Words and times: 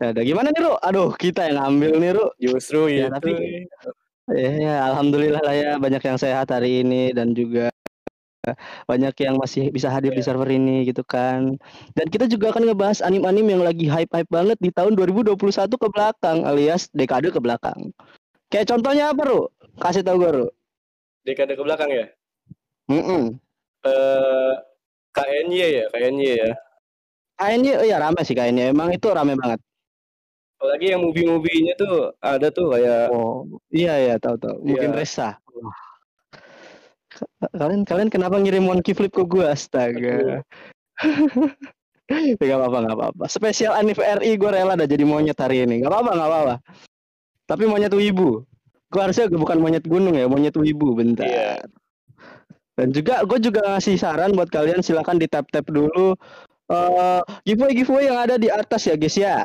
Ya, 0.00 0.16
ada 0.16 0.24
gimana 0.24 0.48
nih, 0.48 0.64
Ru? 0.64 0.72
Aduh, 0.80 1.12
kita 1.12 1.44
yang 1.44 1.60
ngambil 1.60 1.92
nih, 2.00 2.10
Ru. 2.16 2.26
Justru 2.40 2.88
Ya, 2.88 3.12
itu. 3.12 3.20
tapi 3.20 3.30
ya, 4.32 4.50
ya, 4.56 4.74
alhamdulillah 4.88 5.42
lah 5.44 5.52
ya 5.52 5.70
banyak 5.76 6.00
yang 6.00 6.16
sehat 6.16 6.48
hari 6.48 6.80
ini 6.80 7.12
dan 7.12 7.36
juga 7.36 7.68
banyak 8.88 9.12
yang 9.20 9.36
masih 9.36 9.68
bisa 9.68 9.92
hadir 9.92 10.16
di 10.16 10.24
Iya. 10.24 10.32
server 10.32 10.48
ini 10.48 10.88
gitu 10.88 11.04
kan. 11.04 11.60
Dan 11.92 12.06
kita 12.08 12.24
juga 12.24 12.56
akan 12.56 12.72
ngebahas 12.72 13.04
anime-anime 13.04 13.60
yang 13.60 13.64
lagi 13.68 13.84
hype-hype 13.92 14.32
banget 14.32 14.56
di 14.64 14.72
tahun 14.72 14.96
2021 14.96 15.76
ke 15.76 15.88
belakang 15.92 16.48
alias 16.48 16.88
dekade 16.96 17.28
ke 17.28 17.36
belakang. 17.36 17.92
Kayak 18.48 18.72
contohnya 18.72 19.12
apa, 19.12 19.22
Ru? 19.28 19.52
Kasih 19.76 20.00
tahu 20.00 20.24
gue, 20.24 20.30
Ru. 20.32 20.46
Dekade 21.28 21.52
ke 21.52 21.62
belakang 21.62 21.92
ya. 21.92 22.08
Mm 22.88 23.36
Eh 23.84 24.52
KNY 25.12 25.60
ya, 25.60 25.84
KNY 25.92 26.24
ya. 26.40 26.50
Kayaknya 27.36 27.72
oh 27.80 27.86
ya 27.88 27.96
rame 28.00 28.20
sih 28.24 28.32
kayaknya. 28.32 28.72
Emang 28.72 28.88
itu 28.92 29.08
rame 29.12 29.36
banget. 29.36 29.60
Apalagi 30.60 30.92
yang 30.92 31.00
movie-movie-nya 31.00 31.72
tuh 31.80 32.12
ada 32.20 32.52
tuh 32.52 32.68
kayak 32.76 33.08
Oh, 33.08 33.48
iya 33.72 33.96
ya, 33.96 34.14
tahu 34.20 34.36
tahu. 34.36 34.60
Mungkin 34.60 34.92
Iya. 34.92 34.98
Resa. 35.00 35.28
Wah. 35.56 35.78
Ka- 37.08 37.52
Kalian 37.56 37.88
kalian 37.88 38.12
kenapa 38.12 38.36
ngirim 38.36 38.68
monkey 38.68 38.92
flip 38.92 39.08
ke 39.08 39.24
gua? 39.24 39.56
Astaga. 39.56 40.44
Ya, 42.10 42.36
Gak 42.44 42.58
apa-apa, 42.60 42.78
gak 42.84 42.96
apa-apa. 42.98 43.24
Spesial 43.24 43.72
Anif 43.72 43.96
RI 43.96 44.36
gue 44.36 44.50
rela 44.50 44.76
dah 44.76 44.84
jadi 44.84 45.00
monyet 45.06 45.38
hari 45.40 45.64
ini. 45.64 45.80
Gak 45.80 45.88
apa-apa, 45.88 46.10
gak 46.12 46.28
apa-apa. 46.28 46.54
Tapi 47.48 47.64
monyet 47.64 47.94
wibu. 47.96 48.44
Gue 48.90 49.00
harusnya 49.00 49.30
bukan 49.30 49.62
monyet 49.62 49.86
gunung 49.88 50.12
ya, 50.12 50.28
monyet 50.28 50.52
wibu. 50.58 50.92
Bentar. 50.92 51.24
Iya. 51.24 51.62
Dan 52.76 52.92
juga 52.92 53.22
gue 53.24 53.38
juga 53.40 53.64
ngasih 53.64 53.96
saran 53.96 54.36
buat 54.36 54.52
kalian 54.52 54.82
silakan 54.82 55.16
di 55.16 55.24
tap 55.24 55.48
tap 55.48 55.64
dulu 55.68 56.16
eh 56.70 57.20
giveaway 57.44 57.74
giveaway 57.74 58.04
yang 58.06 58.18
ada 58.22 58.38
di 58.38 58.46
atas 58.46 58.86
ya 58.86 58.94
guys 58.94 59.14
ya. 59.14 59.44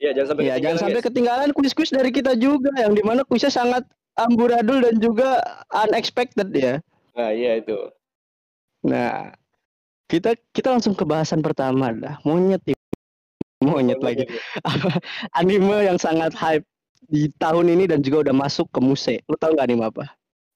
Ya 0.00 0.10
jangan 0.16 0.28
sampai 0.34 0.42
Ya, 0.42 0.56
jangan 0.56 0.58
ketinggalan, 0.58 0.80
sampai 0.80 1.00
guys. 1.00 1.06
ketinggalan 1.06 1.48
kuis-kuis 1.52 1.90
dari 1.92 2.10
kita 2.10 2.32
juga 2.34 2.72
yang 2.80 2.92
di 2.96 3.04
mana 3.04 3.20
kuisnya 3.22 3.52
sangat 3.52 3.84
amburadul 4.16 4.80
dan 4.80 4.96
juga 4.98 5.44
unexpected 5.70 6.48
ya. 6.56 6.80
Nah, 7.14 7.30
iya 7.30 7.60
itu. 7.60 7.76
Nah, 8.80 9.36
kita 10.08 10.34
kita 10.56 10.72
langsung 10.72 10.96
ke 10.96 11.04
bahasan 11.04 11.44
pertama 11.44 11.92
dah. 11.92 12.16
Monyet 12.24 12.64
ya. 12.64 12.76
Monyet 13.60 14.00
lagi. 14.00 14.24
Anime 15.38 15.84
yang 15.84 16.00
sangat 16.00 16.32
hype 16.32 16.64
di 17.12 17.28
tahun 17.36 17.68
ini 17.76 17.84
dan 17.90 18.00
juga 18.00 18.28
udah 18.28 18.34
masuk 18.34 18.72
ke 18.72 18.80
muse. 18.80 19.20
Lu 19.28 19.36
tahu 19.36 19.52
nggak 19.52 19.68
anime 19.68 19.84
apa? 19.88 20.04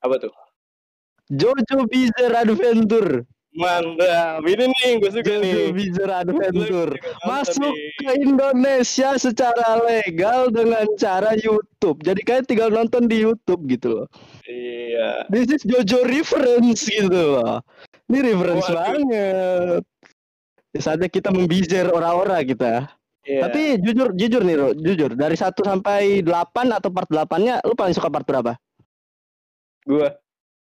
Apa 0.01 0.17
tuh? 0.21 0.33
Jojo 1.33 1.85
Bizarre 1.89 2.49
Adventure. 2.49 3.25
Mantap. 3.55 4.43
Ini 4.43 4.65
nih 4.67 4.91
gue 4.99 5.11
suka 5.11 5.23
Jojo 5.23 5.39
nih. 5.41 5.71
Bizarre 5.71 6.15
Adventure. 6.27 6.93
Masuk 7.23 7.71
ke 8.03 8.11
Indonesia 8.19 9.15
secara 9.15 9.79
legal 9.81 10.51
dengan 10.51 10.85
cara 10.99 11.39
YouTube. 11.39 12.03
Jadi 12.03 12.21
kalian 12.27 12.47
tinggal 12.47 12.69
nonton 12.69 13.07
di 13.07 13.23
YouTube 13.23 13.63
gitu 13.71 14.03
loh. 14.03 14.07
Iya. 14.45 15.31
This 15.31 15.55
is 15.55 15.63
Jojo 15.63 16.03
reference 16.03 16.83
gitu 16.85 17.39
loh. 17.39 17.63
Ini 18.11 18.19
reference 18.27 18.67
Waduh. 18.67 18.77
banget. 18.77 19.83
Ya, 20.75 20.81
saatnya 20.83 21.07
kita 21.07 21.31
membizer 21.31 21.87
orang-orang 21.89 22.43
kita. 22.45 22.91
Iya. 23.23 23.47
Tapi 23.47 23.79
jujur 23.81 24.13
jujur 24.13 24.43
nih, 24.43 24.57
Ro, 24.59 24.69
jujur 24.75 25.15
dari 25.15 25.33
1 25.33 25.55
sampai 25.57 26.21
8 26.21 26.75
atau 26.75 26.91
part 26.91 27.09
8-nya 27.09 27.63
lu 27.63 27.73
paling 27.73 27.95
suka 27.95 28.11
part 28.11 28.27
berapa? 28.27 28.59
gua 29.85 30.17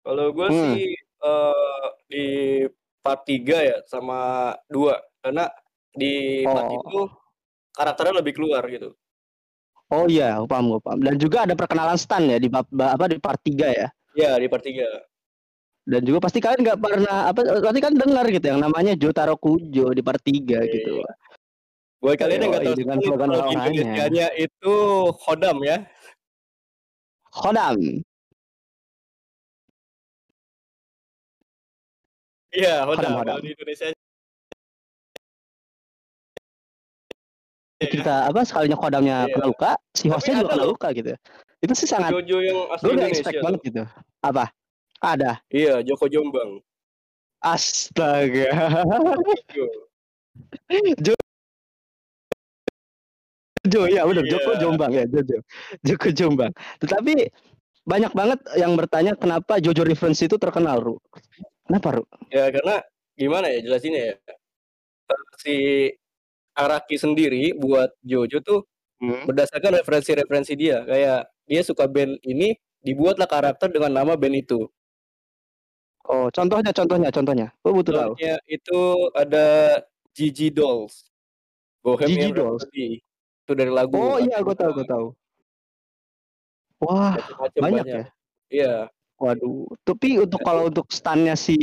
kalau 0.05 0.33
gua 0.33 0.49
Hmm. 0.49 0.77
sih 0.77 0.93
eh 0.95 1.87
di 2.09 2.65
part 3.05 3.23
3 3.23 3.69
ya 3.69 3.77
sama 3.85 4.53
2 4.73 4.97
karena 5.23 5.45
di 5.95 6.43
part 6.43 6.67
Oh. 6.67 6.77
itu 6.81 6.99
karakternya 7.77 8.15
lebih 8.25 8.33
keluar 8.35 8.65
gitu. 8.67 8.97
Oh 9.89 10.05
iya, 10.05 10.37
gua 10.45 10.49
paham, 10.49 10.65
gua 10.77 10.81
paham. 10.85 11.01
Dan 11.01 11.17
juga 11.17 11.49
ada 11.49 11.57
perkenalan 11.57 11.97
Stan 11.97 12.21
ya 12.29 12.37
di 12.37 12.49
apa 12.53 13.05
di 13.09 13.17
part 13.21 13.41
3 13.41 13.69
ya. 13.73 13.89
Ya, 14.17 14.37
di 14.37 14.49
part 14.49 14.65
3. 14.65 14.85
Dan 15.89 16.05
juga 16.05 16.21
pasti 16.21 16.45
kalian 16.45 16.61
nggak 16.61 16.81
pernah 16.85 17.33
apa 17.33 17.41
pasti 17.65 17.81
kan 17.81 17.97
dengar 17.97 18.29
gitu 18.29 18.45
yang 18.45 18.61
namanya 18.61 18.93
Jotaro 18.93 19.41
Kujo 19.41 19.97
di 19.97 20.03
part 20.05 20.21
3 20.21 20.61
gitu. 20.69 21.01
Iya. 21.01 21.13
Buat 22.05 22.17
kalian 22.21 22.41
yang 22.45 22.51
nggak 22.53 22.65
tahu 22.69 22.77
dengan 22.77 22.99
slogan. 23.01 23.29
Indonesianya 23.49 24.27
itu 24.37 24.75
Hodam 25.25 25.57
ya. 25.65 25.89
Khodam. 27.33 27.77
Iya, 32.55 32.89
Hodam. 32.89 33.13
Hodam. 33.21 33.37
Kalau 33.39 33.45
di 33.45 33.53
Indonesia 33.53 33.87
Kita 37.79 38.27
apa 38.27 38.43
sekalinya 38.43 38.75
Khodamnya 38.75 39.31
Iya. 39.31 39.39
kena 39.39 39.47
luka, 39.47 39.71
si 39.95 40.11
hostnya 40.11 40.43
juga 40.43 40.59
kena 40.59 40.67
luka 40.67 40.91
gitu. 40.91 41.15
Itu 41.63 41.73
sih 41.79 41.87
sangat 41.87 42.11
Jojo 42.11 42.43
yang 42.43 42.59
asli 42.75 42.91
gue 42.91 43.07
expect 43.07 43.39
tuh. 43.39 43.45
banget 43.47 43.61
gitu. 43.71 43.83
Apa? 44.19 44.51
Ada. 44.99 45.39
Iya, 45.55 45.87
Joko 45.87 46.11
Jombang. 46.11 46.59
Astaga. 47.39 48.51
Iya. 50.67 50.95
Jo, 53.69 53.87
ya 53.87 54.03
benar. 54.11 54.27
Iya. 54.27 54.33
Joko 54.35 54.51
Jombang 54.59 54.91
ya, 54.91 55.05
Jojo. 55.07 55.39
Joko 55.87 56.09
Jombang. 56.11 56.53
Tetapi 56.83 57.31
banyak 57.87 58.11
banget 58.11 58.43
yang 58.59 58.75
bertanya 58.75 59.15
kenapa 59.15 59.63
Jojo 59.63 59.87
Reference 59.87 60.19
itu 60.27 60.35
terkenal, 60.35 60.83
Ru. 60.83 60.99
Kenapa, 61.69 62.01
Ru? 62.01 62.05
Ya 62.33 62.49
karena 62.49 62.81
gimana 63.13 63.53
ya 63.53 63.61
jelasinnya 63.61 64.01
ya. 64.01 64.15
Si 65.37 65.57
Araki 66.57 66.97
sendiri 66.97 67.53
buat 67.55 67.93
Jojo 68.03 68.41
tuh 68.41 68.61
berdasarkan 68.99 69.79
referensi-referensi 69.79 70.57
dia. 70.57 70.83
Kayak 70.89 71.29
dia 71.45 71.63
suka 71.63 71.85
band 71.87 72.19
ini, 72.25 72.57
dibuatlah 72.83 73.29
karakter 73.29 73.69
dengan 73.69 73.93
nama 73.95 74.17
band 74.17 74.49
itu. 74.49 74.67
Oh, 76.09 76.33
contohnya, 76.33 76.73
contohnya, 76.73 77.13
contohnya. 77.13 77.47
Gue 77.61 77.73
butuh 77.77 77.93
tahu. 77.93 78.13
Itu 78.49 79.13
ada 79.13 79.79
Gigi 80.17 80.49
Dolls. 80.49 81.13
Bohemian 81.85 82.11
Gigi 82.17 82.31
Dolls. 82.33 82.65
Rhapsody. 82.65 83.05
Itu 83.45 83.53
dari 83.53 83.69
lagu. 83.69 83.93
Oh 83.97 84.17
iya, 84.17 84.41
gue 84.41 84.57
tahu, 84.57 84.73
gue 84.73 84.87
tahu. 84.89 85.07
Wah, 86.81 87.13
Macam-macam 87.13 87.61
banyak 87.61 87.85
ya. 87.87 88.05
Iya. 88.49 88.75
Waduh, 89.19 89.67
tapi 89.83 90.15
untuk 90.23 90.39
kalau 90.47 90.71
untuk 90.71 90.87
stunnya 90.95 91.35
si 91.35 91.59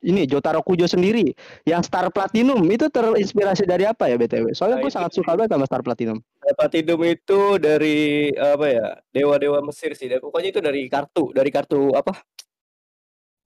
ini 0.00 0.24
Jotaro 0.24 0.64
Kujo 0.64 0.88
sendiri, 0.88 1.36
yang 1.68 1.84
Star 1.84 2.08
Platinum 2.08 2.64
itu 2.72 2.88
terinspirasi 2.88 3.68
dari 3.68 3.84
apa 3.84 4.08
ya 4.08 4.16
BTW? 4.16 4.56
Soalnya 4.56 4.80
Nah, 4.80 4.88
gue 4.88 4.92
sangat 4.92 5.12
suka 5.12 5.36
banget 5.36 5.52
sama 5.52 5.68
Star 5.68 5.84
Platinum. 5.84 6.24
Platinum 6.56 7.00
itu 7.04 7.40
dari 7.60 8.32
apa 8.32 8.66
ya? 8.72 8.86
Dewa-dewa 9.12 9.60
Mesir 9.60 9.92
sih. 9.92 10.08
Pokoknya 10.16 10.48
itu 10.48 10.64
dari 10.64 10.88
kartu, 10.88 11.28
dari 11.36 11.52
kartu 11.52 11.92
apa? 11.92 12.16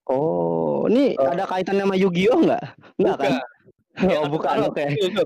Oh, 0.07 0.87
ini 0.87 1.19
Oh. 1.19 1.27
ada 1.27 1.43
kaitannya 1.43 1.83
sama 1.83 1.99
Yu-Gi-Oh 1.99 2.39
nggak? 2.47 2.65
Nggak 2.95 3.17
kan? 3.19 3.33
Ya, 4.07 4.19
Oh, 4.23 4.31
bukan, 4.31 4.71
oke. 4.71 4.85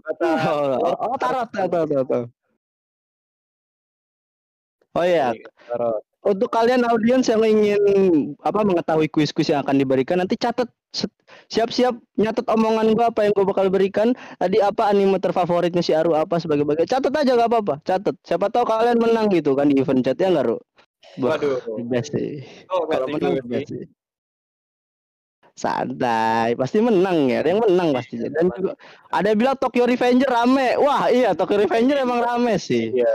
Kata 0.09 0.29
Oh, 0.81 1.13
oh, 1.13 1.17
tarot, 1.21 1.53
tarot, 1.53 1.85
tarot, 1.85 2.07
tarot. 2.09 2.29
Oh 4.97 5.05
iya, 5.05 5.37
tarot. 5.69 6.01
Untuk 6.23 6.55
kalian 6.55 6.87
audiens 6.87 7.27
yang 7.27 7.43
ingin 7.43 7.83
apa 8.47 8.63
mengetahui 8.63 9.11
kuis-kuis 9.11 9.51
yang 9.51 9.67
akan 9.67 9.75
diberikan, 9.75 10.23
nanti 10.23 10.39
catat 10.39 10.71
siap-siap 11.51 11.99
nyatet 12.15 12.47
omongan 12.47 12.95
gua 12.95 13.11
apa 13.11 13.27
yang 13.27 13.35
gua 13.35 13.51
bakal 13.51 13.67
berikan. 13.67 14.15
Tadi 14.39 14.63
apa 14.63 14.87
anime 14.87 15.19
terfavoritnya 15.19 15.83
si 15.83 15.91
Aru 15.91 16.15
apa 16.15 16.39
sebagai 16.39 16.63
bagai. 16.63 16.87
Catat 16.87 17.11
aja 17.11 17.35
gak 17.35 17.51
apa-apa, 17.51 17.75
catat. 17.83 18.15
Siapa 18.23 18.55
tahu 18.55 18.63
kalian 18.63 19.03
menang 19.03 19.35
gitu 19.35 19.59
kan 19.59 19.67
di 19.67 19.83
event 19.83 20.07
chat 20.07 20.19
ya 20.19 20.31
nggak 20.31 20.47
Ru? 20.47 20.59
Waduh. 21.19 21.61
best 21.91 22.15
sih. 22.15 22.47
Oh, 22.71 22.87
Kalau 22.87 23.11
menang 23.11 23.43
best 23.51 23.75
sih. 23.75 23.85
Santai, 25.53 26.57
pasti 26.57 26.81
menang 26.81 27.29
ya. 27.29 27.45
Ada 27.45 27.49
yang 27.53 27.61
menang 27.61 27.89
pasti. 27.93 28.17
Dan 28.17 28.49
juga 28.57 28.73
ada 29.13 29.27
yang 29.29 29.39
bilang 29.39 29.57
Tokyo 29.61 29.85
Revenger 29.85 30.31
rame. 30.31 30.81
Wah, 30.81 31.13
iya 31.13 31.37
Tokyo 31.37 31.61
Revenger 31.61 32.01
emang 32.01 32.25
rame 32.25 32.57
sih. 32.57 32.89
Iya. 32.89 33.13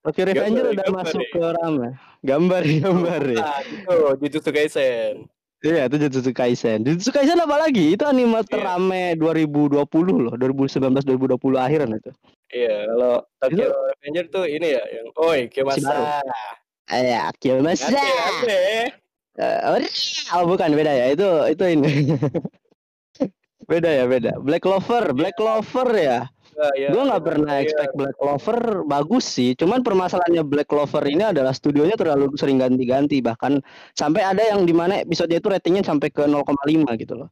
Tokyo 0.00 0.22
Revenger 0.32 0.64
Gambar- 0.64 0.72
udah 0.72 0.84
gambar 0.88 1.04
masuk 1.04 1.20
ya. 1.20 1.28
ke 1.28 1.42
rame. 1.60 1.88
Gambar 2.24 2.62
gambar 2.64 3.22
ya. 3.28 3.44
Nah, 3.44 3.60
itu 3.60 3.96
Jujutsu 4.24 4.50
Kaisen. 4.52 5.14
Iya, 5.60 5.82
itu 5.92 5.96
Jujutsu 6.00 6.32
Kaisen. 6.32 6.78
Jujutsu 6.88 7.10
Kaisen 7.12 7.36
apa 7.36 7.56
lagi? 7.60 7.92
Itu 7.92 8.08
anime 8.08 8.40
terame 8.48 9.12
2020 9.20 9.76
loh, 10.16 10.34
2019 10.40 11.04
2020 11.04 11.60
akhiran 11.60 11.92
itu. 12.00 12.10
Iya, 12.48 12.88
kalau 12.88 13.14
Tokyo 13.44 13.66
Revenger 13.68 14.24
tuh 14.32 14.44
ini 14.48 14.72
ya 14.72 14.82
yang 14.88 15.08
oi 15.20 15.44
baru. 15.44 15.52
Kiyomasa. 15.52 15.94
Iya, 16.88 17.22
Kiyomasa. 17.36 17.92
Ganti. 17.92 18.60
Eh, 19.40 19.84
oh, 20.32 20.44
bukan 20.48 20.72
beda 20.72 20.92
ya. 20.96 21.06
Itu 21.12 21.28
itu 21.44 21.64
ini. 21.76 21.92
beda 23.70 23.90
ya, 23.92 24.04
beda. 24.08 24.32
Black 24.40 24.64
Clover, 24.64 25.12
Black 25.12 25.36
Clover 25.36 25.88
ya. 25.92 26.20
Iya, 26.76 26.88
Gue 26.92 27.02
nggak 27.08 27.24
pernah 27.24 27.54
iya. 27.56 27.64
expect 27.64 27.92
Black 27.96 28.16
Clover 28.20 28.84
bagus 28.84 29.24
sih. 29.24 29.56
Cuman 29.56 29.80
permasalahannya 29.80 30.44
Black 30.44 30.68
Clover 30.68 31.04
ini 31.08 31.24
adalah 31.24 31.56
studionya 31.56 31.96
terlalu 31.96 32.36
sering 32.36 32.60
ganti-ganti. 32.60 33.24
Bahkan 33.24 33.64
sampai 33.96 34.20
ada 34.20 34.44
yang 34.44 34.68
di 34.68 34.74
mana 34.76 35.00
episode 35.00 35.32
itu 35.32 35.48
ratingnya 35.48 35.80
sampai 35.80 36.12
ke 36.12 36.28
0,5 36.28 36.44
gitu 37.00 37.14
loh. 37.16 37.28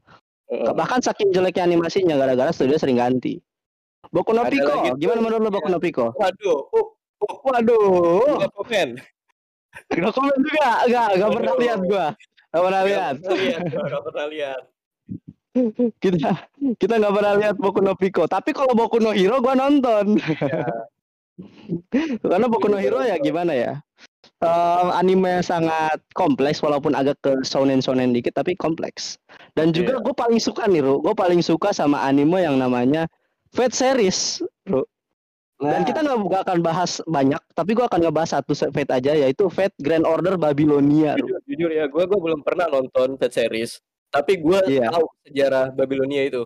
Heeh. 0.48 0.72
Bahkan 0.72 1.04
saking 1.04 1.28
jeleknya 1.36 1.68
animasinya 1.68 2.16
gara-gara 2.16 2.48
studio 2.50 2.80
sering 2.80 2.96
ganti. 2.96 3.36
Boku 4.08 4.32
no 4.32 4.48
Pico, 4.48 4.72
lagi 4.72 4.90
gimana 4.96 5.20
menurut 5.20 5.42
lo 5.44 5.50
Boku 5.52 5.68
ya 5.68 5.74
no 5.76 5.80
Pico? 5.82 6.06
waduh, 6.16 6.60
uh, 6.72 6.86
uh, 7.28 7.34
Waduh, 7.44 8.40
nggak 8.40 8.52
komen. 8.56 8.88
no 10.00 10.08
comment 10.14 10.40
juga, 10.40 10.68
enggak, 10.88 11.08
enggak 11.18 11.30
pernah 11.36 11.54
lihat 11.60 11.80
gua, 11.84 12.06
enggak 12.48 12.62
pernah 12.64 12.82
lihat. 12.88 13.14
nggak 13.20 14.02
pernah 14.08 14.26
lihat. 14.32 14.62
kita 16.04 16.46
kita 16.78 16.94
nggak 16.98 17.14
pernah 17.14 17.34
lihat 17.38 17.56
Boku 17.58 17.80
no 17.82 17.94
Pico, 17.98 18.24
tapi 18.26 18.54
kalau 18.54 18.72
Boku 18.76 18.98
no 19.02 19.10
Hero 19.14 19.42
gua 19.42 19.54
nonton. 19.58 20.18
Iya. 20.18 20.66
Karena 22.30 22.46
Boku 22.50 22.66
no 22.66 22.78
Hero 22.78 23.02
ya 23.02 23.14
gimana 23.18 23.54
ya? 23.54 23.78
Eh, 24.38 24.88
anime 24.94 25.42
sangat 25.42 25.98
kompleks 26.14 26.62
walaupun 26.62 26.94
agak 26.94 27.18
ke 27.26 27.42
shonen-shonen 27.42 28.14
dikit 28.14 28.38
tapi 28.38 28.54
kompleks. 28.54 29.18
Dan 29.58 29.74
juga 29.74 29.98
Iya. 29.98 30.02
gue 30.06 30.14
paling 30.14 30.38
suka 30.38 30.70
nih, 30.70 30.78
Ru. 30.78 31.02
Gue 31.02 31.10
paling 31.10 31.42
suka 31.42 31.74
sama 31.74 32.06
anime 32.06 32.46
yang 32.46 32.54
namanya 32.54 33.10
Fate 33.50 33.74
Series, 33.74 34.38
Ru. 34.70 34.86
Dan 35.58 35.82
Nah, 35.82 35.86
kita 35.90 36.06
nggak 36.06 36.18
nggak 36.22 36.42
akan 36.46 36.58
bahas 36.62 37.02
banyak, 37.10 37.42
tapi 37.58 37.74
gue 37.74 37.82
akan 37.82 37.98
ngebahas 37.98 38.38
satu 38.38 38.54
Fate 38.54 38.94
aja 38.94 39.10
yaitu 39.10 39.50
Fate 39.50 39.74
Grand 39.82 40.06
Order 40.06 40.38
Babylonia, 40.38 41.18
jujur 41.18 41.42
jujur 41.50 41.70
ya, 41.74 41.90
gua 41.90 42.06
gua 42.06 42.22
belum 42.30 42.46
pernah 42.46 42.70
nonton 42.70 43.18
Fate 43.18 43.34
series, 43.34 43.82
tapi 44.08 44.40
gua 44.40 44.64
Iya. 44.64 44.88
tahu 44.92 45.04
sejarah 45.28 45.66
Babilonia 45.72 46.22
itu. 46.24 46.42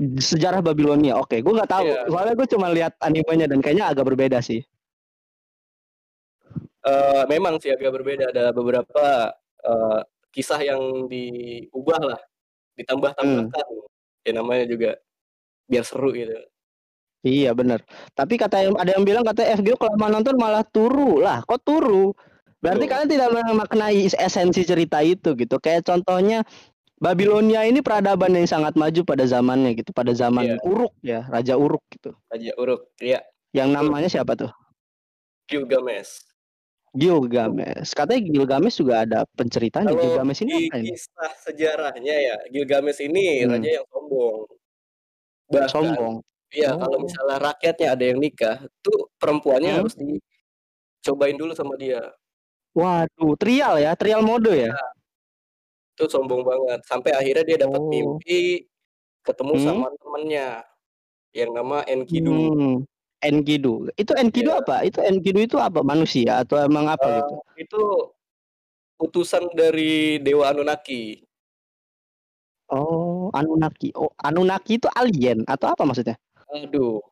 Sejarah 0.00 0.64
Babylonia. 0.64 1.20
Oke, 1.20 1.44
gue 1.44 1.52
nggak 1.52 1.68
tahu. 1.68 1.84
Iya. 1.84 2.08
Soalnya 2.08 2.34
gue 2.40 2.48
cuma 2.48 2.72
lihat 2.72 2.96
animenya 3.04 3.44
dan 3.44 3.60
kayaknya 3.60 3.92
agak 3.92 4.08
berbeda 4.08 4.40
sih. 4.40 4.64
Eh, 6.82 7.22
memang 7.28 7.60
sih 7.60 7.70
agak 7.70 7.92
berbeda, 7.94 8.32
ada 8.32 8.50
beberapa, 8.50 9.30
eee, 9.62 10.00
kisah 10.32 10.58
yang 10.64 11.06
diubah 11.12 12.00
lah, 12.02 12.20
ditambah-tambahkan. 12.80 13.52
Ya 14.24 14.32
namanya 14.32 14.64
juga 14.64 14.96
biar 15.68 15.84
seru 15.84 16.10
gitu. 16.16 16.34
Iya 17.22 17.54
bener. 17.54 17.86
Tapi 18.18 18.34
kata 18.34 18.66
yang 18.66 18.74
ada 18.74 18.98
yang 18.98 19.06
bilang 19.06 19.22
katanya 19.22 19.60
FGO 19.60 19.78
kelamaan 19.78 20.18
nonton 20.18 20.34
malah 20.40 20.66
turu 20.66 21.22
lah. 21.22 21.44
Kok 21.46 21.60
turu? 21.62 22.10
Berarti 22.62 22.84
kalian 22.86 23.10
tidak 23.10 23.28
memaknai 23.34 24.06
esensi 24.06 24.62
cerita 24.62 25.02
itu 25.02 25.34
gitu. 25.34 25.58
Kayak 25.58 25.82
contohnya 25.82 26.46
Babilonia 27.02 27.66
ini 27.66 27.82
peradaban 27.82 28.30
yang 28.30 28.46
sangat 28.46 28.78
maju 28.78 29.02
pada 29.02 29.26
zamannya 29.26 29.74
gitu, 29.74 29.90
pada 29.90 30.14
zaman 30.14 30.54
Iya. 30.54 30.56
Uruk 30.62 30.94
ya, 31.02 31.26
Raja 31.26 31.58
Uruk 31.58 31.82
gitu. 31.90 32.14
Raja 32.30 32.52
Uruk, 32.54 32.94
iya, 33.02 33.26
Yang 33.50 33.68
namanya 33.74 34.06
siapa 34.06 34.38
tuh? 34.38 34.54
Gilgamesh. 35.50 36.22
Gilgamesh. 36.94 37.90
Katanya 37.90 38.22
Gilgamesh 38.22 38.78
juga 38.78 39.02
ada 39.02 39.26
penceritanya. 39.34 39.90
Kalau 39.90 39.98
Gilgamesh 39.98 40.40
ini 40.46 40.70
apa 40.70 40.78
ini? 40.78 40.94
kisah 40.94 41.32
sejarahnya 41.42 42.14
ya, 42.22 42.36
Gilgamesh 42.48 43.02
ini 43.02 43.42
Hmm. 43.42 43.58
raja 43.58 43.70
yang 43.82 43.86
sombong. 43.90 44.46
Bahkan 45.50 45.68
Sombong. 45.68 46.14
iya, 46.54 46.70
kalau 46.72 46.96
Oh. 46.96 47.02
misalnya 47.02 47.36
rakyatnya 47.42 47.88
ada 47.90 48.04
yang 48.06 48.18
nikah, 48.22 48.56
tuh 48.78 49.10
perempuannya 49.18 49.74
Hmm. 49.74 49.78
harus 49.82 49.94
dicobain 49.98 51.34
dulu 51.34 51.52
sama 51.52 51.74
dia. 51.74 51.98
Waduh, 52.74 53.36
trial 53.36 53.76
ya, 53.84 53.92
trial 53.92 54.24
mode 54.24 54.48
ya. 54.48 54.72
Itu 55.92 56.08
sombong 56.08 56.40
banget, 56.40 56.80
sampai 56.88 57.12
akhirnya 57.12 57.44
dia 57.44 57.58
dapat 57.68 57.84
Oh. 57.84 57.92
mimpi 57.92 58.64
ketemu 59.24 59.54
Hmm. 59.56 59.64
sama 59.64 59.86
temennya 60.00 60.48
yang 61.36 61.50
nama 61.52 61.84
Enkidu. 61.88 62.32
Hmm. 62.32 62.84
Enkidu. 63.22 63.88
Itu 64.00 64.12
Enkidu 64.16 64.50
Iya. 64.52 64.60
apa? 64.64 64.76
Itu 64.88 64.98
Enkidu 65.04 65.40
itu 65.44 65.56
apa? 65.60 65.80
Manusia 65.84 66.42
atau 66.42 66.58
emang 66.60 66.88
apa 66.90 67.06
Eee, 67.06 67.20
gitu? 67.22 67.34
itu 67.68 67.82
utusan 69.00 69.44
dari 69.56 70.18
dewa 70.22 70.50
Anunnaki. 70.52 71.24
Oh, 72.70 73.32
Anunnaki. 73.34 73.90
Oh, 73.98 74.12
Anunnaki 74.22 74.78
itu 74.78 74.86
alien 74.94 75.42
atau 75.48 75.72
apa 75.74 75.82
maksudnya? 75.82 76.14
Aduh, 76.52 77.02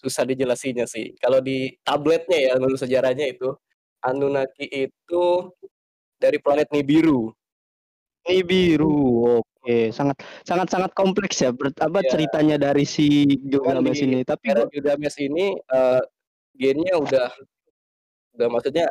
susah 0.00 0.24
dijelasinnya 0.28 0.86
sih. 0.88 1.14
Kalau 1.22 1.40
di 1.42 1.76
tabletnya 1.86 2.38
ya, 2.38 2.52
menurut 2.60 2.80
sejarahnya 2.80 3.26
itu, 3.30 3.54
Anunnaki 4.04 4.68
itu 4.68 5.24
dari 6.20 6.38
planet 6.40 6.68
Nibiru. 6.72 7.32
Nibiru. 8.28 8.92
Oke, 9.40 9.92
sangat 9.92 10.16
sangat 10.48 10.68
sangat 10.72 10.90
kompleks 10.96 11.40
ya. 11.44 11.50
Ber, 11.52 11.72
apa 11.76 12.00
Iya. 12.04 12.10
ceritanya 12.16 12.56
dari 12.60 12.84
si 12.88 13.24
Gilgamesh 13.48 14.00
di 14.00 14.06
ini. 14.06 14.18
Tapi 14.24 14.44
era 14.52 14.64
gua, 14.64 14.72
Gilgamesh 14.72 15.18
ini, 15.20 15.56
eee, 15.56 16.00
gennya 16.56 16.94
udah 17.00 17.28
udah 18.38 18.48
maksudnya 18.52 18.86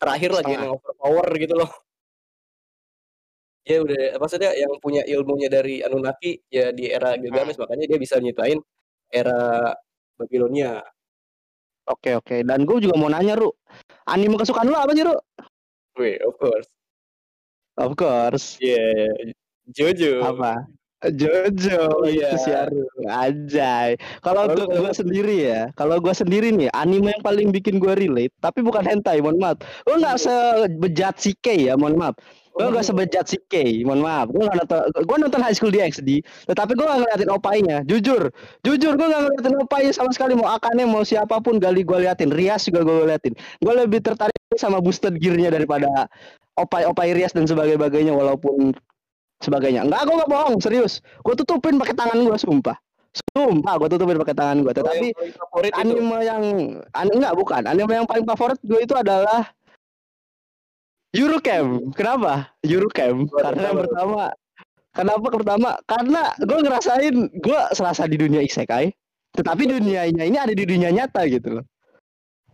terakhir 0.00 0.30
lah 0.34 0.42
gen 0.44 0.58
setengah. 0.58 0.64
yang 0.68 0.74
overpower 0.78 1.28
gitu 1.38 1.54
loh. 1.58 1.70
Dia 3.66 3.76
udah 3.84 4.16
maksudnya 4.16 4.56
yang 4.56 4.72
punya 4.80 5.04
ilmunya 5.04 5.52
dari 5.52 5.84
Anunnaki 5.84 6.40
ya 6.48 6.72
di 6.72 6.88
era 6.88 7.12
Hmm. 7.12 7.20
Gilgamesh, 7.28 7.60
makanya 7.60 7.84
dia 7.92 7.98
bisa 8.00 8.16
nyiptain 8.16 8.56
era 9.12 9.76
Babilonia. 10.16 10.80
Oke 11.88 12.18
oke. 12.18 12.36
Dan 12.44 12.68
gue 12.68 12.76
juga 12.82 12.98
mau 13.00 13.08
nanya, 13.08 13.38
Ru. 13.38 13.54
Anime 14.10 14.36
kesukaan 14.36 14.68
lu 14.68 14.76
apa 14.76 14.92
sih, 14.92 15.06
Ru? 15.06 15.16
Wih, 15.96 16.20
of 16.26 16.34
course. 16.36 16.68
Of 17.80 17.92
course. 17.96 18.60
Iya, 18.60 19.08
Jojo. 19.72 20.20
Apa? 20.20 20.68
Jojo 21.16 22.04
Iya. 22.04 22.28
itu 22.28 22.36
si 22.44 22.52
Aru. 22.52 22.84
Anjay. 23.08 23.96
Kalau 24.20 24.52
lu 24.52 24.68
untuk 24.68 24.92
lu? 24.92 24.92
sendiri 24.92 25.48
ya, 25.48 25.60
kalau 25.72 25.96
gua 25.96 26.12
sendiri 26.12 26.52
nih 26.52 26.68
anime 26.76 27.16
yang 27.16 27.24
paling 27.24 27.48
bikin 27.48 27.80
gua 27.80 27.96
relate, 27.96 28.36
tapi 28.44 28.60
bukan 28.60 28.84
hentai, 28.84 29.24
mohon 29.24 29.40
maaf. 29.40 29.64
Gua 29.88 29.96
nggak 29.96 30.20
sebejat 30.20 31.16
si 31.16 31.32
K 31.40 31.72
ya, 31.72 31.74
mohon 31.80 31.96
maaf. 31.96 32.20
Gua 32.50 32.66
nggak 32.74 32.86
sebejat 32.86 33.24
si 33.30 33.38
K, 33.46 33.86
mohon 33.86 34.02
maaf. 34.02 34.26
Gua 34.34 34.50
nggak 34.50 34.58
nonton, 34.66 34.80
gua 35.06 35.16
nonton 35.22 35.40
High 35.40 35.56
School 35.56 35.70
DxD, 35.70 36.20
tetapi 36.50 36.72
gua 36.74 36.92
nggak 36.92 36.98
ngeliatin 37.06 37.30
opainya. 37.30 37.76
Jujur, 37.86 38.28
jujur 38.66 38.92
gua 38.98 39.06
nggak 39.06 39.22
ngeliatin 39.22 39.54
opainya 39.62 39.92
sama 39.94 40.10
sekali. 40.10 40.34
Mau 40.34 40.50
Akane, 40.50 40.82
mau 40.84 41.06
siapa 41.06 41.38
pun 41.38 41.62
gali 41.62 41.86
gua 41.86 42.02
liatin. 42.02 42.28
Rias 42.34 42.66
juga 42.66 42.82
gua 42.82 43.06
liatin. 43.06 43.38
Gua 43.62 43.78
lebih 43.78 44.02
tertarik 44.02 44.34
sama 44.58 44.82
boosted 44.82 45.16
gear-nya 45.22 45.54
daripada 45.54 46.10
opai-opai 46.58 47.14
Rias 47.14 47.32
dan 47.32 47.46
sebagainya 47.46 48.12
walaupun 48.12 48.74
sebagainya. 49.40 49.86
Enggak, 49.86 50.10
gua 50.10 50.14
nggak 50.20 50.30
bohong, 50.34 50.56
serius. 50.58 51.00
Gua 51.22 51.38
tutupin 51.38 51.78
pakai 51.78 51.94
tangan 51.94 52.18
gua, 52.26 52.36
sumpah. 52.36 52.76
Sumpah, 53.34 53.74
gua 53.78 53.88
tutupin 53.90 54.18
pakai 54.22 54.36
tangan. 54.38 54.62
Kalau 54.62 54.74
Tetapi 54.74 55.06
yang 55.10 55.16
paling 55.16 55.34
favorit 55.34 55.72
itu? 55.72 55.80
anime 55.82 56.18
yang 56.22 56.42
an, 56.94 57.06
enggak 57.10 57.34
bukan 57.34 57.62
anime 57.66 57.92
yang 57.94 58.06
paling 58.06 58.22
favorit 58.22 58.58
gue 58.62 58.80
itu 58.86 58.94
adalah 58.94 59.50
Eurocamp. 61.10 61.90
Kenapa? 61.98 62.54
Eurocamp. 62.62 63.30
Waduh, 63.30 63.42
Karena 63.42 63.62
yang 63.66 63.78
pertama 63.82 64.22
Kenapa 64.90 65.26
pertama? 65.30 65.70
Karena 65.86 66.34
gue 66.42 66.58
ngerasain 66.66 67.14
gue 67.30 67.60
serasa 67.78 68.10
di 68.10 68.18
dunia 68.18 68.42
isekai, 68.42 68.90
tetapi 69.38 69.70
dunianya 69.70 70.26
ini 70.26 70.34
ada 70.34 70.50
di 70.50 70.66
dunia 70.66 70.90
nyata 70.90 71.30
gitu 71.30 71.62
loh. 71.62 71.64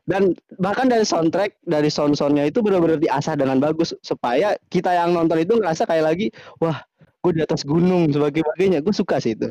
Dan 0.05 0.37
bahkan 0.61 0.87
dari 0.87 1.03
soundtrack, 1.03 1.57
dari 1.65 1.89
sound-soundnya 1.89 2.47
itu 2.47 2.61
benar-benar 2.61 3.01
diasah 3.01 3.41
dengan 3.41 3.59
bagus 3.59 3.97
supaya 4.05 4.55
kita 4.69 4.93
yang 4.93 5.17
nonton 5.17 5.43
itu 5.43 5.57
ngerasa 5.57 5.89
kayak 5.89 6.05
lagi, 6.13 6.27
wah, 6.61 6.85
gue 7.25 7.33
di 7.35 7.43
atas 7.43 7.65
gunung 7.65 8.13
sebagainya. 8.13 8.85
Gue 8.85 8.95
suka 8.95 9.17
sih 9.17 9.33
itu. 9.35 9.49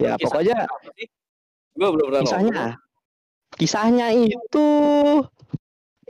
Ya 0.00 0.16
Kisahnya 0.16 0.24
pokoknya? 0.24 0.58
Gua 1.76 1.88
belum 1.94 2.06
pernah 2.08 2.22
kisahnya 2.24 2.64
kisahnya 3.58 4.06
itu 4.14 4.68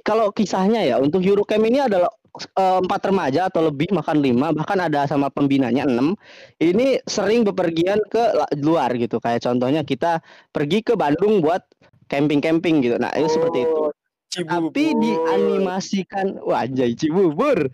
kalau 0.04 0.32
kisahnya 0.34 0.82
ya 0.84 0.96
untuk 0.98 1.24
Eurocamp 1.24 1.64
ini 1.64 1.82
adalah 1.84 2.10
eh, 2.36 2.78
empat 2.82 3.00
remaja 3.10 3.50
atau 3.50 3.68
lebih 3.68 3.92
makan 3.94 4.18
lima 4.20 4.52
bahkan 4.54 4.78
ada 4.80 5.06
sama 5.06 5.28
pembinanya 5.28 5.86
enam. 5.86 6.16
Ini 6.60 7.02
sering 7.06 7.46
bepergian 7.46 8.00
ke 8.08 8.22
luar 8.60 8.94
gitu. 8.96 9.18
Kayak 9.22 9.46
contohnya 9.46 9.82
kita 9.86 10.20
pergi 10.54 10.84
ke 10.84 10.94
Bandung 10.98 11.44
buat 11.44 11.62
camping-camping 12.10 12.82
gitu. 12.82 12.96
Nah 12.98 13.14
itu 13.14 13.28
seperti 13.30 13.64
itu. 13.64 13.90
Oh, 13.90 13.90
tapi 14.30 14.94
Cibubur. 14.94 15.02
dianimasikan 15.02 16.38
wah 16.46 16.62
anjay 16.62 16.94
Cibubur 16.94 17.66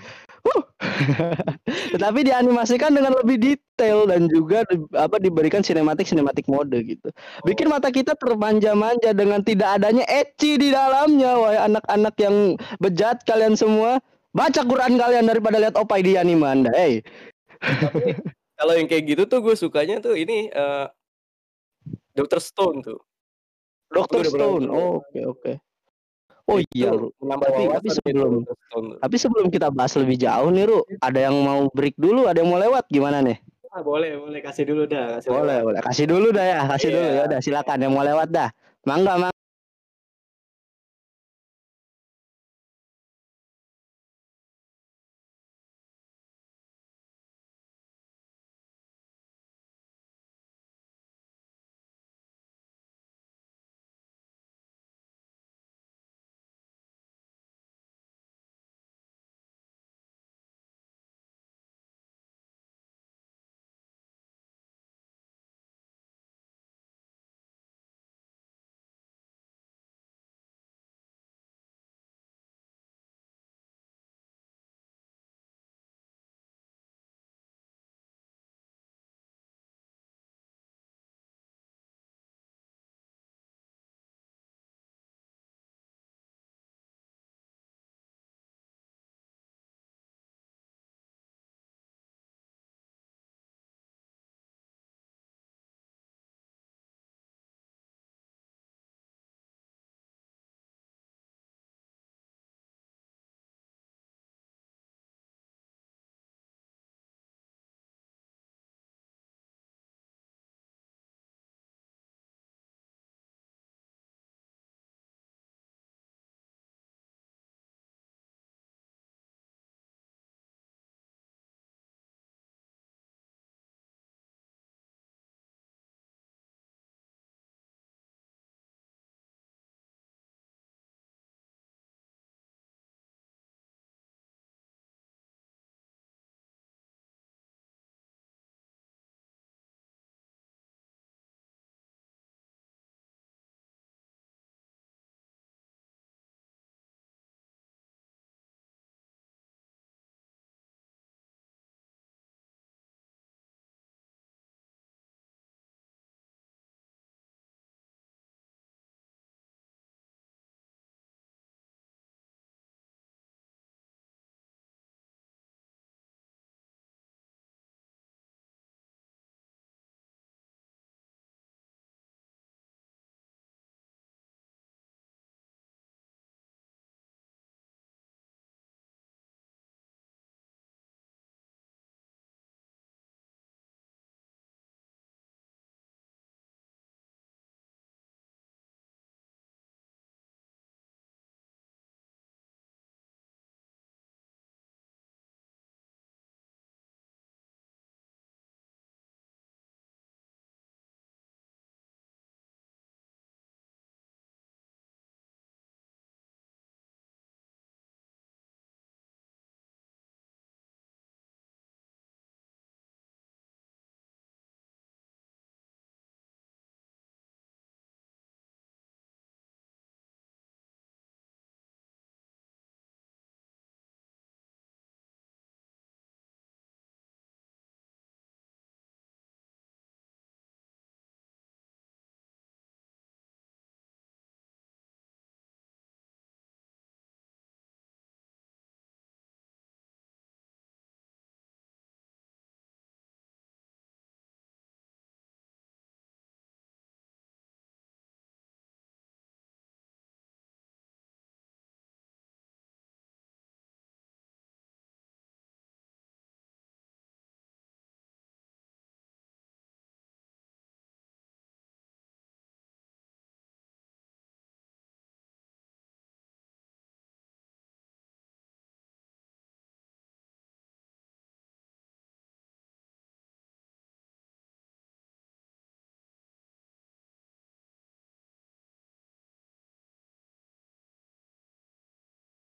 Huh. 0.46 0.62
tetapi 1.98 2.22
dianimasikan 2.22 2.94
dengan 2.94 3.18
lebih 3.18 3.36
detail 3.42 4.06
dan 4.06 4.30
juga 4.30 4.62
di- 4.70 4.86
apa 4.94 5.18
diberikan 5.18 5.66
sinematik 5.66 6.06
sinematik 6.06 6.46
mode 6.46 6.78
gitu 6.86 7.10
bikin 7.42 7.66
mata 7.66 7.90
kita 7.90 8.14
termanja-manja 8.14 9.10
dengan 9.10 9.42
tidak 9.42 9.82
adanya 9.82 10.06
ecchi 10.06 10.54
di 10.54 10.70
dalamnya 10.70 11.34
wahai 11.34 11.58
anak-anak 11.66 12.14
yang 12.22 12.54
bejat 12.78 13.26
kalian 13.26 13.58
semua 13.58 13.98
baca 14.30 14.62
Quran 14.62 14.94
kalian 14.94 15.26
daripada 15.26 15.58
lihat 15.58 15.74
opai 15.74 16.06
di 16.06 16.14
anime 16.14 16.46
anda 16.46 16.70
hey 16.78 17.02
Tapi 17.58 18.14
kalau 18.54 18.72
yang 18.78 18.86
kayak 18.86 19.04
gitu 19.10 19.22
tuh 19.26 19.42
gue 19.42 19.58
sukanya 19.58 19.98
tuh 19.98 20.14
ini 20.14 20.46
eh 20.52 20.86
Dr. 22.16 22.40
Stone 22.40 22.80
tuh. 22.80 23.00
Dr. 23.92 24.24
Stone 24.24 24.66
oke 24.70 25.20
oke 25.26 25.52
oh 26.46 26.58
Itu 26.58 26.72
iya 26.74 26.90
Ru. 26.90 27.10
Tapi- 27.16 27.66
tapi 27.68 27.84
gitu, 27.84 27.96
sebelum- 27.96 28.44
tapi 28.96 29.16
sebelum 29.16 29.46
kita 29.48 29.68
bahas 29.68 29.92
lebih 29.94 30.16
jauh 30.16 30.48
nih 30.48 30.64
Ru 30.64 30.78
ada 30.98 31.18
yang 31.20 31.36
mau 31.36 31.66
break 31.68 31.94
dulu 31.96 32.24
ada 32.24 32.38
yang 32.38 32.48
mau 32.48 32.56
lewat 32.56 32.86
gimana 32.88 33.20
nih 33.20 33.38
Ah, 33.68 33.84
boleh, 33.84 34.16
boleh 34.16 34.40
kasih 34.40 34.64
dulu 34.64 34.88
dah, 34.88 35.20
kasih 35.20 35.28
Boleh, 35.28 35.60
lewat. 35.60 35.64
boleh. 35.68 35.80
Kasih 35.84 36.06
dulu 36.08 36.32
dah 36.32 36.46
ya, 36.48 36.60
kasih 36.66 36.88
dulu 36.90 37.06
Iya. 37.06 37.12
ya 37.12 37.22
udah 37.28 37.40
silakan 37.44 37.76
yang 37.76 37.92
mau 37.92 38.00
lewat 38.00 38.28
dah. 38.32 38.48
Mangga, 38.88 39.12
mangga. 39.20 39.35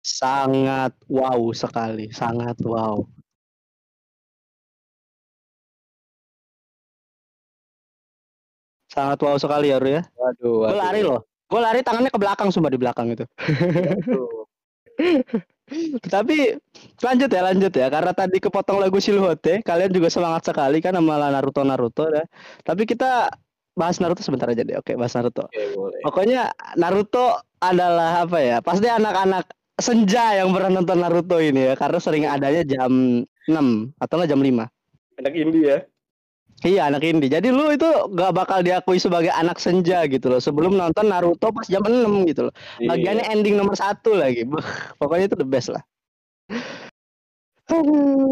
Sangat 0.03 0.93
wow 1.07 1.39
sekali, 1.55 2.11
sangat 2.11 2.59
wow. 2.67 3.07
Sangat 8.91 9.19
wow 9.23 9.39
sekali 9.39 9.71
ya, 9.73 9.79
Ru, 9.79 9.89
ya. 9.89 10.03
Waduh 10.19 10.69
Gue 10.69 10.77
lari 10.77 11.01
waduh. 11.07 11.11
loh. 11.17 11.21
Gue 11.49 11.61
lari 11.63 11.81
tangannya 11.81 12.11
ke 12.13 12.19
belakang 12.21 12.51
sumpah 12.51 12.73
di 12.75 12.81
belakang 12.83 13.15
itu. 13.15 13.25
Waduh. 13.25 14.45
Tapi 16.13 16.59
lanjut 17.01 17.31
ya, 17.33 17.41
lanjut 17.47 17.73
ya. 17.73 17.87
Karena 17.89 18.13
tadi 18.13 18.37
kepotong 18.43 18.83
lagu 18.83 18.99
Silhouette, 19.01 19.65
kalian 19.65 19.95
juga 19.95 20.13
semangat 20.13 20.51
sekali 20.51 20.83
kan 20.85 20.99
sama 20.99 21.17
Naruto 21.31 21.63
Naruto 21.65 22.11
ya. 22.13 22.27
Tapi 22.67 22.85
kita 22.85 23.33
bahas 23.79 23.97
Naruto 24.03 24.21
sebentar 24.21 24.51
aja 24.51 24.67
deh. 24.67 24.77
Oke, 24.77 24.99
bahas 24.99 25.15
Naruto. 25.17 25.49
Oke, 25.49 25.63
boleh. 25.73 26.03
Pokoknya 26.05 26.51
Naruto 26.77 27.41
adalah 27.63 28.27
apa 28.29 28.43
ya? 28.43 28.59
Pasti 28.61 28.91
anak-anak 28.91 29.62
senja 29.83 30.39
yang 30.39 30.55
pernah 30.55 30.79
nonton 30.81 31.03
Naruto 31.03 31.43
ini 31.43 31.69
ya, 31.69 31.75
karena 31.75 31.99
sering 31.99 32.25
adanya 32.31 32.63
jam 32.63 33.27
6 33.51 33.91
atau 33.99 34.23
jam 34.23 34.39
5. 34.39 34.71
Anak 35.19 35.35
indie 35.35 35.67
ya. 35.67 35.79
Iya 36.63 36.83
anak 36.95 37.03
indie. 37.03 37.27
Jadi 37.27 37.51
lu 37.51 37.75
itu 37.75 37.87
gak 38.15 38.39
bakal 38.39 38.63
diakui 38.63 39.03
sebagai 39.03 39.35
anak 39.35 39.59
senja 39.59 40.07
gitu 40.07 40.31
loh. 40.31 40.39
Sebelum 40.39 40.79
nonton 40.79 41.11
Naruto 41.11 41.51
pas 41.51 41.67
jam 41.67 41.83
6 41.83 42.23
gitu 42.31 42.47
loh. 42.49 42.55
Bagiannya 42.87 43.27
Iya. 43.27 43.35
ending 43.35 43.59
nomor 43.59 43.75
satu 43.75 44.15
lagi. 44.15 44.47
Pokoknya 45.03 45.27
itu 45.27 45.35
the 45.35 45.49
best 45.49 45.75
lah. 45.75 45.83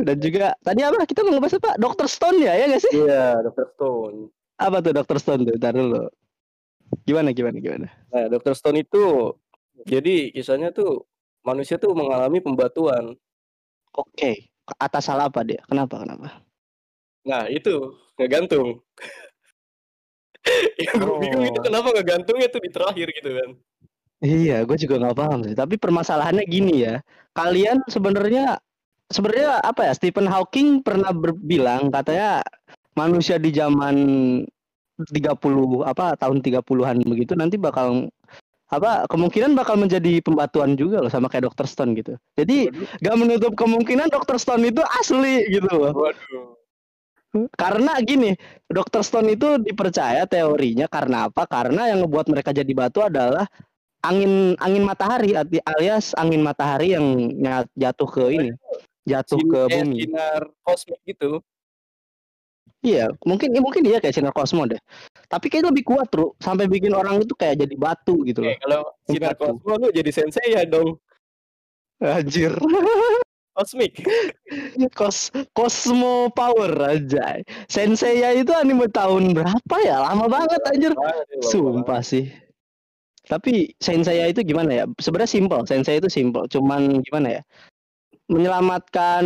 Dan 0.05 0.17
juga 0.23 0.55
tadi 0.63 0.85
apa 0.85 1.03
kita 1.09 1.27
mau 1.27 1.35
ngebahas 1.35 1.59
apa? 1.59 1.71
Dr. 1.81 2.07
Stone 2.07 2.39
ya, 2.45 2.55
ya 2.55 2.65
gak 2.71 2.83
sih? 2.87 2.93
Iya, 2.95 3.43
Dr. 3.51 3.67
Stone. 3.75 4.31
Apa 4.61 4.79
tuh 4.79 4.93
Dr. 4.95 5.19
Stone 5.19 5.43
tuh? 5.49 5.55
Ntar 5.59 5.75
dulu. 5.75 6.07
Gimana 7.09 7.35
gimana 7.35 7.59
gimana? 7.59 7.89
Nah, 8.15 8.27
Dr. 8.31 8.55
Stone 8.55 8.85
itu 8.85 9.35
jadi 9.89 10.31
kisahnya 10.31 10.71
tuh 10.71 11.09
manusia 11.45 11.77
tuh 11.81 11.93
mengalami 11.97 12.39
pembatuan. 12.41 13.17
Oke. 13.97 14.51
Atas 14.79 15.11
salah 15.11 15.27
apa 15.27 15.43
dia? 15.43 15.61
Kenapa 15.67 15.99
kenapa? 16.01 16.41
Nah, 17.27 17.51
itu 17.51 17.97
ngegantung. 18.17 18.79
Yang 20.81 20.95
gue 21.05 21.17
bingung 21.21 21.45
itu 21.45 21.59
Oh. 21.61 21.65
kenapa 21.67 21.89
ngegantungnya 21.93 22.49
tuh 22.49 22.63
di 22.65 22.71
terakhir 22.73 23.07
gitu 23.13 23.31
kan. 23.35 23.51
Iya, 24.21 24.65
gue 24.69 24.77
juga 24.77 25.01
nggak 25.01 25.17
paham 25.17 25.41
sih. 25.45 25.57
Tapi 25.57 25.75
permasalahannya 25.81 26.45
gini 26.45 26.85
ya, 26.85 27.01
kalian 27.33 27.81
sebenarnya 27.89 28.61
sebenarnya 29.09 29.61
apa 29.65 29.89
ya? 29.89 29.93
Stephen 29.97 30.29
Hawking 30.29 30.85
pernah 30.85 31.13
berbilang 31.13 31.89
katanya 31.93 32.45
manusia 32.97 33.41
di 33.41 33.49
zaman 33.53 33.97
30 35.01 35.89
apa 35.89 36.13
tahun 36.21 36.45
30-an 36.45 37.01
begitu 37.09 37.33
nanti 37.33 37.57
bakal 37.57 38.13
apa 38.71 39.11
kemungkinan 39.11 39.59
bakal 39.59 39.75
menjadi 39.75 40.23
pembatuan 40.23 40.79
juga 40.79 41.03
loh 41.03 41.11
sama 41.11 41.27
kayak 41.27 41.51
Dr. 41.51 41.67
Stone 41.67 41.99
gitu. 41.99 42.15
Jadi 42.39 42.71
Waduh. 42.71 43.03
gak 43.03 43.17
menutup 43.19 43.53
kemungkinan 43.59 44.07
Dr. 44.15 44.39
Stone 44.39 44.63
itu 44.63 44.79
asli 45.03 45.43
gitu 45.51 45.67
loh. 45.67 45.91
Waduh. 45.91 46.55
Karena 47.55 47.95
gini, 48.03 48.35
Dr. 48.67 49.07
Stone 49.07 49.35
itu 49.35 49.59
dipercaya 49.63 50.27
teorinya 50.27 50.91
karena 50.91 51.31
apa? 51.31 51.47
Karena 51.47 51.87
yang 51.91 52.03
ngebuat 52.07 52.27
mereka 52.27 52.51
jadi 52.51 52.71
batu 52.75 53.07
adalah 53.07 53.47
angin 54.03 54.59
angin 54.59 54.83
matahari 54.83 55.37
alias 55.67 56.17
angin 56.19 56.43
matahari 56.43 56.95
yang 56.99 57.07
jatuh 57.79 58.09
ke 58.11 58.25
ini, 58.35 58.51
jatuh 59.07 59.39
Sin- 59.39 59.51
ke 59.51 59.61
bumi. 59.71 59.97
sinar 60.07 60.43
kosmik 60.67 60.99
gitu. 61.07 61.39
Iya, 62.81 63.13
mungkin 63.29 63.53
ya 63.53 63.61
mungkin 63.61 63.85
iya 63.85 64.01
kayak 64.01 64.17
sinar 64.17 64.33
kosmo 64.33 64.65
deh. 64.65 64.81
Tapi 65.29 65.53
kayaknya 65.53 65.69
lebih 65.69 65.85
kuat, 65.85 66.09
Tru, 66.09 66.33
sampai 66.41 66.65
bikin 66.65 66.97
orang 66.97 67.21
itu 67.21 67.37
kayak 67.37 67.61
jadi 67.61 67.75
batu 67.77 68.25
gitu 68.25 68.41
loh. 68.41 68.53
Eh, 68.53 68.59
kalau 68.65 68.81
sinar 69.05 69.37
kosmo 69.37 69.77
lu 69.77 69.93
jadi 69.93 70.09
sensei 70.09 70.57
ya 70.57 70.65
dong. 70.65 70.97
Anjir. 72.01 72.57
Kosmik. 73.61 74.01
Kos 74.99 75.29
Cosmo 75.53 76.33
Power 76.33 76.73
aja. 76.81 77.45
Sensei 77.69 78.25
ya 78.25 78.33
itu 78.33 78.49
anime 78.57 78.89
tahun 78.89 79.37
berapa 79.37 79.77
ya? 79.85 80.01
Lama 80.01 80.31
banget 80.33 80.61
anjir. 80.73 80.93
Ya. 80.97 81.13
Sumpah 81.45 82.01
sih. 82.01 82.33
Tapi 83.29 83.77
Sensei 83.77 84.33
itu 84.33 84.41
gimana 84.41 84.71
ya? 84.73 84.85
Sebenarnya 84.97 85.31
simple. 85.37 85.61
Sensei 85.69 86.01
itu 86.01 86.09
simple. 86.09 86.49
Cuman 86.49 87.05
gimana 87.05 87.41
ya? 87.41 87.43
Menyelamatkan 88.33 89.25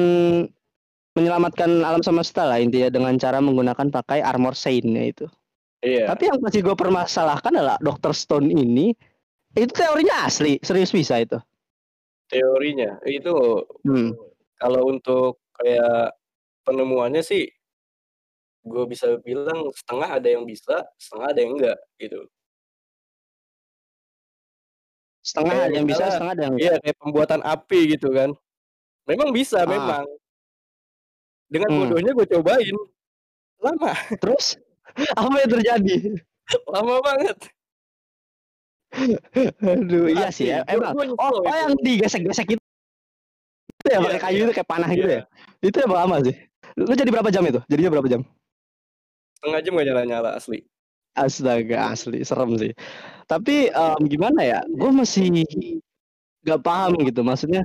menyelamatkan 1.15 1.71
alam 1.83 2.03
semesta 2.03 2.43
lah 2.43 2.59
intinya 2.59 2.91
dengan 2.91 3.15
cara 3.17 3.39
menggunakan 3.39 3.87
pakai 3.91 4.21
armor 4.21 4.59
Saint-nya 4.59 5.15
itu. 5.15 5.27
Iya. 5.81 6.11
Tapi 6.11 6.27
yang 6.27 6.39
masih 6.43 6.61
gue 6.65 6.75
permasalahkan 6.75 7.55
adalah 7.55 7.79
Dr. 7.79 8.11
Stone 8.11 8.51
ini 8.51 8.91
itu 9.55 9.71
teorinya 9.71 10.27
asli, 10.27 10.59
serius 10.61 10.91
bisa 10.91 11.23
itu. 11.23 11.39
Teorinya 12.27 12.99
itu 13.07 13.63
Hmm. 13.87 14.17
kalau 14.59 14.91
untuk 14.91 15.39
kayak 15.55 16.17
penemuannya 16.67 17.23
sih 17.23 17.47
gue 18.65 18.85
bisa 18.89 19.21
bilang 19.21 19.71
setengah 19.77 20.19
ada 20.19 20.29
yang 20.29 20.49
bisa, 20.49 20.83
setengah 20.97 21.27
ada 21.31 21.41
yang 21.45 21.53
enggak 21.55 21.79
gitu. 22.01 22.27
Setengah 25.25 25.53
Kayak 25.57 25.65
ada 25.65 25.77
yang 25.77 25.89
bisa, 25.89 26.05
setengah 26.11 26.33
ada 26.37 26.45
yang 26.45 26.57
Iya, 26.61 26.75
kayak 26.85 26.97
pembuatan 27.01 27.41
api 27.41 27.81
gitu 27.97 28.09
kan. 28.13 28.31
Memang 29.09 29.31
bisa, 29.33 29.65
Ah. 29.65 29.69
memang. 29.69 30.05
Dengan 31.55 31.69
Hmm. 31.71 31.79
bodohnya 31.87 32.11
gue 32.11 32.27
cobain. 32.35 32.77
Lama, 33.63 33.95
Terus 34.19 34.59
apa 35.19 35.37
yang 35.39 35.51
terjadi? 35.55 35.95
lama 36.69 36.99
banget. 37.01 37.39
Aduh, 39.63 40.07
iya 40.11 40.29
sih 40.31 40.51
ya. 40.51 40.63
Emang. 40.67 40.95
Oh, 41.19 41.43
oh 41.43 41.55
yang 41.55 41.75
digesek-gesek 41.79 42.59
itu. 42.59 42.63
Itu 43.81 43.87
ya 43.91 43.99
Iya, 43.99 44.07
pakai 44.07 44.21
kayu 44.21 44.41
itu 44.47 44.53
kayak 44.55 44.69
panah 44.69 44.91
gitu 44.91 45.09
Iya. 45.09 45.23
ya. 45.23 45.23
Itu 45.63 45.77
emang 45.83 45.99
lama 46.07 46.17
sih. 46.23 46.35
Lu 46.79 46.91
jadi 46.91 47.11
berapa 47.11 47.31
jam 47.31 47.43
itu? 47.47 47.61
Jadinya 47.67 47.91
berapa 47.95 48.09
jam? 48.11 48.21
Setengah 49.39 49.61
jam 49.63 49.73
gak 49.75 49.87
nyala-nyala 49.87 50.31
asli. 50.37 50.59
Astaga, 51.15 51.95
asli 51.95 52.27
serem 52.27 52.59
sih. 52.59 52.73
Tapi 53.31 53.71
em, 53.71 54.01
gimana 54.11 54.41
ya? 54.43 54.59
Gue 54.67 54.91
masih 54.91 55.47
gak 56.43 56.61
paham 56.61 56.99
gitu. 57.03 57.23
Maksudnya 57.23 57.63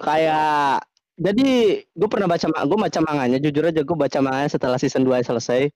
kayak 0.00 0.82
jadi 1.18 1.82
gue 1.82 2.08
pernah 2.08 2.30
baca 2.30 2.46
gue 2.46 2.78
baca 2.78 3.00
manganya 3.02 3.38
jujur 3.42 3.66
aja 3.66 3.82
gue 3.82 3.96
baca 3.98 4.18
manganya 4.22 4.50
setelah 4.54 4.78
season 4.78 5.02
2 5.02 5.26
selesai 5.26 5.66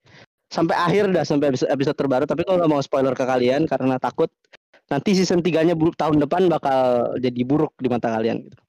sampai 0.52 0.76
akhir 0.76 1.16
dah 1.16 1.24
sampai 1.24 1.56
episode, 1.56 1.96
terbaru 1.98 2.24
tapi 2.28 2.46
gue 2.46 2.54
gak 2.54 2.70
mau 2.70 2.78
spoiler 2.84 3.16
ke 3.16 3.24
kalian 3.26 3.66
karena 3.66 3.98
takut 3.98 4.30
nanti 4.86 5.16
season 5.18 5.42
3 5.42 5.66
nya 5.66 5.74
tahun 5.98 6.22
depan 6.22 6.46
bakal 6.52 7.12
jadi 7.18 7.40
buruk 7.42 7.72
di 7.80 7.88
mata 7.88 8.12
kalian 8.12 8.44
gitu. 8.44 8.60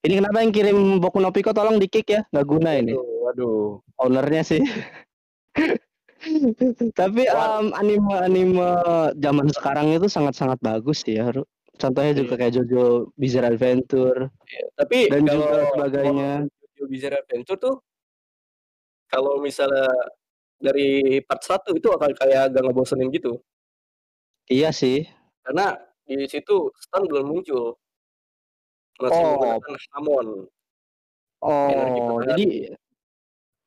Ini 0.00 0.24
kenapa 0.24 0.40
yang 0.40 0.52
kirim 0.56 0.78
Boku 0.96 1.20
no 1.20 1.28
Pico 1.28 1.52
tolong 1.52 1.76
di 1.76 1.84
kick 1.84 2.08
ya 2.08 2.24
nggak 2.32 2.46
guna 2.48 2.72
ini 2.72 2.96
Waduh, 2.96 3.84
ownernya 4.00 4.40
sih. 4.42 4.64
Tapi 7.00 7.22
Wah. 7.32 7.60
em, 7.60 7.72
anime-anime 7.76 8.60
zaman 9.16 9.48
sekarang 9.52 9.92
itu 9.92 10.08
sangat-sangat 10.08 10.60
bagus 10.60 11.04
sih 11.04 11.16
ya. 11.20 11.32
Ru. 11.32 11.44
Contohnya 11.80 12.12
juga 12.12 12.34
kayak 12.36 12.52
Jojo 12.60 12.84
Bizarre 13.16 13.56
Adventure 13.56 14.28
Iya, 14.44 14.64
Tapi 14.76 14.98
dan 15.08 15.22
kalau 15.24 15.40
juga 15.40 15.58
sebagainya. 15.72 16.30
Jojo 16.76 16.84
Bizarre 16.86 17.18
Adventure 17.24 17.58
tuh 17.58 17.76
kalau 19.10 19.42
misalnya 19.42 19.88
dari 20.60 21.18
part 21.24 21.40
1 21.42 21.72
itu 21.74 21.88
akan 21.88 22.10
kayak 22.14 22.52
agak 22.52 22.62
ngebosenin 22.68 23.08
gitu. 23.10 23.40
Iya 24.46 24.70
sih. 24.70 25.08
Karena 25.42 25.74
di 26.04 26.28
situ 26.28 26.68
Stan 26.78 27.02
belum 27.08 27.26
muncul. 27.26 27.74
Masih 29.00 29.16
Oh. 29.16 29.40
menggunakan 29.40 29.74
Hamon. 29.96 30.26
Oh, 31.40 32.20
jadi 32.20 32.76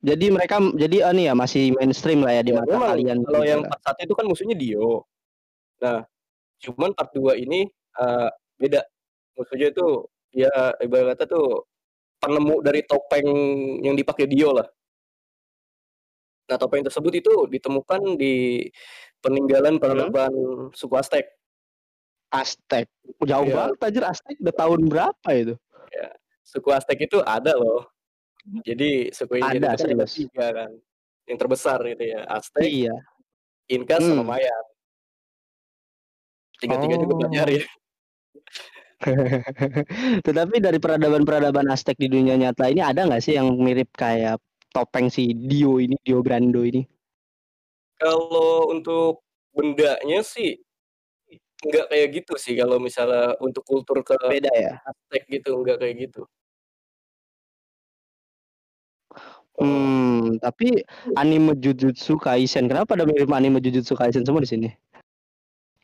jadi 0.06 0.26
mereka 0.30 0.62
jadi 0.78 1.10
ah, 1.10 1.14
nih 1.16 1.26
ya 1.26 1.34
masih 1.34 1.74
mainstream 1.74 2.22
lah 2.22 2.38
ya 2.38 2.42
di 2.46 2.54
Ya, 2.54 2.62
mata 2.62 2.70
memang 2.70 2.90
kalian 2.94 3.18
kalau 3.26 3.40
gitu 3.42 3.50
yang 3.50 3.62
part 3.66 3.82
1 3.82 4.06
itu 4.06 4.14
kan 4.14 4.26
musuhnya 4.30 4.54
Dio. 4.56 5.10
Nah, 5.82 6.06
cuman 6.62 6.94
part 6.94 7.10
2 7.18 7.34
ini 7.36 7.66
eh, 8.00 8.30
beda. 8.58 8.82
Musuhnya 9.34 9.70
itu 9.70 9.88
ya 10.34 10.50
ibarat 10.80 11.18
kata 11.18 11.30
tuh 11.30 11.66
penemu 12.18 12.56
dari 12.64 12.82
topeng 12.86 13.28
yang 13.84 13.94
dipakai 13.94 14.26
Dio 14.26 14.54
lah. 14.54 14.66
Nah, 16.50 16.58
topeng 16.60 16.84
tersebut 16.84 17.14
itu 17.14 17.34
ditemukan 17.48 18.16
di 18.16 18.68
peninggalan 19.20 19.80
peradaban 19.80 20.32
suku 20.72 20.96
Aztec. 20.96 21.26
Aztec. 22.30 22.90
Jauh 23.24 23.46
Iya. 23.48 23.56
banget 23.56 23.78
anjir 23.80 24.04
Aztec 24.04 24.36
udah 24.42 24.56
tahun 24.56 24.82
berapa 24.90 25.30
itu? 25.34 25.56
Suku 26.44 26.70
Aztec 26.70 27.00
itu 27.00 27.18
ada 27.24 27.56
loh. 27.56 27.88
Jadi 28.68 29.08
suku 29.16 29.40
India 29.40 29.56
Ada, 29.56 29.68
kan 29.72 29.74
ada 29.74 29.84
serius. 30.04 30.14
tiga 30.20 30.48
kan. 30.52 30.72
Yang 31.24 31.38
terbesar 31.40 31.80
gitu 31.88 32.04
ya. 32.04 32.22
Aztec, 32.28 32.68
Iya. 32.68 32.96
Inca, 33.72 33.96
sama 34.04 34.22
Hmm. 34.22 34.28
Maya. 34.28 34.56
Tiga-tiga 36.60 36.96
juga 37.00 37.14
Oh. 37.16 37.20
belajarin. 37.24 37.64
Tetapi 40.26 40.56
dari 40.64 40.80
peradaban-peradaban 40.80 41.68
Aztec 41.68 42.00
di 42.00 42.08
dunia 42.08 42.40
nyata 42.40 42.72
ini 42.72 42.80
ada 42.80 43.04
nggak 43.04 43.24
sih 43.24 43.36
yang 43.36 43.52
mirip 43.60 43.92
kayak 43.94 44.40
topeng 44.72 45.12
si 45.12 45.36
Dio 45.36 45.78
ini, 45.78 46.00
Dio 46.02 46.24
Brando 46.24 46.64
ini? 46.64 46.82
Kalau 48.00 48.72
untuk 48.74 49.24
bendanya 49.54 50.24
sih 50.26 50.58
Enggak 51.64 51.86
kayak 51.88 52.08
gitu 52.12 52.34
sih 52.36 52.54
kalau 52.60 52.76
misalnya 52.76 53.40
untuk 53.40 53.64
kultur 53.64 54.04
ke 54.04 54.20
Beda 54.28 54.52
ya? 54.52 54.84
Aztec 54.84 55.24
gitu, 55.32 55.56
enggak 55.64 55.80
kayak 55.80 55.96
gitu. 56.10 56.28
Hmm, 59.54 60.42
tapi 60.44 60.82
anime 61.16 61.56
Jujutsu 61.62 62.20
Kaisen, 62.20 62.68
kenapa 62.68 62.98
ada 62.98 63.08
mirip 63.08 63.32
anime 63.32 63.64
Jujutsu 63.64 63.96
Kaisen 63.96 64.28
semua 64.28 64.44
di 64.44 64.50
sini? 64.50 64.70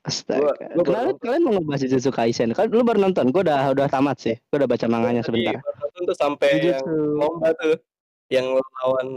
Astaga. 0.10 0.41
Gua- 0.41 0.58
gua 0.74 0.84
Kenapa 0.84 1.12
kalian 1.22 1.41
mau 1.45 1.54
ngebahas 1.54 1.82
Jujutsu 1.86 2.10
Kaisen? 2.10 2.50
Kan 2.52 2.74
lu 2.74 2.82
baru 2.82 3.00
nonton, 3.00 3.30
gua 3.30 3.45
udah 3.45 3.60
udah 3.69 3.88
tamat 3.88 4.17
sih. 4.17 4.36
Gua 4.50 4.65
udah 4.65 4.69
baca 4.69 4.86
manganya 4.86 5.22
Tadi 5.22 5.45
sebentar. 5.45 5.62
baru 5.62 5.78
nonton 5.80 6.02
tuh 6.04 6.17
sampai 6.17 6.50
yang 6.50 6.60
Jujutsu. 6.82 6.93
lomba 7.15 7.50
tuh, 7.56 7.76
yang 8.28 8.45
lawan 8.58 9.08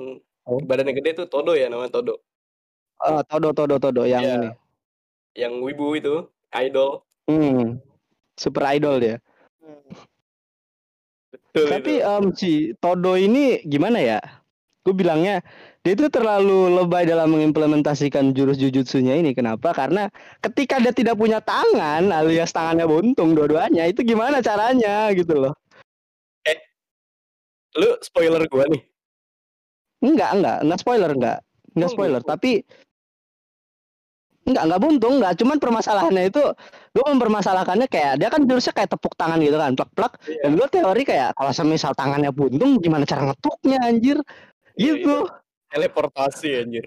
Oh. 0.43 0.59
badannya 0.61 0.93
gede 0.93 1.11
tuh 1.17 1.27
Todo 1.27 1.55
ya 1.55 1.67
namanya 1.67 1.89
Todo. 1.91 2.21
Oh, 3.01 3.23
Todo 3.25 3.51
Todo 3.51 3.79
Todo 3.79 4.03
yang 4.05 4.21
Iya. 4.21 4.35
ini. 4.37 4.49
Yang 5.33 5.53
wibu 5.65 5.87
itu, 5.97 6.15
idol. 6.53 7.01
Hmm. 7.25 7.81
Super 8.37 8.69
idol 8.71 9.01
dia. 9.01 9.17
Betul 11.33 11.69
Tapi 11.69 11.93
itu. 11.99 12.05
em, 12.05 12.25
si 12.33 12.51
Todo 12.77 13.13
ini 13.15 13.61
gimana 13.63 14.01
ya? 14.01 14.21
Gue 14.83 14.93
bilangnya 14.93 15.41
dia 15.83 15.99
itu 15.99 16.07
terlalu 16.07 16.79
lebay 16.79 17.03
dalam 17.11 17.35
mengimplementasikan 17.35 18.31
jurus 18.31 18.55
jujutsunya 18.55 19.19
ini. 19.19 19.35
Kenapa? 19.35 19.75
Karena 19.75 20.07
ketika 20.39 20.79
dia 20.79 20.95
tidak 20.95 21.19
punya 21.19 21.43
tangan 21.43 22.07
alias 22.15 22.55
tangannya 22.55 22.87
buntung 22.87 23.35
dua-duanya, 23.35 23.91
itu 23.91 24.07
gimana 24.07 24.39
caranya 24.39 25.11
gitu 25.11 25.35
loh. 25.43 25.55
Lu 27.73 27.99
spoiler 28.05 28.47
gua 28.47 28.69
nih. 28.71 28.83
Enggak, 30.07 30.31
enggak, 30.39 30.59
enggak 30.63 30.79
spoiler, 30.79 31.11
enggak. 31.11 31.39
Enggak 31.73 31.89
Oh, 31.91 31.95
spoiler, 31.95 32.21
enggak. 32.23 32.31
tapi 32.37 32.53
enggak, 34.45 34.65
enggak 34.69 34.83
buntung, 34.87 35.15
enggak. 35.19 35.35
Cuman 35.41 35.57
permasalahannya 35.59 36.25
itu 36.31 36.43
gue 36.93 37.05
mempermasalahkannya 37.09 37.89
kayak 37.89 38.21
dia 38.21 38.29
kan 38.29 38.45
jurusnya 38.45 38.77
kayak 38.77 38.91
tepuk 38.93 39.17
tangan 39.17 39.41
gitu 39.41 39.57
kan, 39.57 39.73
plak-plak. 39.75 40.13
Iya. 40.29 40.41
Dan 40.47 40.51
gue 40.61 40.69
teori 40.69 41.03
kayak 41.03 41.31
kalau 41.35 41.53
semisal 41.57 41.97
tangannya 41.97 42.31
buntung, 42.31 42.77
gimana 42.79 43.09
cara 43.09 43.33
ngetuknya 43.33 43.79
anjir? 43.83 44.19
Iya, 44.77 44.93
Gitu. 45.01 45.42
Teleportasi 45.73 46.49
anjir. 46.61 46.85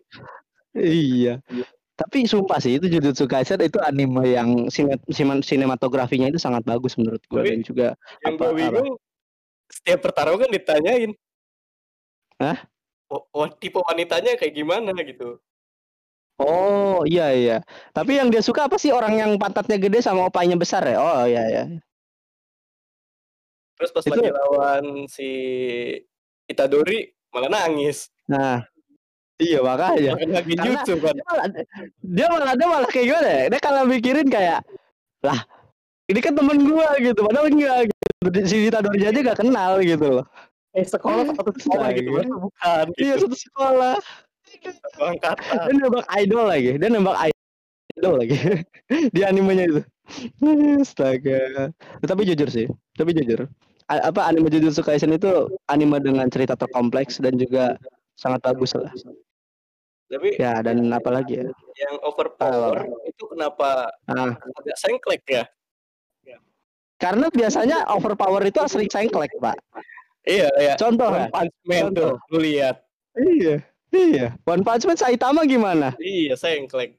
Iya. 0.77 1.41
Iya. 1.49 1.65
Tapi 1.95 2.27
sumpah 2.27 2.59
sih 2.59 2.75
itu 2.75 2.91
Jujutsu 2.91 3.23
Kaisen 3.23 3.63
itu 3.63 3.79
anime 3.79 4.27
yang 4.27 4.67
sine- 4.67 4.99
sine- 5.07 5.39
sinematografinya 5.41 6.27
itu 6.27 6.35
sangat 6.35 6.67
bagus 6.67 6.99
menurut 6.99 7.23
gue 7.23 7.39
Tapi 7.39 7.49
dan 7.55 7.61
juga 7.63 7.87
Yang 8.21 8.35
apa. 8.35 8.51
bingung 8.51 8.89
setiap 9.71 9.99
pertarungan 10.03 10.51
ditanyain. 10.51 11.11
Hah? 12.37 12.67
Oh, 13.07 13.23
oh, 13.31 13.47
tipe 13.47 13.79
wanitanya 13.79 14.35
kayak 14.35 14.53
gimana 14.53 14.91
gitu. 15.01 15.39
Oh 16.35 17.07
iya 17.07 17.31
iya. 17.31 17.57
Tapi 17.95 18.19
yang 18.19 18.27
dia 18.27 18.43
suka 18.43 18.67
apa 18.67 18.75
sih 18.75 18.91
orang 18.91 19.15
yang 19.15 19.31
pantatnya 19.39 19.79
gede 19.79 20.03
sama 20.03 20.27
opanya 20.27 20.59
besar 20.59 20.83
ya? 20.83 20.99
Oh 20.99 21.23
iya 21.23 21.43
iya. 21.47 21.63
Terus 23.79 23.91
pas 23.95 24.03
Itu- 24.03 24.19
lagi 24.19 24.35
lawan 24.35 24.83
si 25.07 25.29
Itadori 26.43 27.07
malah 27.31 27.47
nangis. 27.47 28.11
Nah, 28.27 28.67
iya 29.41 29.59
makanya. 29.59 30.11
Makin 30.15 30.57
jutsu 30.63 30.93
kan. 30.99 31.15
Dia 31.15 31.25
malah, 31.27 31.47
dia 32.01 32.27
malah 32.27 32.53
dia 32.55 32.67
malah 32.67 32.89
kayak 32.89 33.05
gimana 33.11 33.29
ya? 33.29 33.43
Dia 33.51 33.59
kalau 33.59 33.81
mikirin 33.85 34.27
kayak 34.27 34.59
lah 35.25 35.39
ini 36.05 36.19
kan 36.21 36.37
temen 36.37 36.57
gua 36.69 36.93
gitu, 37.01 37.19
padahal 37.25 37.49
enggak 37.49 37.89
gitu. 37.89 38.39
Si 38.45 38.55
Itadori 38.69 39.05
aja 39.05 39.19
gak 39.21 39.39
kenal 39.41 39.81
gitu 39.81 40.21
loh. 40.21 40.25
Eh 40.75 40.85
sekolah 40.85 41.29
satu 41.33 41.51
sekolah 41.55 41.87
gitu 41.95 42.09
kan 42.19 42.27
bukan 42.29 42.85
Iya 42.99 43.15
gitu. 43.15 43.25
satu 43.31 43.37
sekolah. 43.37 43.95
Satu 44.65 44.99
angkatan. 45.01 45.57
Dia 45.65 45.73
nembak 45.81 46.05
idol 46.19 46.45
lagi. 46.45 46.71
Dia 46.77 46.89
nembak 46.91 47.17
idol 47.95 48.13
lagi 48.21 48.37
di 49.15 49.21
animenya 49.23 49.63
itu. 49.71 49.81
Astaga. 50.81 51.71
Tapi 52.03 52.21
jujur 52.27 52.49
sih. 52.51 52.67
Tapi 52.93 53.15
jujur. 53.15 53.49
A- 53.85 54.09
apa 54.09 54.25
anime 54.25 54.49
Jujutsu 54.49 54.81
Kaisen 54.81 55.13
itu 55.13 55.29
anime 55.69 56.01
dengan 56.01 56.25
cerita 56.33 56.57
terkompleks 56.57 57.21
dan 57.21 57.37
juga 57.37 57.77
sangat 58.17 58.41
bagus 58.41 58.73
lah. 58.73 58.89
Tapi 60.05 60.37
Ya 60.37 60.61
dan 60.61 60.85
apalagi 60.93 61.41
ya. 61.41 61.49
yang 61.75 61.95
overpower 62.05 62.85
itu 63.09 63.23
kenapa 63.25 63.89
Ah, 64.05 64.37
agak 64.37 64.77
sengklek 64.77 65.25
ya? 65.27 65.45
karena 66.95 67.27
biasanya 67.27 67.83
overpower 67.91 68.39
itu 68.47 68.55
sering 68.71 68.87
sengklek, 68.87 69.27
Pak. 69.43 69.59
Iya 70.23 70.47
ya. 70.57 70.73
Contoh 70.79 71.11
ya. 71.11 71.27
One 71.27 71.51
Punch 71.51 71.55
Man 71.67 71.85
tuh, 71.91 72.15
lu 72.31 72.39
lihat. 72.39 72.87
Iya. 73.19 73.61
Iya. 73.91 74.27
One 74.47 74.63
Punch 74.63 74.87
Man 74.87 74.95
Saitama 74.95 75.43
gimana? 75.43 75.91
Iya, 75.99 76.39
sengklek. 76.39 76.95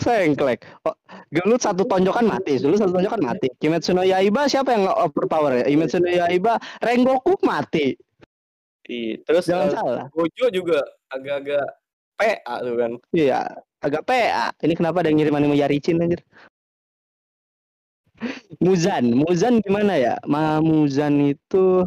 Sengklek. 0.00 0.64
Oh, 0.88 0.96
gelut 1.28 1.60
satu 1.60 1.84
tonjokan 1.84 2.24
mati, 2.24 2.56
dulu 2.56 2.80
satu 2.80 2.96
tonjokan 2.96 3.20
mati. 3.20 3.52
Kimetsu 3.60 3.92
no 3.92 4.00
Yaiba 4.00 4.48
siapa 4.48 4.72
yang 4.72 4.88
overpower 4.88 5.60
ya? 5.60 5.64
Kimetsu 5.68 6.00
no 6.00 6.08
Yaiba 6.08 6.56
Rengoku 6.80 7.36
mati. 7.44 7.92
Iya. 8.88 9.22
Terus 9.28 9.44
Jangan 9.46 9.68
eh, 9.68 9.74
salah. 9.76 10.04
Gojo 10.10 10.46
juga 10.50 10.80
agak-agak 11.12 11.66
PA 12.22 12.54
tuh 12.62 12.74
kan. 12.78 12.92
Iya, 13.10 13.40
agak 13.82 14.02
PA. 14.06 14.54
Ini 14.62 14.74
kenapa 14.78 15.02
ada 15.02 15.10
yang 15.10 15.18
ngirim 15.18 15.34
anime 15.34 15.58
Yarichin 15.58 15.98
anjir? 15.98 16.22
Muzan, 18.62 19.10
Muzan 19.18 19.58
gimana 19.66 19.98
ya? 19.98 20.14
Ma 20.30 20.62
Muzan 20.62 21.18
itu 21.34 21.82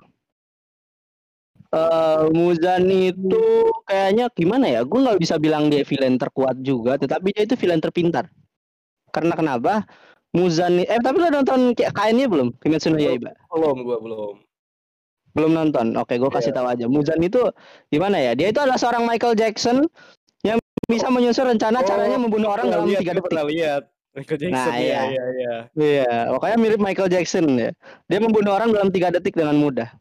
eh 1.71 2.23
Muzan 2.35 2.91
itu 2.91 3.43
kayaknya 3.87 4.27
gimana 4.35 4.67
ya? 4.67 4.83
Gue 4.83 4.99
nggak 4.99 5.19
bisa 5.23 5.39
bilang 5.39 5.71
dia 5.71 5.87
villain 5.87 6.19
terkuat 6.19 6.59
juga, 6.59 6.99
tetapi 6.99 7.31
dia 7.31 7.47
itu 7.47 7.55
villain 7.55 7.79
terpintar. 7.79 8.27
Karena 9.15 9.31
kenapa? 9.31 9.87
Muzan 10.35 10.83
eh 10.83 10.99
tapi 10.99 11.23
lo 11.23 11.31
nonton 11.31 11.71
kayak 11.71 11.95
kainnya 11.95 12.27
belum? 12.27 12.51
Kimetsu 12.59 12.91
no 12.91 12.99
Yaiba? 12.99 13.31
Belum 13.47 13.87
gua 13.87 13.97
belum. 14.03 14.35
Belum 15.35 15.51
nonton. 15.51 15.95
Oke, 15.99 16.15
gue 16.15 16.31
kasih 16.31 16.51
Iya. 16.51 16.57
tahu 16.59 16.67
aja. 16.67 16.85
Muzan 16.91 17.19
itu 17.23 17.39
gimana 17.91 18.19
ya? 18.19 18.35
Dia 18.35 18.51
itu 18.51 18.59
adalah 18.59 18.79
seorang 18.79 19.03
Michael 19.07 19.35
Jackson 19.35 19.87
bisa 20.85 21.07
menyusun 21.09 21.45
rencana 21.55 21.81
Oh, 21.81 21.87
caranya 21.87 22.17
membunuh 22.17 22.49
orang 22.53 22.67
dalam 22.69 22.85
tiga 22.89 23.17
detik. 23.17 23.29
Pernah 23.31 23.47
lihat. 23.49 23.83
Michael 24.15 24.39
Jackson 24.39 24.55
Nah, 24.55 24.79
iya, 24.79 24.79
iya. 24.79 25.03
iya, 25.11 25.25
iya. 25.35 25.55
Iya, 25.75 26.13
pokoknya 26.31 26.57
mirip 26.57 26.79
Michael 26.79 27.11
Jackson 27.11 27.45
ya. 27.59 27.75
Dia 28.07 28.19
membunuh 28.23 28.55
orang 28.55 28.71
dalam 28.71 28.87
tiga 28.87 29.11
detik 29.11 29.35
dengan 29.35 29.59
mudah. 29.59 29.91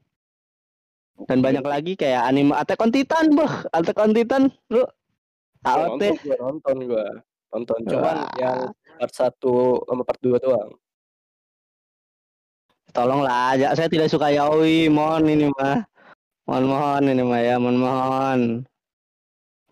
Dan 1.27 1.43
banyak 1.43 1.67
lagi 1.67 1.99
kayak 1.99 2.27
anime 2.31 2.55
Attack 2.55 2.79
on 2.79 2.95
Titan, 2.95 3.35
boh. 3.35 3.51
Attack 3.75 3.99
on 3.99 4.15
Titan, 4.15 4.43
lu 4.71 4.87
AOT. 5.65 6.03
nonton 6.03 6.15
gua 6.21 6.37
nonton 6.43 6.77
gua. 6.87 7.07
Nonton 7.55 7.79
cuman 7.87 8.17
Wah. 8.27 8.33
yang 8.39 8.59
part 8.99 9.15
1 9.15 9.87
sama 9.87 10.03
part 10.03 10.21
2 10.23 10.43
doang. 10.43 10.71
Tolonglah 12.95 13.59
aja, 13.59 13.75
saya 13.75 13.91
tidak 13.91 14.11
suka 14.11 14.31
yaoi, 14.31 14.87
mohon 14.87 15.27
ini 15.27 15.51
mah. 15.59 15.83
Mohon 16.47 16.65
mohon 16.71 17.03
ini 17.11 17.23
mah 17.27 17.41
ya, 17.43 17.55
mohon 17.59 17.79
mohon. 17.79 18.41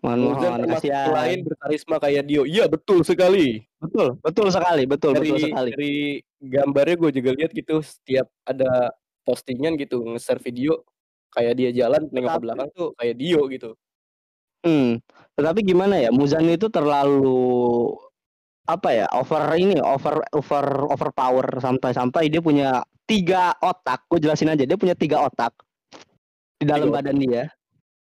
Mohon 0.03 0.67
kasihan. 0.67 1.07
selain 1.07 1.39
berkarisma 1.47 1.95
kayak 1.95 2.23
Dio. 2.27 2.43
Iya, 2.43 2.67
betul 2.67 3.07
sekali. 3.07 3.63
Betul, 3.79 4.19
betul 4.19 4.47
sekali, 4.51 4.83
betul, 4.83 5.15
dari 5.15 5.31
betul 5.31 5.39
sekali. 5.47 5.69
dari 5.71 5.95
gambarnya 6.43 6.95
gue 6.99 7.11
juga 7.23 7.31
lihat 7.39 7.51
gitu 7.55 7.79
setiap 7.79 8.27
ada 8.43 8.91
postingan 9.23 9.79
gitu 9.79 10.03
nge-share 10.03 10.43
video 10.43 10.83
kayak 11.31 11.55
dia 11.55 11.69
jalan 11.71 12.03
nengok 12.11 12.35
ke 12.35 12.41
belakang 12.43 12.69
tuh 12.75 12.91
kayak 12.99 13.15
Dio 13.15 13.47
gitu. 13.47 13.79
Hmm, 14.63 14.99
tetapi 15.39 15.63
gimana 15.63 15.95
ya? 15.95 16.11
Muzan 16.11 16.51
itu 16.51 16.67
terlalu 16.67 17.95
apa 18.67 18.91
ya? 18.91 19.07
Over 19.15 19.55
ini, 19.55 19.79
over 19.79 20.19
over 20.35 20.65
overpower 20.91 21.47
sampai-sampai 21.63 22.27
dia 22.27 22.43
punya 22.43 22.83
tiga 23.07 23.55
otak. 23.63 24.03
Gue 24.11 24.19
jelasin 24.19 24.51
aja, 24.51 24.67
dia 24.67 24.75
punya 24.75 24.99
tiga 24.99 25.23
otak 25.23 25.55
di 26.59 26.67
dalam 26.67 26.91
Tiga 26.91 26.95
badan 26.99 27.17
dia. 27.23 27.43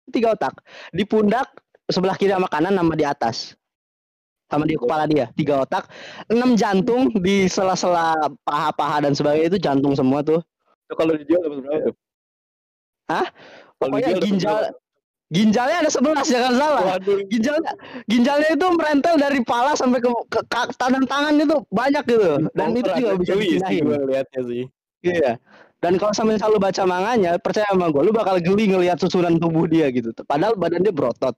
Tiga 0.07 0.35
otak 0.35 0.59
di 0.91 1.03
pundak 1.03 1.51
sebelah 1.91 2.15
kiri 2.17 2.33
sama 2.33 2.47
kanan 2.47 2.73
sama 2.75 2.93
di 2.97 3.05
atas. 3.05 3.55
Sama 4.51 4.67
di 4.67 4.75
kepala 4.75 5.07
dia 5.07 5.31
tiga 5.39 5.63
otak 5.63 5.87
enam 6.27 6.59
jantung 6.59 7.07
di 7.23 7.47
sela-sela 7.47 8.15
paha-paha 8.43 9.07
dan 9.07 9.15
sebagainya 9.15 9.55
itu 9.55 9.59
jantung 9.63 9.95
semua 9.95 10.19
tuh. 10.19 10.43
Itu 10.91 10.93
kalau 10.99 11.15
dijual 11.15 11.39
dapat 11.47 11.59
berapa? 11.63 11.79
Tuh? 11.87 11.95
Hah? 13.07 13.27
Kalau 13.79 13.91
pokoknya 13.95 14.19
ginjal 14.19 14.57
berapa? 14.67 14.79
ginjalnya 15.31 15.77
ada 15.87 15.89
sebelas 15.89 16.27
jangan 16.27 16.53
salah. 16.59 16.83
Waduh, 16.99 17.23
ginjalnya 17.31 17.71
ginjalnya 18.11 18.49
itu 18.51 18.67
merentel 18.75 19.15
dari 19.15 19.39
pala 19.47 19.71
sampai 19.79 20.03
ke, 20.03 20.11
ke, 20.27 20.39
ke 20.43 20.75
tangan 20.75 21.07
tangan 21.07 21.39
itu 21.39 21.55
banyak 21.71 22.03
gitu. 22.03 22.51
Dan 22.51 22.75
itu 22.75 22.89
juga 22.99 23.11
bisa 23.15 23.33
dipindahin. 23.39 23.83
liatnya 24.11 24.41
sih. 24.43 24.63
iya. 25.07 25.39
Dan 25.81 25.97
kalau 25.97 26.13
sampai 26.13 26.37
lu 26.37 26.61
baca 26.61 26.83
manganya 26.85 27.41
percaya 27.41 27.65
sama 27.73 27.89
gue 27.89 28.05
lu 28.05 28.13
bakal 28.13 28.37
geli 28.37 28.69
ngelihat 28.69 29.01
susunan 29.01 29.41
tubuh 29.41 29.65
dia 29.65 29.89
gitu. 29.89 30.13
Padahal 30.27 30.53
badan 30.53 30.85
dia 30.85 30.93
berotot 30.93 31.33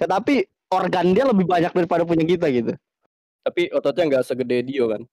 tetapi 0.00 0.42
organ 0.72 1.12
dia 1.12 1.28
lebih 1.28 1.44
banyak 1.44 1.70
daripada 1.70 2.08
punya 2.08 2.24
kita 2.24 2.48
gitu 2.48 2.72
Tapi 3.40 3.68
ototnya 3.72 4.04
nggak 4.08 4.24
segede 4.24 4.64
Dio 4.64 4.88
kan. 4.88 5.04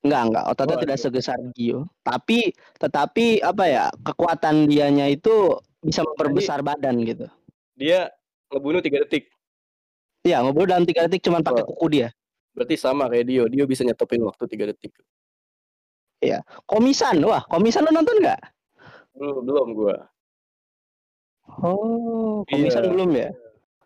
enggak 0.00 0.22
enggak 0.28 0.44
ototnya 0.48 0.76
Oh, 0.76 0.82
tidak 0.84 0.96
iya. 0.96 1.04
sebesar 1.04 1.38
Gio 1.52 1.88
tapi 2.00 2.52
tetapi 2.76 3.40
apa 3.40 3.64
ya 3.64 3.84
kekuatan 4.00 4.64
dianya 4.64 5.08
itu 5.08 5.56
bisa 5.80 6.00
memperbesar 6.00 6.60
badan 6.60 7.04
gitu 7.04 7.28
Dia 7.76 8.08
ngebunuh 8.48 8.80
tiga 8.80 9.02
detik. 9.02 9.28
Iya, 10.22 10.40
ngobrol 10.40 10.64
dalam 10.64 10.86
tiga 10.86 11.04
detik 11.04 11.20
cuman 11.20 11.42
pakai 11.42 11.66
Oh. 11.66 11.74
kuku 11.74 11.86
dia. 11.90 12.08
Berarti 12.54 12.78
sama 12.78 13.10
kayak 13.10 13.26
Dio. 13.26 13.44
Dio 13.50 13.66
bisa 13.66 13.82
nyetopin 13.82 14.22
waktu 14.22 14.46
3 14.46 14.70
detik. 14.70 14.94
Iya. 16.22 16.40
Komisan, 16.64 17.18
wah, 17.26 17.42
komisan 17.50 17.82
lu 17.82 17.90
nonton 17.90 18.22
nggak? 18.22 18.40
Belum, 19.18 19.42
belum 19.42 19.68
gua. 19.74 19.96
Oh, 21.60 22.46
komisan 22.48 22.86
iya. 22.86 22.90
belum 22.94 23.10
ya? 23.12 23.28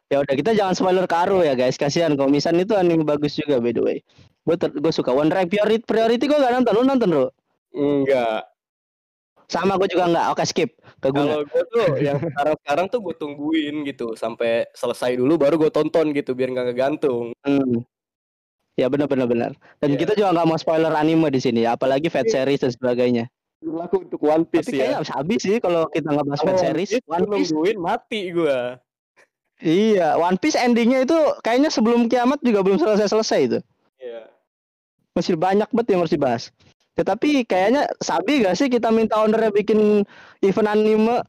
Ya 0.09 0.25
udah 0.25 0.35
kita 0.41 0.57
jangan 0.57 0.73
spoiler 0.73 1.05
Karo 1.05 1.45
ya 1.45 1.53
guys, 1.53 1.77
kasihan 1.77 2.17
komisan 2.17 2.57
itu 2.57 2.73
anime 2.73 3.05
bagus 3.05 3.37
juga 3.37 3.61
by 3.61 3.77
the 3.77 3.83
way. 3.85 3.99
Gue 4.49 4.57
gue 4.57 4.93
suka 4.93 5.13
One 5.13 5.29
Rank 5.29 5.53
Priority, 5.53 5.85
Priority 5.85 6.25
gue 6.25 6.39
gak 6.41 6.53
nonton, 6.57 6.73
lu 6.73 6.83
nonton 6.89 7.09
bro? 7.13 7.27
Enggak. 7.77 8.49
Sama 9.53 9.77
gue 9.77 9.89
juga 9.93 10.09
enggak. 10.09 10.27
Oke 10.33 10.45
skip. 10.49 10.71
Kalau 11.05 11.45
gue 11.45 11.63
tuh 11.69 12.01
yang 12.01 12.17
sekarang 12.25 12.57
sekarang 12.65 12.87
tuh 12.89 13.01
gue 13.05 13.15
tungguin 13.21 13.85
gitu 13.85 14.17
sampai 14.17 14.65
selesai 14.73 15.21
dulu 15.21 15.37
baru 15.37 15.61
gue 15.61 15.69
tonton 15.69 16.17
gitu 16.17 16.33
biar 16.33 16.57
nggak 16.57 16.73
ngegantung. 16.73 17.37
Hmm. 17.45 17.85
Ya 18.81 18.89
benar 18.89 19.13
benar 19.13 19.29
benar. 19.29 19.53
Dan 19.85 19.93
yeah. 19.93 20.01
kita 20.01 20.13
juga 20.17 20.33
nggak 20.33 20.49
mau 20.49 20.57
spoiler 20.57 20.95
anime 20.97 21.29
di 21.29 21.41
sini 21.43 21.69
ya, 21.69 21.77
apalagi 21.77 22.09
Fat 22.09 22.25
iya. 22.31 22.41
series 22.41 22.65
dan 22.65 22.73
sebagainya. 22.73 23.25
Berlaku 23.59 24.07
untuk 24.07 24.23
One 24.23 24.47
Piece 24.47 24.71
Tapi 24.71 24.81
ya. 24.81 25.03
habis 25.03 25.43
sih 25.43 25.59
kalau 25.59 25.91
kita 25.91 26.15
nggak 26.15 26.27
bahas 26.31 26.41
Fat 26.47 26.57
series. 26.63 26.97
One 27.05 27.27
Piece 27.29 27.53
nungguin 27.53 27.77
mati 27.77 28.33
gue. 28.33 28.79
Iya, 29.59 30.15
One 30.15 30.39
Piece 30.39 30.55
endingnya 30.55 31.03
itu 31.03 31.19
kayaknya 31.43 31.71
sebelum 31.71 32.07
kiamat 32.07 32.39
juga 32.47 32.63
belum 32.63 32.79
selesai-selesai 32.79 33.41
itu. 33.51 33.59
Iya. 33.99 34.31
Masih 35.19 35.35
banyak 35.35 35.67
banget 35.75 35.87
yang 35.91 36.01
harus 36.07 36.15
dibahas. 36.15 36.43
Tetapi 36.95 37.47
kayaknya 37.47 37.91
sabi 37.99 38.43
gak 38.43 38.59
sih 38.59 38.71
kita 38.71 38.91
minta 38.95 39.19
ownernya 39.19 39.51
bikin 39.51 40.07
event 40.43 40.71
anime? 40.71 41.23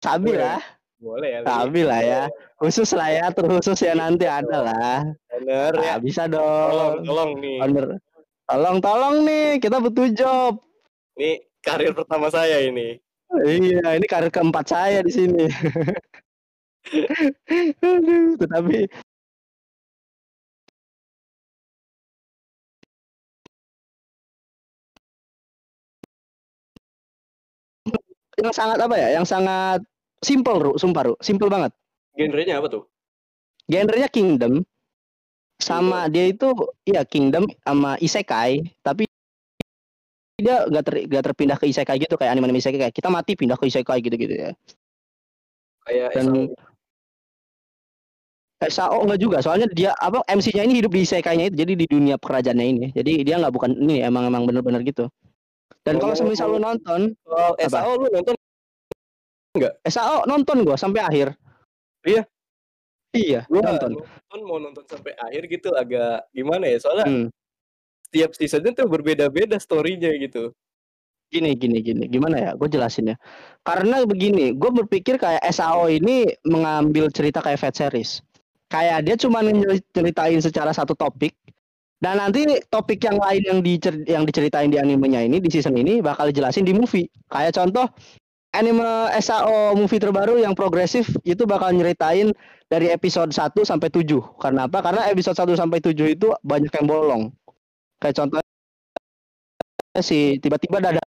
Sabi 0.00 0.36
lah. 0.36 0.60
Boleh 0.96 1.28
ya. 1.28 1.40
Tapi 1.44 1.80
lah 1.84 2.00
ya. 2.00 2.22
Khusus 2.56 2.96
lah 2.96 3.12
ya, 3.12 3.28
terkhusus 3.28 3.76
ya 3.84 3.92
nanti 3.92 4.24
ada 4.24 4.58
lah. 4.64 5.04
Ya. 5.44 5.72
Nah, 5.72 5.96
bisa 6.00 6.24
dong. 6.24 6.72
Tolong, 6.72 6.94
tolong 7.04 7.30
nih. 7.44 7.58
Bener. 7.60 7.86
Tolong, 8.48 8.76
tolong 8.80 9.16
nih. 9.28 9.46
Kita 9.60 9.76
butuh 9.84 10.08
job. 10.16 10.64
Ini 11.20 11.44
karir 11.60 11.92
pertama 11.92 12.32
saya 12.32 12.64
ini. 12.64 12.96
Iya, 13.44 14.00
ini 14.00 14.06
karir 14.08 14.32
keempat 14.32 14.64
saya 14.64 15.04
di 15.04 15.12
sini. 15.12 15.44
Aduh, 17.82 18.38
tetapi 18.38 18.86
yang 28.36 28.52
sangat 28.52 28.78
apa 28.78 28.94
ya? 28.94 29.08
Yang 29.16 29.26
sangat 29.32 29.80
Simple, 30.24 30.58
Ru, 30.58 30.72
sumpah, 30.80 31.12
Ru. 31.12 31.14
Simple 31.20 31.52
banget. 31.52 31.72
Genrenya 32.16 32.60
apa 32.60 32.72
tuh? 32.72 32.82
Genrenya 33.68 34.08
Kingdom. 34.08 34.64
Sama 35.56 36.08
dia 36.12 36.28
itu 36.28 36.52
ya 36.84 37.04
Kingdom 37.08 37.48
sama 37.64 37.96
Isekai, 37.96 38.76
tapi 38.84 39.08
dia 40.36 40.68
gak, 40.68 40.84
ter, 40.84 40.94
gak 41.08 41.24
terpindah 41.32 41.56
ke 41.56 41.64
isekai 41.72 41.96
gitu 41.96 42.12
kayak 42.20 42.36
anime-anime 42.36 42.60
isekai 42.60 42.76
kayak 42.76 42.92
kita 42.92 43.08
mati 43.08 43.32
pindah 43.40 43.56
ke 43.56 43.72
isekai 43.72 44.04
gitu-gitu 44.04 44.36
ya. 44.36 44.50
Kayak 45.88 46.12
Dan 46.12 46.52
SAO 48.68 49.06
enggak 49.06 49.20
juga 49.20 49.38
soalnya 49.42 49.66
dia 49.72 49.90
apa 49.98 50.22
MC-nya 50.28 50.66
ini 50.66 50.80
hidup 50.82 50.92
di 50.92 51.02
isekainya 51.04 51.52
itu 51.52 51.56
jadi 51.62 51.72
di 51.74 51.86
dunia 51.86 52.16
kerajaannya 52.18 52.66
ini 52.66 52.86
jadi 52.94 53.12
dia 53.22 53.34
nggak 53.40 53.52
bukan 53.54 53.70
ini 53.76 54.02
emang 54.02 54.28
emang 54.28 54.44
bener-bener 54.46 54.82
gitu 54.86 55.10
dan 55.86 55.98
oh, 55.98 56.06
kalau 56.06 56.14
semisal 56.18 56.50
lu 56.50 56.58
nonton 56.58 57.14
oh, 57.30 57.54
SAO 57.62 58.00
lu 58.00 58.10
nonton 58.10 58.34
Enggak. 59.56 59.74
SAO 59.88 60.28
nonton 60.28 60.56
gua 60.68 60.76
sampai 60.76 61.00
akhir. 61.00 61.32
Iya. 62.04 62.28
Iya, 63.16 63.48
gua 63.48 63.64
nonton. 63.64 64.04
nonton 64.04 64.40
mau 64.44 64.60
nonton 64.60 64.84
sampai 64.84 65.16
akhir 65.16 65.48
gitu 65.48 65.72
agak 65.72 66.28
gimana 66.36 66.68
ya? 66.68 66.76
Soalnya 66.76 67.06
hmm. 67.08 67.26
setiap 68.04 68.30
seasonnya 68.36 68.76
tuh 68.76 68.86
berbeda-beda 68.92 69.56
storynya 69.56 70.12
gitu. 70.20 70.52
Gini, 71.32 71.56
gini, 71.56 71.80
gini. 71.80 72.04
Gimana 72.06 72.36
ya? 72.38 72.50
Gue 72.54 72.70
jelasin 72.70 73.10
ya. 73.10 73.16
Karena 73.66 74.04
begini, 74.06 74.54
gue 74.54 74.70
berpikir 74.70 75.18
kayak 75.18 75.42
SAO 75.50 75.90
ini 75.90 76.28
mengambil 76.46 77.10
cerita 77.10 77.42
kayak 77.42 77.58
Fat 77.58 77.74
Series. 77.74 78.22
Kayak 78.66 78.98
dia 79.06 79.14
cuma 79.14 79.46
ceritain 79.94 80.42
secara 80.42 80.74
satu 80.74 80.98
topik, 80.98 81.30
dan 82.02 82.18
nanti 82.18 82.44
topik 82.68 82.98
yang 83.06 83.16
lain 83.16 83.42
yang 83.46 83.58
dicer 83.62 83.94
yang 84.04 84.26
diceritain 84.26 84.68
di 84.68 84.76
animenya 84.76 85.22
ini 85.22 85.38
di 85.38 85.48
season 85.48 85.78
ini 85.78 86.02
bakal 86.02 86.28
jelasin 86.34 86.66
di 86.66 86.74
movie. 86.74 87.06
Kayak 87.30 87.56
contoh 87.56 87.86
anime 88.52 88.84
SAO 89.22 89.78
movie 89.78 90.02
terbaru 90.02 90.42
yang 90.42 90.52
progresif 90.58 91.14
itu 91.22 91.46
bakal 91.46 91.72
nyeritain 91.72 92.34
dari 92.66 92.90
episode 92.90 93.30
1 93.30 93.62
sampai 93.62 93.88
7. 93.88 94.18
Karena 94.42 94.66
apa? 94.66 94.82
Karena 94.82 95.06
episode 95.08 95.38
1 95.38 95.54
sampai 95.54 95.78
7 95.78 95.94
itu 96.18 96.34
banyak 96.42 96.72
yang 96.74 96.86
bolong. 96.90 97.22
Kayak 98.02 98.18
contohnya 98.18 98.50
si 100.02 100.36
tiba-tiba 100.42 100.82
ada 100.82 101.00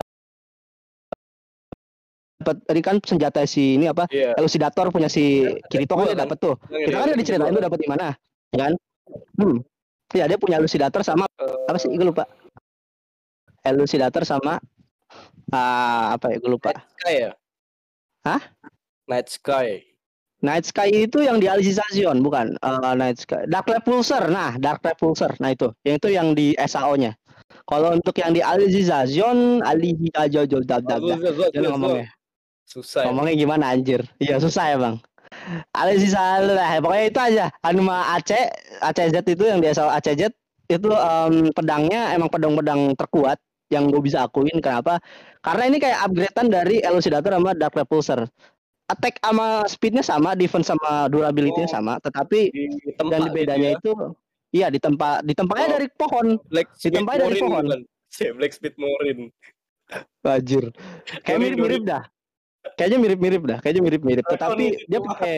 dapat 2.48 2.64
tadi 2.64 2.80
kan 2.80 2.96
senjata 3.04 3.44
si 3.44 3.76
ini 3.76 3.92
apa 3.92 4.08
yeah. 4.08 4.32
elusidator 4.40 4.88
punya 4.88 5.12
si 5.12 5.44
Kirito 5.68 6.00
kan 6.00 6.16
dia 6.16 6.24
dapat 6.24 6.38
tuh 6.40 6.56
kita 6.72 6.96
kan 6.96 7.12
udah 7.12 7.20
diceritain 7.20 7.52
tuh 7.52 7.64
dapat 7.68 7.80
di 7.84 7.88
mana 7.92 8.16
ya 8.56 8.58
kan 8.64 8.74
hmm 9.44 9.58
ya 10.16 10.24
dia 10.24 10.40
punya 10.40 10.56
elusidator 10.64 11.04
sama 11.04 11.28
uh, 11.44 11.68
apa 11.68 11.76
sih 11.76 11.92
gue 11.92 12.08
lupa 12.08 12.24
elusidator 13.68 14.24
sama 14.24 14.56
Ah, 15.52 16.20
apa 16.20 16.36
ya? 16.36 16.38
Gue 16.44 16.52
lupa. 16.60 16.76
Night 16.76 16.92
Sky 17.00 17.16
ya? 17.16 17.32
Hah? 18.28 18.42
Night 19.08 19.28
Sky. 19.32 19.68
Night 20.44 20.66
Sky 20.70 20.90
itu 21.08 21.24
yang 21.24 21.40
di 21.40 21.48
Alicization, 21.48 22.20
bukan? 22.22 22.60
Uh, 22.60 22.94
Night 22.94 23.18
Sky. 23.24 23.48
Dark 23.48 23.66
Repulsor. 23.72 24.28
Nah, 24.28 24.60
Dark 24.60 24.84
Repulsor. 24.84 25.34
Nah, 25.40 25.56
itu. 25.56 25.72
Yang 25.88 25.96
itu 26.04 26.08
yang 26.12 26.28
di 26.36 26.48
SAO-nya. 26.60 27.16
Kalau 27.68 27.96
untuk 27.96 28.16
yang 28.20 28.36
di 28.36 28.44
Alicization, 28.44 29.64
Alicization 29.64 30.62
dab 30.68 30.84
ngomongnya. 32.68 32.84
Susah. 32.84 33.02
Ya. 33.04 33.06
Ngomongnya 33.08 33.36
gimana 33.40 33.64
anjir? 33.72 34.02
Iya, 34.20 34.36
susah 34.44 34.66
ya, 34.76 34.78
Bang. 34.78 34.96
Alicization 35.76 36.56
lah. 36.56 36.80
Pokoknya 36.84 37.06
itu 37.08 37.20
aja. 37.20 37.46
Anima 37.64 38.16
AC, 38.16 38.32
ACZ 38.84 39.16
itu 39.24 39.44
yang 39.48 39.60
di 39.64 39.72
SAO 39.72 39.92
ACZ 39.92 40.32
itu 40.68 40.90
um, 40.92 41.48
pedangnya 41.56 42.12
emang 42.12 42.28
pedang-pedang 42.28 42.92
terkuat 43.00 43.40
yang 43.72 43.92
gue 43.92 44.00
bisa 44.00 44.28
akuin 44.28 44.60
kenapa 44.64 45.00
karena 45.44 45.64
ini 45.68 45.78
kayak 45.80 46.00
upgradean 46.08 46.48
dari 46.48 46.80
Elucidator 46.84 47.36
sama 47.36 47.52
Dark 47.56 47.76
Repulsor 47.76 48.28
attack 48.88 49.20
sama 49.20 49.68
speednya 49.68 50.04
sama 50.04 50.36
defense 50.36 50.72
sama 50.72 51.12
durability-nya 51.12 51.68
oh, 51.68 51.72
sama 51.72 51.94
tetapi 52.00 52.52
di 52.52 52.68
dan 52.96 53.28
bedanya 53.32 53.80
gitu 53.80 53.92
ya? 53.92 53.92
itu 53.92 53.92
iya 54.56 54.68
di 54.72 54.80
tempat 54.80 55.24
di 55.28 55.36
tempatnya 55.36 55.68
oh, 55.68 55.74
dari 55.80 55.88
pohon 55.92 56.28
Black 56.48 56.68
di 56.80 56.90
tempatnya 56.92 57.20
dari 57.28 57.40
pohon 57.40 57.66
Black 58.40 58.54
Speed 58.56 58.76
Morin 58.80 59.20
Wajir 60.24 60.72
kayak 61.24 61.40
mirip-mirip 61.40 61.84
dah 61.84 62.04
kayaknya 62.76 62.98
mirip-mirip 63.00 63.42
dah 63.46 63.60
kayaknya 63.64 63.84
mirip-mirip 63.86 64.26
tetapi 64.28 64.90
dia 64.90 65.00
pakai 65.00 65.38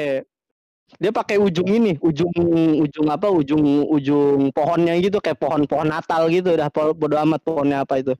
dia 0.97 1.11
pakai 1.13 1.37
ujung 1.37 1.69
ini 1.69 1.93
ujung 2.01 2.33
ujung 2.81 3.07
apa 3.13 3.29
ujung 3.29 3.85
ujung 3.85 4.49
pohonnya 4.49 4.97
gitu 4.97 5.21
kayak 5.21 5.37
pohon-pohon 5.37 5.85
Natal 5.85 6.25
gitu 6.33 6.57
udah 6.57 6.73
bodo 6.73 7.15
amat 7.29 7.41
pohonnya 7.45 7.85
apa 7.85 8.01
itu 8.01 8.17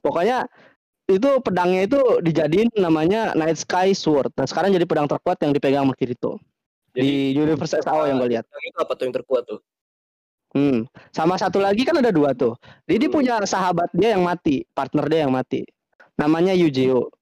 pokoknya 0.00 0.48
itu 1.06 1.28
pedangnya 1.44 1.84
itu 1.84 2.00
dijadiin 2.24 2.72
namanya 2.80 3.36
Night 3.36 3.60
Sky 3.60 3.92
Sword 3.92 4.32
nah 4.40 4.48
sekarang 4.48 4.72
jadi 4.72 4.88
pedang 4.88 5.04
terkuat 5.04 5.36
yang 5.44 5.52
dipegang 5.52 5.84
sama 5.84 5.94
Kirito 5.94 6.40
jadi, 6.96 7.04
di 7.04 7.36
Universe 7.36 7.84
SAO 7.84 8.08
yang 8.08 8.16
gue 8.16 8.32
lihat 8.32 8.48
itu 8.48 8.78
apa 8.80 8.92
tuh 8.96 9.04
yang 9.04 9.14
terkuat 9.14 9.44
tuh 9.44 9.60
Hmm. 10.56 10.88
Sama 11.12 11.36
satu 11.36 11.60
lagi 11.60 11.84
kan 11.84 12.00
ada 12.00 12.08
dua 12.08 12.32
tuh. 12.32 12.56
Jadi 12.88 13.12
hmm. 13.12 13.12
punya 13.12 13.34
sahabat 13.44 13.92
dia 13.92 14.16
yang 14.16 14.24
mati, 14.24 14.64
partner 14.72 15.04
dia 15.04 15.28
yang 15.28 15.34
mati. 15.36 15.68
Namanya 16.16 16.56
Yujiro. 16.56 17.12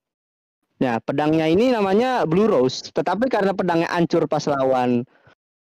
Ya, 0.84 1.00
pedangnya 1.00 1.48
ini 1.48 1.72
namanya 1.72 2.28
Blue 2.28 2.44
Rose, 2.44 2.92
tetapi 2.92 3.32
karena 3.32 3.56
pedangnya 3.56 3.88
hancur 3.88 4.28
pas 4.28 4.44
lawan 4.44 5.00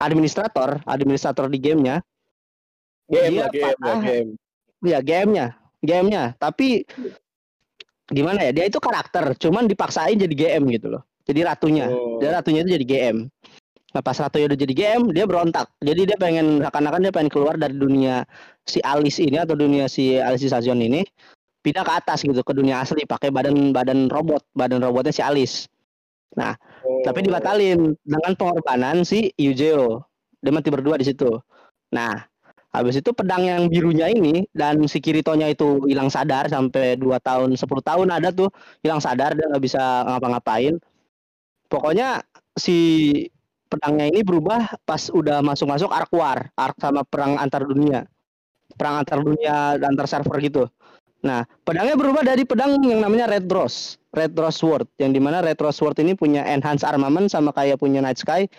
administrator, 0.01 0.81
administrator 0.89 1.53
di 1.53 1.61
gamenya, 1.61 2.01
game 3.13 3.37
dia 3.37 3.47
game, 3.53 3.77
patah, 3.77 3.99
game. 4.01 4.31
Ya, 4.81 4.99
gamenya, 5.05 5.47
gamenya. 5.85 6.33
Tapi 6.41 6.89
gimana 8.09 8.41
ya? 8.49 8.57
Dia 8.57 8.65
itu 8.73 8.81
karakter, 8.81 9.37
cuman 9.37 9.69
dipaksain 9.69 10.17
jadi 10.17 10.33
GM 10.33 10.65
gitu 10.73 10.97
loh. 10.97 11.05
Jadi 11.29 11.45
ratunya, 11.45 11.93
oh. 11.93 12.17
dia 12.17 12.33
ratunya 12.33 12.65
itu 12.65 12.73
jadi 12.81 12.87
GM. 12.89 13.17
Nah 13.93 14.01
pas 14.01 14.17
ratunya 14.17 14.49
udah 14.49 14.59
jadi 14.65 14.73
GM, 14.73 15.13
dia 15.13 15.29
berontak. 15.29 15.69
Jadi 15.85 16.09
dia 16.09 16.17
pengen, 16.17 16.65
akan-akan 16.65 17.05
dia 17.05 17.13
pengen 17.13 17.29
keluar 17.29 17.61
dari 17.61 17.77
dunia 17.77 18.25
si 18.65 18.81
Alice 18.81 19.21
ini 19.21 19.37
atau 19.37 19.53
dunia 19.53 19.93
si 19.93 20.17
Alice 20.17 20.49
Sazion 20.49 20.81
ini 20.81 21.05
pindah 21.63 21.87
ke 21.87 21.93
atas 21.95 22.27
gitu 22.27 22.43
ke 22.43 22.53
dunia 22.53 22.83
asli 22.83 23.07
pakai 23.07 23.31
badan 23.31 23.71
badan 23.71 24.11
robot. 24.11 24.43
Badan 24.53 24.83
robotnya 24.83 25.15
si 25.15 25.23
Alice. 25.23 25.71
Nah 26.37 26.59
oh. 26.85 27.03
tapi 27.07 27.23
dibatalin 27.25 27.95
dengan 28.03 28.33
pengorbanan 28.35 29.07
si 29.07 29.31
Yujeo. 29.39 30.03
Dia 30.43 30.51
mati 30.51 30.69
berdua 30.75 30.99
di 30.99 31.07
situ. 31.07 31.31
Nah 31.95 32.27
habis 32.73 32.99
itu 32.99 33.13
pedang 33.13 33.45
yang 33.45 33.63
birunya 33.69 34.09
ini 34.09 34.49
dan 34.57 34.81
si 34.89 34.97
Kiritonya 34.99 35.53
itu 35.53 35.85
hilang 35.85 36.09
sadar 36.09 36.49
sampai 36.49 36.97
2 36.97 37.05
tahun 37.21 37.53
10 37.53 37.63
tahun 37.63 38.09
ada 38.09 38.33
tuh 38.33 38.49
hilang 38.81 38.99
sadar 38.99 39.37
dan 39.37 39.53
nggak 39.53 39.63
bisa 39.63 39.81
ngapa-ngapain. 40.09 40.81
Pokoknya 41.69 42.25
si 42.57 42.77
pedangnya 43.69 44.09
ini 44.13 44.21
berubah 44.21 44.77
pas 44.85 45.09
udah 45.09 45.41
masuk-masuk 45.41 45.89
arc 45.89 46.13
war 46.13 46.53
arc 46.57 46.77
sama 46.81 47.05
perang 47.05 47.37
antar 47.41 47.65
dunia. 47.65 48.09
Perang 48.77 49.05
antar 49.05 49.21
dunia 49.21 49.77
antar 49.77 50.09
server 50.09 50.37
gitu. 50.41 50.65
Nah, 51.23 51.47
pedangnya 51.63 51.95
berubah 51.95 52.27
dari 52.27 52.43
pedang 52.43 52.83
yang 52.83 52.99
namanya 52.99 53.31
Red 53.31 53.47
Rose, 53.47 53.95
Red 54.11 54.35
Rose 54.35 54.59
Sword, 54.59 54.91
yang 54.99 55.15
di 55.15 55.23
mana 55.23 55.39
Red 55.39 55.63
Rose 55.63 55.79
Sword 55.79 55.95
ini 56.03 56.19
punya 56.19 56.43
enhanced 56.43 56.83
armament 56.83 57.31
sama 57.31 57.55
kayak 57.55 57.79
punya 57.79 58.03
Night 58.03 58.19
Sky. 58.19 58.51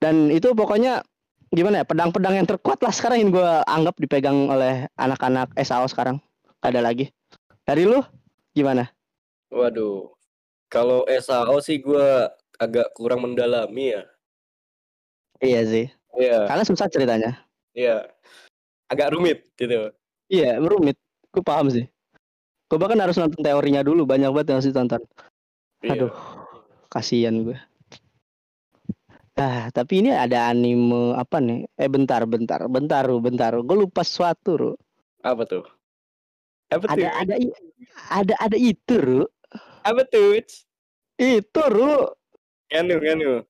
Dan 0.00 0.32
itu 0.32 0.56
pokoknya 0.56 1.04
gimana 1.52 1.80
ya, 1.80 1.86
pedang-pedang 1.86 2.40
yang 2.40 2.48
terkuat 2.48 2.80
lah 2.80 2.90
sekarang 2.90 3.28
yang 3.28 3.30
gue 3.36 3.50
anggap 3.68 3.94
dipegang 4.00 4.48
oleh 4.48 4.88
anak-anak 4.96 5.52
SAO 5.60 5.84
sekarang. 5.84 6.16
Ada 6.64 6.80
lagi. 6.80 7.12
Dari 7.68 7.84
lu 7.84 8.00
gimana? 8.56 8.88
Waduh, 9.52 10.08
kalau 10.72 11.04
SAO 11.20 11.60
sih 11.60 11.84
gue 11.84 12.32
agak 12.56 12.96
kurang 12.96 13.28
mendalami 13.28 13.92
ya. 13.92 14.02
Iya 15.44 15.60
sih. 15.68 15.86
Iya. 16.16 16.48
Karena 16.48 16.64
susah 16.64 16.88
ceritanya. 16.88 17.44
Iya. 17.76 18.08
Agak 18.88 19.12
rumit 19.12 19.44
gitu. 19.60 19.92
Iya, 20.32 20.56
rumit. 20.56 20.96
Gue 21.34 21.42
paham 21.42 21.66
sih. 21.66 21.90
Gue 22.70 22.78
bahkan 22.78 23.02
harus 23.02 23.18
nonton 23.18 23.42
teorinya 23.42 23.82
dulu, 23.82 24.06
banyak 24.06 24.30
banget 24.30 24.46
yang 24.54 24.56
harus 24.62 24.70
ditonton. 24.70 25.02
Iya. 25.82 25.92
Aduh, 25.98 26.12
kasihan 26.88 27.34
gue. 27.42 27.58
Ah, 29.34 29.66
tapi 29.74 29.98
ini 29.98 30.14
ada 30.14 30.46
anime 30.46 31.18
apa 31.18 31.42
nih? 31.42 31.66
Eh 31.74 31.90
bentar, 31.90 32.22
bentar, 32.22 32.62
bentar, 32.70 33.10
bentar. 33.18 33.52
Gue 33.66 33.76
lupa 33.82 34.06
sesuatu, 34.06 34.54
Ru. 34.54 34.72
Apa 35.26 35.42
tuh? 35.42 35.66
Apa 36.70 36.86
tuh? 36.86 37.02
Ada 37.02 37.08
ada 37.18 37.34
ada 38.14 38.34
ada 38.38 38.56
itu, 38.56 38.94
Ru. 38.94 39.26
Apa 39.82 40.06
tuh? 40.06 40.38
Itu, 41.18 41.62
Ru. 41.66 42.14
Anu, 42.70 42.94
anu. 43.02 43.42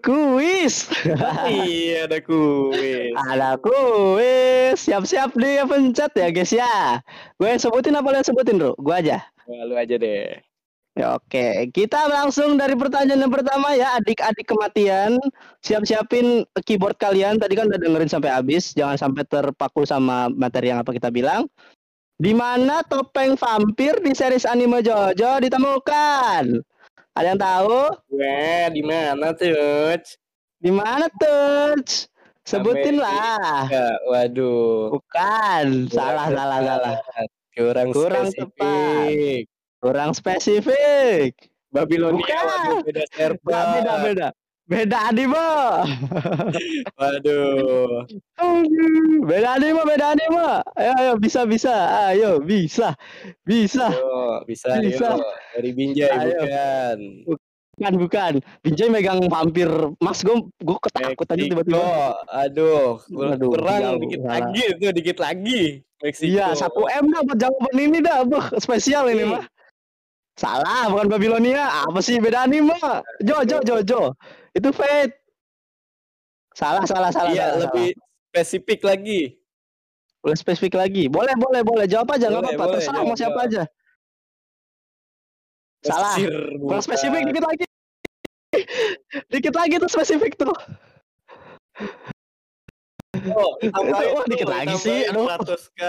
Kuis. 0.00 0.88
iya, 1.52 2.08
ada 2.08 2.18
kuis. 2.24 3.12
ada 3.16 3.60
kuis. 3.60 4.76
Siap-siap 4.80 5.36
nih 5.36 5.64
pencet 5.68 6.12
ya, 6.16 6.28
guys 6.32 6.52
ya. 6.52 7.04
Gue 7.36 7.52
sebutin 7.60 7.96
apa 7.96 8.08
lo 8.08 8.16
yang 8.20 8.28
sebutin, 8.28 8.56
Ru? 8.56 8.72
Gue 8.80 8.94
aja. 8.96 9.20
Wah, 9.44 9.62
lu 9.68 9.76
aja 9.76 10.00
deh. 10.00 10.40
Ya, 10.98 11.16
Oke, 11.16 11.70
kita 11.70 12.10
langsung 12.10 12.58
dari 12.58 12.74
pertanyaan 12.74 13.24
yang 13.24 13.32
pertama 13.32 13.72
ya, 13.78 14.00
adik-adik 14.00 14.48
kematian. 14.48 15.16
Siap-siapin 15.62 16.44
keyboard 16.66 16.98
kalian. 16.98 17.38
Tadi 17.38 17.54
kan 17.54 17.70
udah 17.70 17.78
dengerin 17.78 18.10
sampai 18.10 18.34
habis, 18.34 18.74
jangan 18.74 18.98
sampai 18.98 19.22
terpaku 19.28 19.86
sama 19.86 20.28
materi 20.34 20.74
yang 20.74 20.82
apa 20.82 20.90
kita 20.90 21.08
bilang. 21.08 21.46
Di 22.20 22.36
mana 22.36 22.84
topeng 22.84 23.32
vampir 23.32 23.96
di 24.04 24.12
series 24.12 24.44
anime 24.44 24.84
JoJo 24.84 25.40
ditemukan? 25.40 26.60
Ada 27.18 27.34
yang 27.34 27.40
tahu? 27.42 27.78
Wah, 28.14 28.66
di 28.70 28.82
mana 28.86 29.34
tuh? 29.34 29.98
Di 30.62 30.70
mana 30.70 31.06
tuh? 31.18 31.74
Sebutin 32.46 33.02
lah. 33.02 33.66
Waduh. 34.06 34.94
Bukan, 34.94 35.90
salah, 35.90 36.30
Kurang 36.30 36.38
salah, 36.38 36.58
tepat. 36.58 36.70
salah. 36.70 36.96
Kurang, 37.50 37.88
Kurang 37.90 38.26
spesifik. 38.30 39.42
Kurang 39.82 40.10
spesifik. 40.14 41.32
Babilonia, 41.70 42.18
Bukan. 42.18 42.82
beda 42.82 43.04
server. 43.14 43.38
Beda, 43.46 43.94
beda, 44.02 44.26
beda. 44.70 45.10
Anime. 45.10 45.34
Waduh. 47.00 48.06
Aduh, 48.38 49.20
beda 49.26 49.58
anime, 49.58 49.82
beda 49.82 50.14
anime. 50.14 50.46
Ayo, 50.78 50.92
ayo, 50.96 51.12
bisa, 51.18 51.42
bisa. 51.44 51.74
Ayo, 52.08 52.38
bisa. 52.38 52.94
Bisa. 53.42 53.90
Ayo, 53.90 54.46
bisa, 54.46 54.78
Bisa. 54.78 55.08
ayo. 55.18 55.26
Dari 55.58 55.70
Binjai, 55.74 56.06
Ayo. 56.08 56.38
bukan. 56.38 56.98
Bukan, 57.80 57.92
bukan. 57.96 58.32
Binjai 58.60 58.88
megang 58.88 59.24
vampir. 59.26 59.68
Mas, 59.98 60.20
gue 60.20 60.36
gue 60.60 60.78
ketakut 60.80 61.26
aja 61.26 61.42
tiba-tiba. 61.42 61.80
Aduh, 62.30 63.00
Aduh, 63.08 63.50
kurang 63.50 63.80
jauh, 63.80 63.98
dikit 63.98 64.20
salah. 64.22 64.32
lagi 64.38 64.64
tuh, 64.76 64.92
dikit 64.92 65.16
lagi. 65.18 65.62
Meksiko. 66.00 66.28
Iya, 66.32 66.46
satu 66.56 66.88
M 66.88 67.12
dah 67.12 67.20
buat 67.24 67.36
jawaban 67.36 67.76
ini 67.76 67.98
dah. 68.00 68.24
Buh, 68.24 68.52
spesial 68.56 69.08
ini 69.08 69.24
mah. 69.26 69.44
Salah, 70.36 70.88
bukan 70.88 71.08
Babilonia. 71.08 71.84
Apa 71.84 72.00
sih 72.00 72.16
beda 72.16 72.48
anime? 72.48 72.72
Jojo, 73.20 73.60
Jojo. 73.60 74.16
Itu 74.54 74.70
Fate. 74.74 75.14
Salah, 76.54 76.82
salah, 76.84 77.10
salah. 77.14 77.30
Iya, 77.30 77.54
salah, 77.54 77.60
lebih 77.70 77.88
spesifik 78.30 78.80
lagi. 78.82 79.20
salah. 79.32 79.38
Boleh 80.20 80.36
spesifik 80.36 80.74
lagi. 80.76 81.04
Boleh, 81.08 81.34
boleh, 81.38 81.62
boleh. 81.64 81.86
Jawab 81.88 82.12
aja, 82.12 82.28
nggak 82.28 82.42
apa-apa. 82.44 82.64
Terserah 82.76 83.00
jawab, 83.00 83.08
mau 83.08 83.16
siapa 83.16 83.32
jawab. 83.32 83.48
aja. 83.48 83.62
Salah. 85.80 86.14
Kurang 86.60 86.84
spesifik 86.84 87.22
dikit 87.32 87.44
lagi. 87.46 87.64
dikit 89.32 89.54
lagi 89.56 89.74
tuh 89.80 89.88
spesifik 89.88 90.36
tuh. 90.36 90.52
Oh, 93.32 93.56
tambahin 93.60 94.12
Wah, 94.12 94.24
tuh, 94.24 94.30
dikit 94.32 94.48
lagi 94.48 94.74
sih, 94.76 95.08
aduh. 95.08 95.24
100k. 95.28 95.82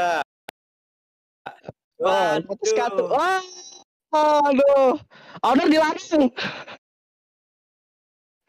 Wah, 2.02 2.40
fokus 2.48 2.72
kartu. 2.74 3.04
Wah, 3.12 3.44
aduh. 4.48 4.96
Order 5.44 5.68
dilarang. 5.68 6.32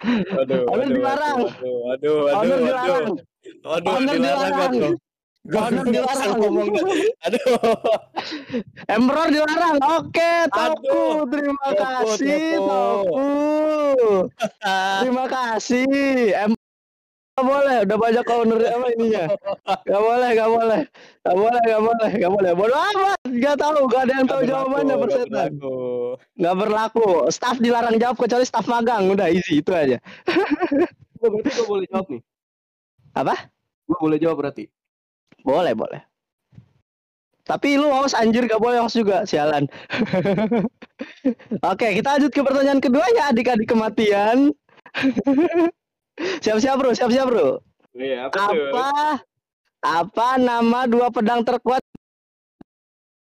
Order 0.03 0.67
waduh, 0.67 0.87
dilarang. 0.91 1.39
Waduh, 1.47 1.77
waduh, 1.87 2.17
waduh, 2.27 2.35
Order 2.35 2.59
waduh. 2.59 2.59
dilarang. 2.59 3.05
Waduh, 3.63 3.95
Order 5.43 5.85
dilarang 5.91 6.33
ngomong. 6.39 6.71
Aduh. 7.27 7.59
Emperor 8.91 9.27
dilarang. 9.31 9.77
Oke, 9.83 10.33
Toku. 10.51 10.91
Aduh. 10.91 11.31
Terima 11.31 11.69
kasih. 11.75 12.43
Toku. 12.59 13.31
Terima 15.03 15.25
kasih. 15.31 15.87
Em 16.35 16.53
Gak 17.33 17.49
boleh, 17.49 17.77
udah 17.89 17.97
banyak 17.97 18.27
owner 18.29 18.61
apa 18.61 18.87
ininya. 18.93 19.25
Gak 19.89 20.03
boleh, 20.05 20.31
gak 20.37 20.51
boleh. 20.53 20.81
Gak 21.25 21.37
boleh, 21.41 21.63
gak 21.65 21.81
boleh, 21.81 22.11
gak 22.21 22.33
boleh. 22.37 22.51
Bodoh 22.53 22.81
amat. 22.93 23.21
Gak 23.41 23.57
tahu, 23.57 23.79
gak 23.89 24.03
ada 24.05 24.13
yang 24.21 24.29
tahu 24.29 24.43
jawabannya 24.45 24.97
persetan. 25.01 25.51
Gak 26.37 26.55
berlaku. 26.61 27.09
Staff 27.33 27.57
dilarang 27.57 27.97
jawab 27.97 28.21
kecuali 28.21 28.45
staff 28.45 28.69
magang. 28.69 29.09
Udah 29.09 29.33
easy 29.33 29.65
itu 29.65 29.73
aja. 29.73 29.97
Oh, 31.25 31.33
berarti 31.33 31.51
gua 31.57 31.67
boleh 31.73 31.87
jawab 31.89 32.07
nih. 32.13 32.23
Apa? 33.17 33.35
Gua 33.89 33.99
boleh 34.05 34.19
jawab 34.21 34.37
berarti. 34.37 34.65
Boleh, 35.41 35.73
boleh. 35.73 36.05
Tapi 37.49 37.81
lu 37.81 37.89
host 37.97 38.13
anjir 38.13 38.45
gak 38.45 38.61
boleh 38.61 38.77
host 38.77 39.01
juga, 39.01 39.25
sialan. 39.25 39.65
Oke, 41.73 41.97
kita 41.97 42.21
lanjut 42.21 42.29
ke 42.29 42.45
pertanyaan 42.45 42.79
kedua 42.85 43.09
ya 43.17 43.33
adik-adik 43.33 43.73
kematian. 43.73 44.53
siap-siap 46.41 46.75
bro, 46.77 46.91
siap-siap 46.93 47.27
bro. 47.29 47.61
Iya, 47.93 48.29
apa 48.29 48.53
tuh? 48.53 48.67
Apa 48.73 48.89
apa 49.83 50.29
nama 50.39 50.87
dua 50.87 51.11
pedang 51.11 51.43
terkuat 51.43 51.83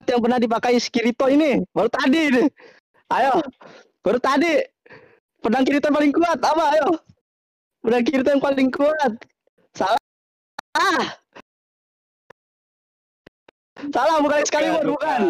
yang 0.10 0.19
pernah 0.23 0.39
dipakai 0.39 0.80
Kirito 0.80 1.30
ini? 1.30 1.62
Baru 1.71 1.88
tadi 1.91 2.21
nih. 2.34 2.47
Ayo. 3.13 3.43
Baru 4.02 4.19
tadi. 4.19 4.63
Pedang 5.43 5.63
Kirito 5.63 5.88
yang 5.88 5.97
paling 6.00 6.13
kuat 6.15 6.39
apa? 6.41 6.63
Ayo. 6.76 6.88
Pedang 7.84 8.04
Kirito 8.04 8.30
yang 8.32 8.43
paling 8.43 8.69
kuat. 8.73 9.12
Salah. 9.76 10.00
Salah 13.93 14.17
bukan 14.19 14.37
Excalibur, 14.41 14.83
bukan. 14.97 15.21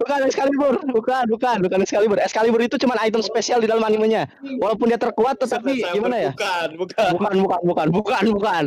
Bukan 0.00 0.18
Excalibur, 0.24 0.74
bukan, 0.88 1.24
bukan, 1.28 1.56
bukan 1.60 1.78
Excalibur. 1.84 2.18
Excalibur 2.20 2.60
itu 2.64 2.76
cuma 2.80 2.96
item 3.00 3.20
spesial 3.20 3.60
di 3.60 3.68
dalam 3.68 3.84
animenya. 3.84 4.28
Walaupun 4.60 4.88
dia 4.88 5.00
terkuat 5.00 5.36
tetapi 5.40 5.84
gimana 5.92 6.16
ya? 6.16 6.32
Bukan, 6.32 6.68
bukan. 6.80 7.10
Bukan, 7.16 7.34
bukan, 7.44 7.60
bukan, 7.64 7.86
bukan, 7.92 8.24
bukan. 8.32 8.64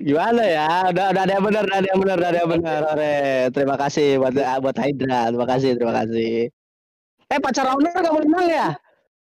Gimana 0.00 0.42
ya? 0.48 0.68
Udah, 0.88 1.12
udah 1.12 1.22
ada 1.28 1.32
yang 1.36 1.44
benar, 1.44 1.64
ada 1.68 1.86
yang 1.86 2.00
benar, 2.00 2.18
ada 2.18 2.38
yang 2.40 2.50
benar. 2.50 2.80
Ore, 2.96 3.16
terima 3.52 3.76
kasih 3.76 4.16
buat 4.16 4.34
buat 4.34 4.76
Hydra. 4.80 5.28
Terima 5.28 5.46
kasih, 5.46 5.70
terima 5.76 5.94
kasih. 6.00 6.48
Eh 7.30 7.38
pacar 7.38 7.68
owner 7.68 7.94
gak 7.94 8.14
menang 8.16 8.48
ya? 8.48 8.68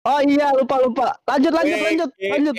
Oh 0.05 0.21
iya, 0.21 0.53
lupa 0.53 0.81
lupa. 0.81 1.07
Lanjut, 1.29 1.53
lanjut, 1.53 1.77
lanjut, 1.81 2.09
lanjut. 2.17 2.55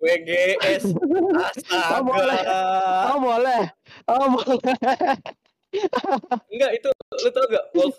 WGS. 0.00 0.96
Astaga. 1.36 2.00
Oh, 2.00 2.02
boleh. 2.08 2.40
Oh 3.04 3.18
boleh, 3.20 3.62
oh 4.08 4.26
boleh. 4.32 4.74
Enggak, 6.50 6.70
itu 6.74 6.88
lu 6.90 7.30
tau 7.30 7.44
gak? 7.46 7.64
Wolf 7.76 7.96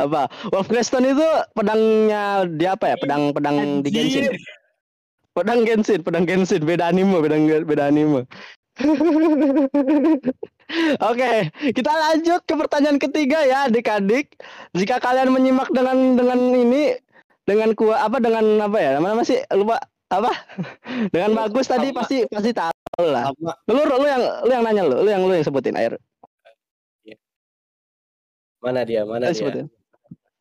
apa? 0.00 0.22
Wolf 0.52 0.68
Creston 0.68 1.04
itu 1.04 1.28
pedangnya 1.52 2.48
dia 2.48 2.78
apa 2.78 2.94
ya? 2.94 2.96
Pedang 2.96 3.36
pedang 3.36 3.84
di 3.84 3.90
Genshin. 3.92 4.32
Pedang 5.36 5.62
Genshin, 5.68 6.00
pedang 6.00 6.24
Genshin, 6.24 6.62
beda 6.64 6.88
anime, 6.88 7.20
beda 7.20 7.36
beda 7.64 7.92
anime. 7.92 8.24
Oke, 11.02 11.50
kita 11.76 11.92
lanjut 11.92 12.40
ke 12.46 12.54
pertanyaan 12.56 12.96
ketiga 12.96 13.44
ya, 13.44 13.68
adik-adik. 13.68 14.32
Jika 14.72 14.96
kalian 15.02 15.34
menyimak 15.34 15.68
dengan 15.74 16.16
dengan 16.16 16.40
ini 16.56 16.96
dengan 17.44 17.70
kuat 17.74 17.98
apa 18.00 18.16
dengan 18.18 18.44
apa 18.60 18.78
ya? 18.78 18.90
Namanya 18.96 19.16
masih 19.20 19.38
lupa 19.54 19.76
apa? 20.10 20.32
dengan 21.14 21.30
bagus 21.36 21.66
tadi 21.66 21.90
Sama. 21.90 21.98
pasti 22.02 22.16
pasti 22.28 22.50
tahu 22.50 23.04
lah. 23.06 23.30
Sama. 23.30 23.52
Lu 23.68 23.82
lu 23.84 24.06
yang 24.06 24.22
lu 24.44 24.50
yang 24.50 24.64
nanya 24.64 24.82
lu, 24.86 24.96
lu 25.02 25.08
yang 25.10 25.22
lu 25.24 25.32
yang 25.34 25.46
sebutin 25.46 25.76
air. 25.76 25.94
Mana 28.60 28.84
dia? 28.84 29.08
Mana 29.08 29.28
Lu 29.28 29.32
dia? 29.32 29.38
sebutin. 29.40 29.66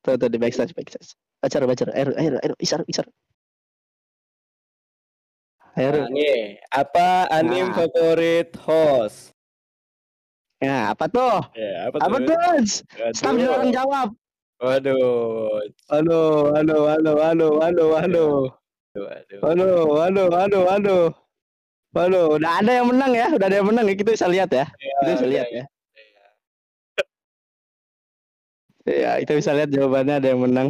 Tuh 0.03 0.15
tuh 0.19 0.27
di 0.27 0.35
backstage 0.35 0.75
backstage. 0.75 1.15
Bacar 1.39 1.63
bacar 1.63 1.87
air 1.95 2.11
air 2.19 2.35
air 2.43 2.53
isar 2.59 2.83
isar. 2.91 3.07
Ayo, 5.79 5.95
Nah, 5.95 6.11
nih, 6.11 6.59
apa 6.75 7.31
anim 7.31 7.71
Nah. 7.71 7.75
favorit 7.79 8.51
host? 8.59 9.31
Ya, 10.59 10.91
apa 10.91 11.07
tuh? 11.07 11.39
Ya, 11.55 11.87
apa, 11.87 12.03
Apa 12.03 12.17
tuh? 12.19 12.35
tuh? 13.15 13.31
Dilarang 13.39 13.71
jawab. 13.71 14.11
Waduh. 14.59 15.63
Aduh, 15.87 16.51
aduh, 16.51 16.83
aduh, 16.91 17.17
aduh, 17.23 17.53
aduh, 17.63 17.91
aduh. 17.95 18.35
Waduh. 18.91 19.39
Aduh, 19.39 19.87
aduh, 20.03 20.27
aduh, 20.35 20.65
aduh. 20.67 21.05
Waduh, 21.89 22.37
udah 22.37 22.61
ada 22.61 22.71
yang 22.75 22.87
menang 22.91 23.11
ya, 23.17 23.27
udah 23.33 23.47
ada 23.49 23.57
yang 23.57 23.67
menang 23.71 23.89
ya, 23.89 23.95
kita 23.97 24.13
bisa 24.13 24.27
lihat 24.29 24.51
ya. 24.53 24.67
Kita 24.67 25.09
bisa 25.15 25.25
udah, 25.25 25.33
lihat 25.33 25.47
ya. 25.49 25.63
Ya, 28.85 29.11
kita 29.25 29.33
bisa 29.39 29.51
lihat 29.57 29.69
jawabannya 29.73 30.21
ada 30.21 30.27
yang 30.27 30.41
menang. 30.43 30.69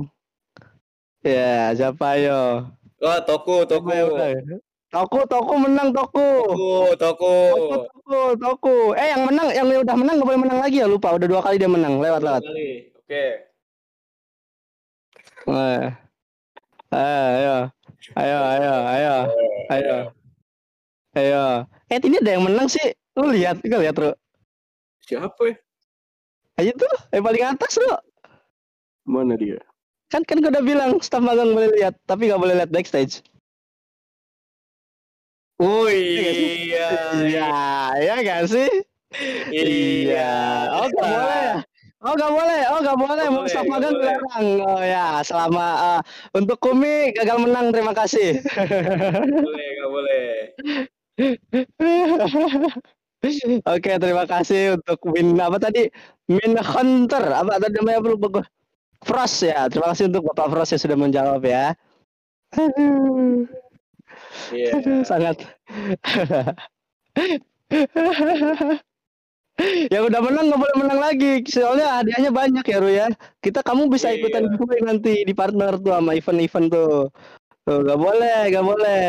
Ya, 1.25 1.75
siapa 1.75 2.21
yo? 2.21 2.71
Oh, 3.03 3.19
Toku, 3.25 3.67
Toku. 3.67 3.89
Siapa 3.89 3.99
yang 3.99 4.45
menang? 4.45 4.61
Toku, 4.93 5.19
Toku 5.27 5.53
menang 5.59 5.89
Toku. 5.91 6.29
Toku, 6.45 6.95
Toku. 6.95 7.35
Toku, 7.51 7.75
Toku, 7.89 8.21
Toku. 8.37 8.75
Eh, 8.95 9.07
yang 9.11 9.27
menang, 9.27 9.47
yang 9.51 9.65
udah 9.67 9.95
menang 9.97 10.15
nggak 10.21 10.29
boleh 10.29 10.41
menang 10.45 10.59
lagi 10.61 10.77
ya, 10.79 10.87
lupa. 10.87 11.17
Udah 11.17 11.27
dua 11.27 11.41
kali 11.43 11.57
dia 11.57 11.67
menang, 11.67 11.97
lewat 11.99 12.21
lewat. 12.21 12.41
Kali. 12.45 13.48
Oke. 15.49 15.81
Eh, 16.93 17.25
ayo, 17.41 17.55
ayo, 18.17 18.37
ayo, 18.53 18.73
ayo, 18.85 19.15
ayo, 19.73 19.97
ayo. 21.17 21.43
Eh, 21.89 21.97
ini 22.05 22.21
ada 22.21 22.37
yang 22.37 22.45
menang 22.45 22.69
sih. 22.69 22.93
Lu 23.17 23.33
lihat, 23.33 23.57
lu 23.65 23.81
lihat, 23.81 23.97
Bro. 23.97 24.13
Siapa 25.01 25.41
ya? 25.49 25.57
Ayo 26.61 26.71
tuh, 26.77 26.95
yang 27.09 27.25
paling 27.25 27.45
atas, 27.49 27.81
Bro. 27.81 27.97
Mana 29.09 29.33
dia? 29.41 29.57
Kan 30.13 30.21
kan 30.21 30.37
gue 30.37 30.53
udah 30.53 30.61
bilang 30.61 31.01
staff 31.01 31.21
magang 31.21 31.53
boleh 31.53 31.73
lihat, 31.81 31.97
tapi 32.05 32.29
nggak 32.29 32.41
boleh 32.41 32.53
lihat 32.61 32.69
backstage. 32.69 33.25
Oh 35.57 35.89
iya 35.89 36.29
iya. 36.29 36.87
Iya, 37.25 37.53
iya 38.05 38.13
gak 38.21 38.41
sih? 38.53 38.69
Iya. 39.49 40.29
Oh 40.77 40.85
nggak 40.93 41.09
boleh 41.09 41.41
ya? 41.41 41.57
Oh 41.99 42.15
nggak 42.15 42.31
boleh, 42.31 42.61
oh 42.71 42.79
nggak 42.79 42.95
boleh. 42.95 43.25
Nggak 43.27 43.65
magang 43.67 43.91
boleh. 43.91 44.07
dilarang. 44.07 44.47
Oh 44.63 44.79
ya, 44.79 45.19
selama 45.19 45.65
eh, 45.83 45.99
untuk 46.31 46.55
Kumi 46.63 47.11
gagal 47.11 47.43
menang, 47.43 47.75
terima 47.75 47.91
kasih. 47.91 48.39
boleh, 49.43 49.67
nggak 49.75 49.91
boleh. 49.91 50.23
Oke, 53.67 53.91
terima 53.99 54.23
kasih 54.23 54.79
untuk 54.79 54.95
Min 55.11 55.35
apa 55.43 55.59
tadi? 55.59 55.91
Min 56.31 56.55
Hunter. 56.55 57.35
Apa 57.35 57.59
tadi 57.59 57.75
namanya 57.83 57.99
perlu 57.99 58.15
bagus? 58.15 58.47
Frost 59.03 59.43
ya. 59.43 59.67
Terima 59.67 59.91
kasih 59.91 60.07
untuk 60.11 60.23
Bapak 60.31 60.47
Frost 60.51 60.71
yang 60.75 60.83
sudah 60.83 60.97
menjawab 60.99 61.41
ya. 61.43 61.75
Aduh, 62.55 63.43
Iya. 64.51 64.79
aduh, 64.79 65.03
sangat. 65.11 65.37
yang 69.93 70.03
udah 70.07 70.21
menang 70.23 70.45
nggak 70.49 70.61
boleh 70.61 70.75
menang 70.79 70.99
lagi 70.99 71.43
soalnya 71.47 71.99
hadiahnya 71.99 72.31
banyak 72.31 72.65
ya 72.65 72.77
Ru 72.79 72.89
ya 72.89 73.07
kita 73.43 73.59
kamu 73.61 73.91
bisa 73.91 74.09
ikutan 74.09 74.47
Iya. 74.47 74.51
giveaway 74.55 74.79
nanti 74.81 75.13
di 75.27 75.33
partner 75.35 75.75
tuh 75.77 75.91
sama 75.91 76.11
event-event 76.15 76.67
tuh 76.71 77.11
tuh 77.67 77.77
nggak 77.83 77.99
boleh 77.99 78.39
nggak 78.49 78.65
boleh 78.65 79.05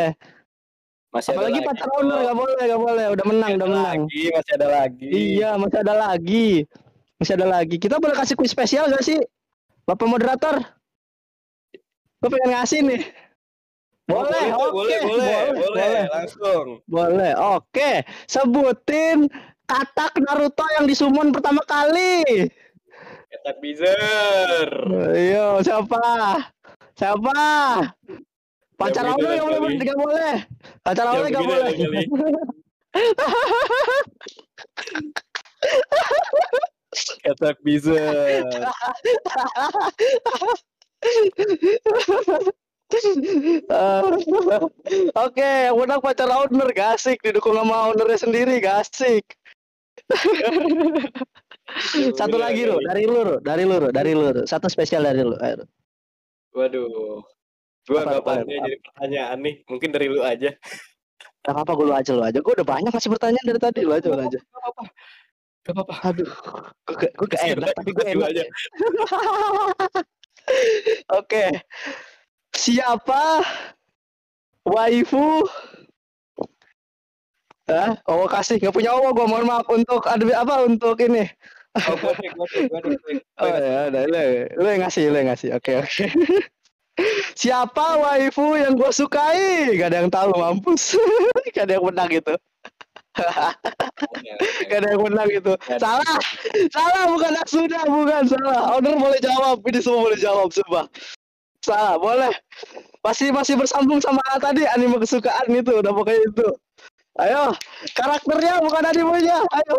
Masih 1.11 1.35
apalagi 1.35 1.59
ada 1.59 1.67
pacar 1.75 1.89
lagi. 1.91 1.99
owner 1.99 2.19
nggak 2.23 2.39
boleh 2.39 2.63
nggak 2.63 2.83
boleh 2.87 3.07
udah 3.11 3.27
menang 3.27 3.51
Masih 3.51 3.59
udah 3.59 3.67
ada 3.67 3.73
menang 3.75 3.87
lagi, 3.91 4.23
masih 4.31 4.53
ada 4.55 4.69
lagi. 4.71 5.07
Iya, 5.11 5.51
masih 5.59 5.79
ada 5.83 5.95
lagi. 5.99 6.49
Masih 7.19 7.35
ada 7.35 7.47
lagi. 7.51 7.77
Kita 7.77 7.97
boleh 7.99 8.15
kasih 8.15 8.35
kuis 8.39 8.55
spesial 8.55 8.87
gak 8.87 9.03
sih? 9.03 9.19
Bapak 9.85 10.07
moderator. 10.07 10.57
Gue 12.23 12.31
pengen 12.31 12.55
ngasih 12.55 12.81
nih. 12.87 13.03
Boleh, 14.07 14.47
boleh, 14.49 14.49
oke. 14.55 14.71
boleh, 14.71 14.99
boleh, 15.07 15.39
boleh, 15.59 16.05
langsung. 16.15 16.67
Boleh, 16.87 17.33
oke. 17.39 17.91
Sebutin 18.27 19.27
katak 19.71 20.12
Naruto 20.18 20.66
yang 20.75 20.91
disummon 20.91 21.31
pertama 21.31 21.62
kali. 21.62 22.27
Ketak 23.31 23.57
Bizer. 23.62 24.68
Ayo, 25.14 25.62
siapa? 25.62 26.03
Siapa? 26.99 27.39
Pacar 28.75 29.05
Yang 29.07 29.14
awal 29.14 29.23
begini 29.23 29.37
nggak 29.39 29.55
boleh, 29.55 29.77
nggak 29.87 29.99
boleh. 30.03 30.37
Pacar 30.83 31.05
Yang 31.07 31.31
nggak 31.31 31.47
boleh. 31.47 31.71
kali. 31.79 32.03
Ketak 37.23 37.57
Bizer. 37.62 38.43
Oke, 45.14 45.51
yang 45.71 45.79
menang 45.79 46.03
pacar 46.03 46.27
owner 46.27 46.68
gak 46.75 46.99
asik 46.99 47.23
didukung 47.23 47.55
sama 47.55 47.95
ownernya 47.95 48.18
sendiri 48.18 48.59
gak 48.59 48.83
asik. 48.83 49.23
Satu 52.19 52.37
Gila 52.37 52.51
lagi 52.51 52.63
lu, 52.67 52.77
kali. 52.79 52.87
dari 52.87 53.05
lu, 53.07 53.23
dari 53.41 53.65
lu, 53.65 53.77
dari 53.95 54.13
lu, 54.13 54.27
satu 54.43 54.67
spesial 54.67 55.07
dari 55.07 55.23
lu. 55.23 55.39
Ayo, 55.39 55.63
Ru. 55.63 55.65
Waduh. 56.59 57.23
Gua 57.87 58.01
Apa, 58.05 58.11
nggak 58.11 58.25
pandai 58.27 58.59
jadi 58.59 58.77
pertanyaan 58.83 59.39
nih. 59.43 59.55
Mungkin 59.71 59.91
dari 59.95 60.07
lu 60.11 60.21
aja. 60.23 60.51
Gak 61.41 61.57
apa-apa 61.57 61.73
gue 61.73 61.87
lu 61.89 61.95
aja 61.97 62.11
lu 62.13 62.23
aja. 62.23 62.39
Gue 62.45 62.53
udah 62.53 62.69
banyak 62.69 62.93
masih 62.93 63.11
pertanyaan 63.11 63.47
dari 63.47 63.61
tadi 63.63 63.81
lu 63.87 63.93
aja 63.97 64.09
lu 64.13 64.21
aja. 64.21 64.39
Gak 64.39 64.61
apa-apa. 64.61 64.83
Gak 65.65 65.75
apa-apa. 65.77 65.95
Aduh, 66.11 66.31
gue 66.85 67.27
gak, 67.31 67.41
enak 67.41 67.71
tapi 67.73 67.91
gue 67.97 68.07
enak. 68.13 68.29
aja. 68.29 68.45
Oke, 71.21 71.45
siapa 72.53 73.41
waifu? 74.67 75.47
Hah? 77.71 77.91
Oh 78.11 78.27
kasih 78.27 78.59
nggak 78.59 78.75
punya 78.75 78.91
oh 78.91 79.14
gue 79.14 79.27
mohon 79.31 79.47
maaf 79.47 79.66
untuk 79.71 80.03
ada 80.11 80.25
apa 80.43 80.66
untuk 80.66 80.99
ini 80.99 81.31
Oh, 81.79 81.95
gua 82.03 82.11
deh, 82.18 82.31
gua 82.35 82.47
deh, 82.51 82.66
gua 82.66 82.81
deh. 82.83 82.99
Oh 83.39 83.47
ya, 83.47 83.79
udah 83.95 84.03
lu, 84.11 84.23
lu 84.59 84.66
yang 84.75 84.83
ngasih, 84.83 85.07
lu 85.07 85.16
yang 85.23 85.31
ngasih. 85.31 85.55
Oke, 85.55 85.79
oke. 85.79 86.05
Siapa 87.41 87.87
waifu 88.03 88.59
yang 88.59 88.75
gue 88.75 88.91
sukai? 88.91 89.71
Gak 89.79 89.95
ada 89.95 90.03
yang 90.03 90.11
tahu, 90.11 90.35
mampus. 90.35 90.99
Gak 91.55 91.71
ada 91.71 91.79
yang 91.79 91.87
menang 91.87 92.11
gitu. 92.11 92.35
Gak 94.68 94.79
ada 94.83 94.89
yang 94.91 95.03
menang 95.07 95.29
gitu. 95.31 95.55
Salah, 95.79 96.18
salah 96.75 97.03
bukan 97.07 97.33
sudah, 97.47 97.83
bukan 97.87 98.23
salah. 98.27 98.75
Owner 98.75 98.99
boleh 98.99 99.21
jawab, 99.23 99.62
ini 99.62 99.79
semua 99.79 100.11
boleh 100.11 100.18
jawab, 100.18 100.51
sumpah. 100.51 100.91
Salah, 101.62 101.97
boleh. 102.03 102.35
Masih 103.07 103.31
masih 103.31 103.55
bersambung 103.57 104.03
sama 104.03 104.21
tadi 104.43 104.66
anime 104.66 104.99
kesukaan 104.99 105.49
itu, 105.55 105.71
udah 105.81 105.93
pokoknya 105.95 106.21
itu. 106.35 106.49
Ayo, 107.19 107.51
karakternya 107.99 108.63
bukan 108.63 108.85
animenya. 108.87 109.43
Ayo. 109.51 109.75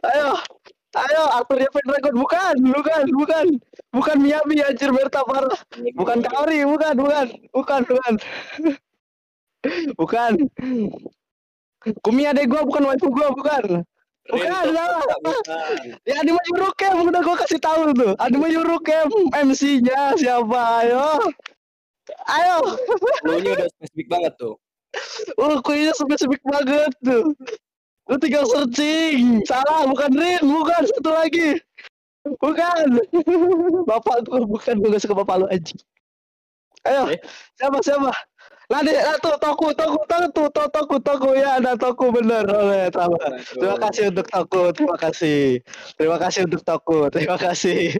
Ayo. 0.00 0.30
Ayo, 0.94 1.22
aktornya 1.42 1.66
Pendragon 1.74 2.14
bukan, 2.14 2.54
bukan, 2.70 3.04
bukan. 3.18 3.46
Bukan 3.90 4.16
Miyabi 4.22 4.62
anjir 4.62 4.94
Berta 4.94 5.26
parah. 5.26 5.58
Bukan 5.98 6.22
Kaori, 6.22 6.62
bukan, 6.62 6.94
bukan. 6.94 7.26
Bukan, 7.50 7.80
bukan. 7.82 8.12
bukan. 9.98 10.32
Kumiya 12.00 12.32
deh 12.32 12.46
gua 12.46 12.62
bukan 12.62 12.86
waifu 12.86 13.10
gua, 13.10 13.34
bukan. 13.34 13.82
Bukan, 14.30 14.50
salah. 14.70 15.02
Bukan. 15.02 15.98
Ya 16.06 16.22
anime 16.22 16.40
Eurocamp 16.54 17.10
udah 17.10 17.22
gua 17.26 17.36
kasih 17.42 17.58
tahu 17.58 17.90
tuh. 17.92 18.14
Anime 18.22 18.54
Eurocamp 18.54 19.10
MC-nya 19.34 20.14
siapa? 20.14 20.86
Ayo. 20.86 21.20
Ayo. 22.28 22.56
Lu 23.24 23.40
nya 23.40 23.50
udah 23.56 23.68
spesifik 23.72 24.06
banget 24.12 24.32
tuh. 24.36 24.54
Oh, 25.40 25.58
kuisnya 25.64 25.92
spesifik 25.96 26.42
banget 26.44 26.92
tuh. 27.02 27.32
Lu 28.08 28.14
tinggal 28.20 28.44
searching. 28.44 29.40
Salah, 29.48 29.88
bukan 29.88 30.12
Rin, 30.12 30.42
bukan 30.44 30.82
satu 30.84 31.10
lagi. 31.10 31.58
Bukan. 32.40 32.86
Bapak 33.88 34.28
gua 34.28 34.44
bukan 34.44 34.74
gua 34.80 34.88
gak 34.96 35.02
suka 35.04 35.14
bapak 35.24 35.44
lu 35.44 35.46
anjing. 35.48 35.80
Ayo, 36.84 37.08
Eh? 37.16 37.20
siapa 37.56 37.80
siapa? 37.80 38.12
Deh, 38.64 38.96
nah, 38.96 39.16
tuh 39.20 39.36
Toku, 39.40 39.72
Toku, 39.76 40.00
Toku, 40.08 40.28
tuh, 40.32 40.48
Toku, 40.48 40.66
Toku, 40.72 40.96
Toku, 41.00 41.30
ya 41.36 41.60
ada 41.60 41.76
Toku 41.76 42.12
bener. 42.12 42.44
Oleh, 42.48 42.88
sama. 42.92 43.16
Terima 43.44 43.76
kasih 43.76 44.08
untuk 44.12 44.26
Toku, 44.28 44.62
terima 44.72 44.96
kasih. 44.96 45.60
Terima 45.96 46.16
kasih 46.16 46.40
untuk 46.48 46.62
Toku, 46.64 46.98
terima 47.12 47.36
kasih. 47.36 47.92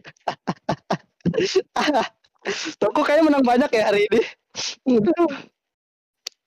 Toku 2.81 3.01
kayaknya 3.01 3.25
menang 3.33 3.45
banyak 3.45 3.71
ya 3.73 3.89
hari 3.89 4.05
ini. 4.11 4.21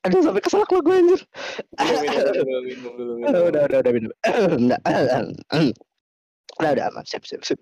Aduh 0.05 0.21
sampai 0.23 0.39
keselak 0.39 0.71
lo 0.71 0.79
gue 0.79 0.95
anjir. 0.95 1.21
Minum, 1.75 2.23
dulu, 2.31 2.59
minum 2.63 2.93
dulu. 2.95 3.11
Udah, 3.27 3.41
udah, 3.49 3.61
udah, 3.67 3.79
udah 3.81 3.91
minum. 3.91 4.11
Udah, 4.23 4.79
udah, 6.57 6.71
udah 6.73 6.85
aman, 6.89 7.05
siap, 7.05 7.21
siap, 7.21 7.45
siap. 7.45 7.59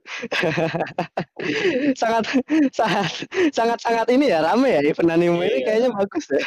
sangat, 2.01 2.23
sangat, 2.71 3.11
sangat, 3.51 3.79
sangat 3.83 4.07
ini 4.07 4.31
ya 4.31 4.39
rame 4.39 4.71
ya 4.71 4.79
event 4.87 5.11
anime 5.11 5.35
ini 5.43 5.51
Iya. 5.51 5.65
kayaknya 5.67 5.89
bagus 5.99 6.25
ya. 6.31 6.43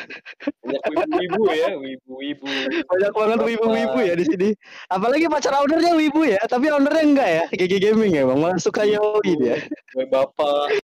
Banyak 0.64 0.82
wibu-wibu 0.88 1.42
ya, 1.52 1.68
wibu-wibu. 1.76 2.46
Banyak 2.88 3.12
banget 3.12 3.38
wibu-wibu 3.44 3.98
ya 4.00 4.14
di 4.16 4.24
sini. 4.24 4.48
Apalagi 4.88 5.28
pacar 5.28 5.60
ownernya 5.60 5.92
wibu 5.92 6.24
ya, 6.24 6.40
tapi 6.48 6.72
ownernya 6.72 7.04
enggak 7.04 7.28
ya. 7.28 7.44
GG 7.52 7.72
Gaming 7.84 8.16
ya 8.16 8.24
bang, 8.24 8.38
malah 8.40 8.56
suka 8.56 8.86
yoi 8.88 9.32
dia. 9.36 9.60
Gue 9.92 10.08
bapak. 10.08 10.87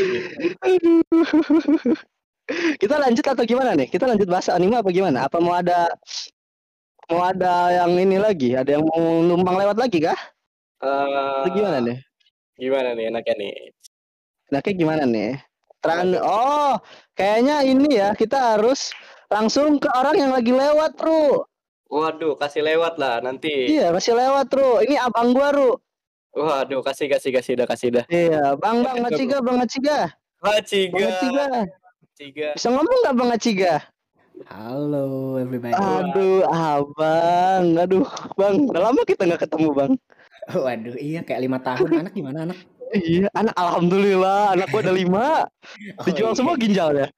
Kita 2.82 2.98
lanjut 2.98 3.22
atau 3.22 3.44
gimana 3.46 3.78
nih? 3.78 3.86
Kita 3.86 4.10
lanjut 4.10 4.26
bahas 4.26 4.50
anime 4.50 4.82
apa 4.82 4.90
gimana? 4.90 5.30
Apa 5.30 5.38
mau 5.38 5.54
ada 5.54 5.86
mau 7.06 7.22
ada 7.22 7.70
yang 7.70 7.94
ini 7.94 8.18
lagi? 8.18 8.58
Ada 8.58 8.74
yang 8.78 8.84
mau 8.90 9.22
numpang 9.22 9.54
lewat 9.54 9.78
lagi 9.78 10.02
kah? 10.02 10.18
Uh, 10.82 11.46
Atau 11.46 11.54
gimana 11.54 11.78
nih? 11.78 12.02
Gimana 12.58 12.98
nih 12.98 13.04
enaknya 13.12 13.34
nih? 13.38 13.54
Enaknya 14.50 14.72
gimana 14.74 15.04
nih? 15.06 15.38
Terang 15.80 16.12
oh, 16.20 16.76
kayaknya 17.16 17.64
ini 17.64 17.96
ya 17.96 18.12
kita 18.12 18.56
harus 18.56 18.92
langsung 19.32 19.80
ke 19.80 19.88
orang 19.96 20.16
yang 20.18 20.32
lagi 20.34 20.52
lewat, 20.52 20.92
Bro. 20.98 21.46
Waduh, 21.90 22.36
kasih 22.36 22.62
lewat 22.66 23.00
lah 23.00 23.24
nanti. 23.24 23.72
Iya, 23.72 23.94
kasih 23.96 24.18
lewat, 24.18 24.52
Bro. 24.52 24.84
Ini 24.84 25.00
abang 25.00 25.32
gua, 25.32 25.48
Bro. 25.54 25.80
Waduh, 26.30 26.78
kasih 26.86 27.10
kasih 27.10 27.30
kasih 27.34 27.52
dah 27.58 27.66
kasih 27.66 27.88
dah. 27.90 28.04
Iya, 28.06 28.54
Bang 28.54 28.86
Bang 28.86 29.02
Aciga, 29.02 29.42
Bang 29.42 29.58
Aciga. 29.58 30.14
Aciga. 30.38 31.10
Bang 31.26 31.66
Aciga. 32.06 32.48
Bisa 32.54 32.68
ngomong 32.70 32.98
nggak 33.02 33.16
Bang 33.18 33.30
Aciga? 33.34 33.74
Halo 34.46 35.36
everybody. 35.42 35.74
Aduh, 35.74 36.46
abang. 36.46 37.74
Aduh, 37.74 38.06
Bang. 38.38 38.70
Udah 38.70 38.82
lama 38.88 39.02
kita 39.02 39.26
nggak 39.26 39.42
ketemu, 39.42 39.68
Bang. 39.74 39.92
Waduh, 40.54 40.94
iya 41.02 41.20
kayak 41.26 41.42
lima 41.42 41.58
tahun. 41.58 42.06
Anak 42.06 42.14
gimana 42.14 42.38
anak? 42.46 42.58
Iya, 42.94 43.26
anak 43.34 43.54
alhamdulillah, 43.58 44.54
anak 44.54 44.66
gua 44.70 44.80
ada 44.86 44.94
lima. 44.94 45.26
Oh, 45.98 46.04
Dijual 46.06 46.34
iya. 46.34 46.38
semua 46.38 46.54
ginjalnya. 46.54 47.08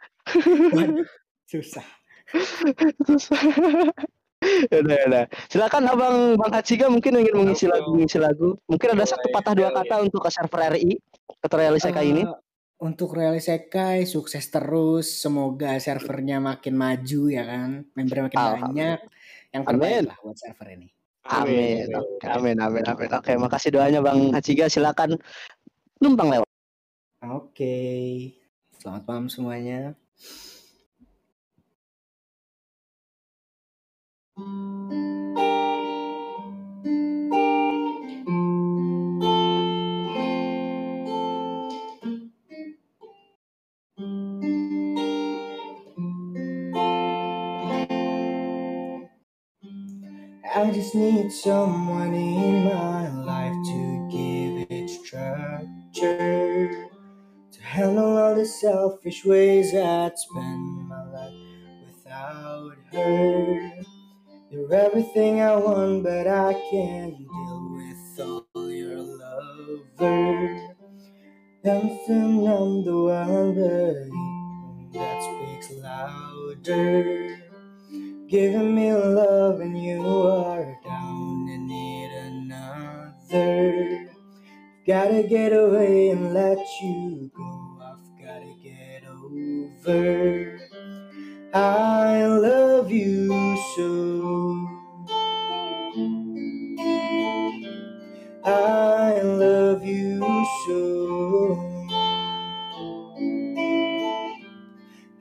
Waduh, 0.72 1.04
susah. 1.52 1.84
Udah, 4.82 4.98
udah. 5.06 5.24
Silakan 5.46 5.86
Abang 5.86 6.16
Bang 6.34 6.52
Haciga 6.52 6.90
mungkin 6.90 7.14
ingin 7.22 7.34
mengisi 7.38 7.70
lagu, 7.70 7.94
mengisi 7.94 8.18
lagu. 8.18 8.58
Mungkin 8.66 8.88
ada 8.98 9.04
satu 9.06 9.30
patah 9.30 9.54
dua 9.54 9.70
kata 9.70 10.02
untuk 10.02 10.26
ke 10.26 10.30
server 10.34 10.74
RI 10.74 10.98
atau 11.42 11.56
Realiseka 11.58 12.02
ini. 12.02 12.26
Eh, 12.26 12.40
Untuk 12.82 13.14
Realisekai 13.14 14.02
sukses 14.10 14.42
terus, 14.50 15.06
semoga 15.22 15.78
servernya 15.78 16.42
makin 16.42 16.74
maju 16.74 17.22
ya 17.30 17.46
kan, 17.46 17.86
member 17.94 18.26
makin 18.26 18.38
banyak. 18.42 18.98
Yang 19.54 19.62
terbaik 19.70 20.00
lah 20.10 20.16
buat 20.18 20.34
server 20.34 20.68
ini. 20.74 20.88
Amin. 21.30 21.86
Oke, 21.94 22.26
Amin, 22.26 22.58
amin, 22.58 22.82
amin. 22.82 23.10
Oke, 23.14 23.32
makasih 23.38 23.70
doanya 23.70 24.02
Bang 24.02 24.34
Haciga. 24.34 24.66
Silakan 24.66 25.14
numpang 26.02 26.34
lewat. 26.34 26.48
Oke, 27.22 27.78
selamat 28.82 29.02
malam 29.06 29.26
semuanya. 29.30 29.94
I 34.38 34.44
just 50.72 50.94
need 50.94 51.32
someone 51.32 52.14
in 52.14 52.64
my 52.64 53.08
life 53.24 53.52
to 53.52 54.08
give 54.12 54.66
it 54.70 54.90
structure. 54.90 56.88
To 57.52 57.62
handle 57.62 58.18
all 58.18 58.34
the 58.36 58.46
selfish 58.46 59.24
ways 59.24 59.74
I'd 59.74 60.18
spend 60.18 60.88
my 60.88 61.04
life 61.10 61.34
without 61.86 62.76
her. 62.92 63.71
You're 64.52 64.74
everything 64.74 65.40
I 65.42 65.56
want, 65.56 66.04
but 66.04 66.28
I 66.28 66.54
can't 66.70 67.18
deal 67.18 67.70
with 67.76 68.20
all 68.54 68.70
your 68.70 68.98
lover. 68.98 70.76
Something 71.64 72.48
I'm 72.48 72.84
the 72.84 72.96
one, 72.96 73.54
but 73.56 74.94
that 74.98 75.22
speaks 75.22 75.72
louder. 75.82 77.38
Giving 78.28 78.74
me 78.74 78.92
love 78.94 79.60
and 79.60 79.78
you 79.82 80.02
are 80.06 80.78
down 80.84 81.48
and 81.50 81.68
need 81.68 82.12
another. 82.12 84.10
Gotta 84.86 85.24
get 85.24 85.52
away 85.52 86.10
and 86.10 86.34
let 86.34 86.58
you 86.82 87.30
go. 87.36 87.78
I've 87.82 88.24
gotta 88.24 88.54
get 88.62 89.04
over. 89.08 90.60
I 91.54 92.26
love 92.26 92.92
you 92.92 93.21
so. 93.76 94.68
I 98.44 99.20
love 99.22 99.84
you 99.84 100.46
so. 100.66 101.88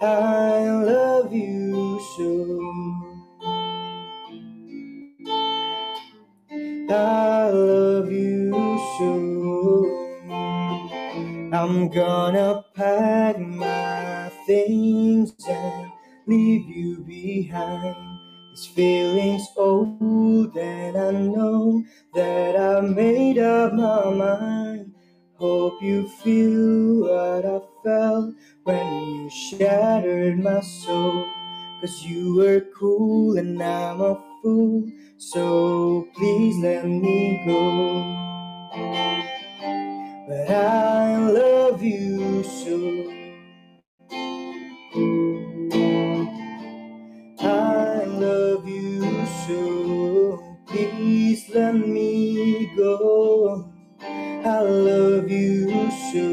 I 0.02 0.70
love 0.70 1.34
you 1.34 2.00
so. 2.18 3.24
I 6.90 7.50
love 7.52 8.12
you 8.12 8.52
so. 9.00 10.10
I'm 11.54 11.90
gonna 11.90 12.64
pack 12.76 13.40
my 13.40 14.32
things 14.48 15.34
and 15.50 15.92
leave 16.28 16.68
you 16.70 17.04
behind. 17.06 18.11
This 18.62 18.70
feeling's 18.70 19.48
old, 19.58 20.56
and 20.56 20.96
I 20.96 21.10
know 21.10 21.84
that 22.14 22.56
I 22.56 22.82
made 22.82 23.40
up 23.40 23.74
my 23.74 24.12
mind. 24.12 24.94
Hope 25.34 25.82
you 25.82 26.08
feel 26.08 27.02
what 27.02 27.44
I 27.44 27.60
felt 27.84 28.36
when 28.64 29.06
you 29.16 29.32
shattered 29.32 30.38
my 30.38 30.62
soul. 30.62 31.26
Cause 31.82 32.04
you 32.04 32.36
were 32.36 32.62
cool 32.78 33.40
and 33.40 33.60
I'm 33.64 34.00
a 34.00 34.24
fool. 34.44 34.92
So 35.18 36.08
please 36.16 36.58
let 36.64 36.86
me 36.86 37.42
go. 37.48 38.04
But 40.28 40.52
I 40.52 41.18
love 41.32 41.82
you 41.82 42.44
so. 42.44 43.21
So. 49.52 50.40
Please 50.68 51.52
let 51.52 51.76
me 51.76 52.72
go. 52.76 53.68
I 54.44 54.60
love 54.64 55.30
you 55.30 55.92
so. 56.12 56.28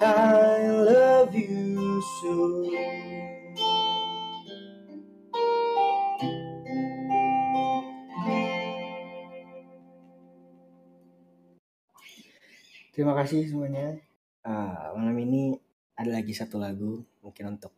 I 0.00 0.68
love 0.68 1.32
you 1.34 2.02
so. 2.20 2.34
Terima 12.96 13.12
kasih 13.12 13.44
semuanya. 13.52 14.00
Ah, 14.40 14.88
malam 14.96 15.16
ini 15.20 15.60
ada 15.96 16.16
lagi 16.16 16.32
satu 16.32 16.56
lagu 16.56 17.04
mungkin 17.20 17.56
untuk 17.56 17.72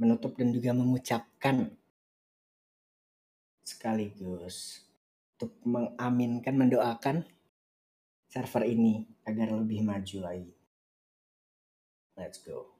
menutup 0.00 0.32
dan 0.40 0.48
juga 0.48 0.72
mengucapkan 0.72 1.68
sekaligus 3.60 4.80
untuk 5.36 5.52
mengaminkan, 5.68 6.56
mendoakan 6.56 7.16
server 8.32 8.64
ini 8.64 9.04
agar 9.28 9.52
lebih 9.52 9.84
maju 9.84 10.18
lagi. 10.24 10.52
Let's 12.16 12.40
go. 12.40 12.79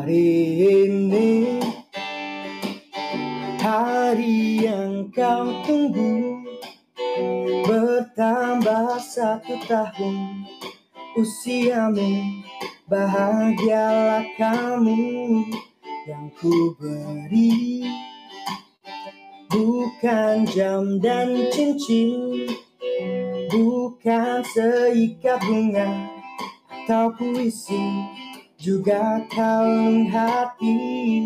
Hari 0.00 0.32
ini. 0.64 1.60
Hari 3.60 4.64
yang 4.64 5.12
kau 5.12 5.60
tunggu 5.68 6.40
Bertambah 7.68 8.96
satu 8.96 9.60
tahun. 9.68 10.48
Usiamu 11.20 12.16
Bahagialah 12.88 14.24
kamu 14.40 15.44
Yang 16.08 16.26
ku 16.40 16.72
beri. 16.80 17.84
Bukan 19.52 20.48
jam 20.48 20.96
dan 20.96 21.52
cincin 21.52 22.48
Bukan 23.52 24.48
seikat 24.48 25.44
bunga 25.44 25.92
Atau 26.72 27.12
puisi 27.20 27.84
juga 28.60 29.24
kalung 29.32 30.04
hati. 30.12 31.24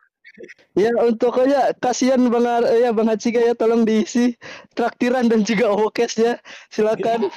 Ya 0.79 0.95
untuk 1.03 1.36
aja 1.43 1.75
kasihan 1.75 2.23
Bang 2.32 2.47
Ar- 2.47 2.71
ya 2.71 2.95
Bang 2.95 3.11
Haciga 3.11 3.43
ya 3.43 3.51
tolong 3.51 3.84
diisi 3.84 4.39
traktiran 4.71 5.27
dan 5.27 5.43
juga 5.43 5.67
owokes 5.67 6.15
ya. 6.15 6.39
Silakan. 6.71 7.27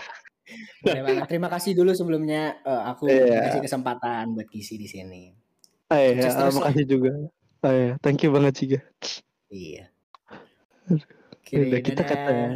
Boleh 0.84 1.03
banget. 1.03 1.26
Terima 1.26 1.51
kasih 1.51 1.74
dulu 1.74 1.90
sebelumnya 1.90 2.55
eh, 2.62 2.82
aku 2.86 3.11
Iya. 3.11 3.51
kasih 3.51 3.66
kesempatan 3.66 4.38
buat 4.38 4.47
kisi 4.47 4.78
di 4.78 4.86
sini. 4.86 5.34
Eh, 5.93 6.16
Sukses 6.16 6.32
ya, 6.32 6.41
terus 6.41 6.55
ya. 6.55 6.61
makasih 6.61 6.87
juga. 6.89 7.12
Eh, 7.64 7.89
thank 8.01 8.20
you 8.24 8.30
banget 8.32 8.53
Ciga. 8.57 8.80
Iya. 9.53 9.85
Oke, 11.32 11.55
Udah 11.61 11.80
kita 11.80 12.03
dadah. 12.05 12.09
kata 12.09 12.30
ya. 12.32 12.49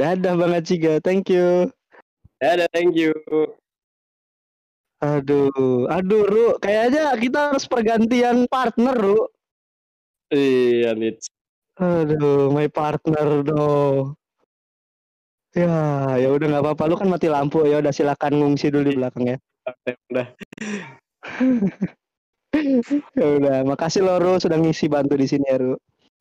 Dadah 0.00 0.32
Bang 0.32 0.52
Haciga, 0.56 0.96
thank 1.04 1.28
you. 1.28 1.68
Dadah, 2.40 2.68
thank 2.72 2.96
you. 2.96 3.12
Aduh, 5.00 5.88
aduh 5.88 6.24
Ru, 6.24 6.46
kayaknya 6.60 7.12
kita 7.16 7.52
harus 7.52 7.64
pergantian 7.68 8.48
partner 8.48 8.96
Ru. 8.96 9.28
Iya, 10.32 10.96
Nits. 10.96 11.28
Aduh, 11.80 12.52
my 12.52 12.68
partner 12.68 13.44
dong. 13.44 14.16
Ya, 15.56 16.14
ya 16.16 16.28
udah 16.30 16.46
nggak 16.46 16.64
apa-apa. 16.64 16.82
Lu 16.86 16.96
kan 16.96 17.08
mati 17.10 17.26
lampu 17.26 17.66
ya. 17.66 17.82
Udah 17.82 17.90
silakan 17.90 18.38
ngungsi 18.38 18.70
dulu 18.70 18.88
di 18.88 18.96
belakang 18.96 19.24
ya. 19.26 19.36
Udah. 20.12 20.26
Ya 23.12 23.26
udah, 23.36 23.56
makasih 23.64 24.00
lo 24.00 24.16
Ru 24.16 24.36
sudah 24.36 24.56
ngisi 24.56 24.86
bantu 24.86 25.14
di 25.14 25.26
sini 25.26 25.44
ya 25.44 25.58
Ru. 25.58 25.74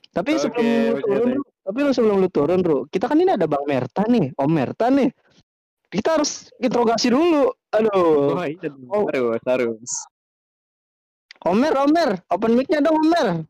Tapi 0.09 0.35
Oke, 0.35 0.41
sebelum 0.41 0.65
lu 0.65 1.01
turun. 1.01 1.29
Ru, 1.29 1.41
tapi 1.61 1.79
lu 1.81 1.91
sebelum 1.91 2.17
lu 2.17 2.29
turun 2.29 2.61
Ru, 2.61 2.77
kita 2.87 3.05
kan 3.05 3.17
ini 3.17 3.31
ada 3.33 3.45
Bang 3.45 3.63
Merta 3.63 4.03
nih, 4.05 4.33
Om 4.33 4.49
Merta 4.49 4.89
nih. 4.89 5.09
Kita 5.89 6.17
harus 6.17 6.49
interogasi 6.57 7.09
dulu. 7.09 7.49
Aduh, 7.69 8.33
Oh, 8.33 8.45
iya. 8.45 8.69
Oh. 8.89 9.05
Harus, 9.05 9.41
harus. 9.43 9.91
Omer, 11.41 11.71
Omer, 11.77 12.09
open 12.27 12.51
mic-nya 12.53 12.79
dong 12.79 12.99
Omer. 12.99 13.45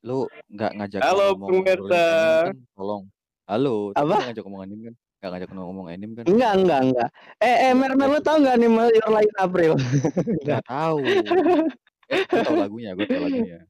lu 0.00 0.24
nggak 0.48 0.72
ngajak 0.74 1.00
Halo, 1.04 1.36
Berta. 1.60 2.00
anime 2.00 2.56
kan 2.56 2.56
tolong 2.72 3.02
halo 3.44 3.92
Apa? 3.92 4.32
ngajak 4.32 4.42
ngomong 4.48 4.64
anime 4.64 4.82
kan 4.88 4.94
nggak 5.20 5.30
ngajak 5.36 5.50
ngomong 5.52 5.86
anime 5.92 6.12
kan 6.16 6.24
Enggak, 6.24 6.52
enggak, 6.56 6.80
enggak. 6.80 7.08
Eh, 7.38 7.56
eh, 7.68 7.72
Mer, 7.76 7.92
Mer, 7.92 8.08
lu 8.08 8.20
tau 8.24 8.40
nggak 8.40 8.56
nih 8.56 8.68
Your 8.72 9.10
Line 9.12 9.34
April? 9.36 9.72
nggak 10.48 10.62
tahu 10.64 10.96
gue 12.10 12.40
tau 12.40 12.56
lagunya 12.56 12.90
gue 12.96 13.04
tau 13.06 13.22
lagunya 13.22 13.60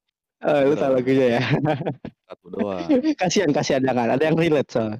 Oh, 0.41 0.57
lu 0.65 0.73
tau 0.73 0.89
lagunya 0.89 1.37
ya. 1.37 1.41
satu 2.31 2.49
doang 2.49 2.89
kasihan, 3.13 3.53
kasihan 3.53 3.77
jangan. 3.85 4.17
Ada 4.17 4.25
yang 4.25 4.33
relate 4.33 4.73
soalnya. 4.73 4.97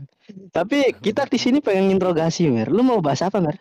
Tapi 0.54 0.94
kita 0.94 1.26
di 1.26 1.42
sini 1.42 1.58
pengen 1.58 1.90
interogasi, 1.90 2.46
Mer. 2.46 2.70
Lu 2.70 2.86
mau 2.86 3.02
bahas 3.02 3.26
apa, 3.26 3.42
Mer? 3.42 3.58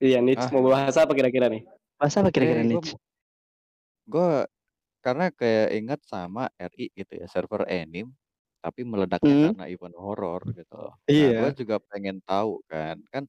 Iya, 0.00 0.24
Nits 0.24 0.48
Ah. 0.48 0.50
mau 0.56 0.64
bahas 0.64 0.96
apa 0.96 1.12
kira-kira 1.12 1.52
nih? 1.52 1.60
Bahas 2.00 2.16
apa 2.16 2.32
kira-kira 2.32 2.64
Eh, 2.64 2.72
nih? 2.72 2.80
gua- 2.80 2.96
gue 4.08 4.28
karena 5.04 5.28
kayak 5.28 5.68
ingat 5.76 6.00
sama 6.08 6.48
RI 6.56 6.88
gitu 6.96 7.20
ya 7.20 7.28
server 7.28 7.68
anime 7.68 8.08
tapi 8.64 8.82
meledaknya 8.86 9.34
Hmm. 9.34 9.50
karena 9.50 9.64
event 9.72 9.96
horor 9.98 10.40
gitu. 10.58 10.76
Nah 11.18 11.28
Iya. 11.28 11.36
gue 11.36 11.48
juga 11.60 11.76
pengen 11.90 12.18
tahu 12.26 12.62
kan 12.70 12.96
kan 13.14 13.24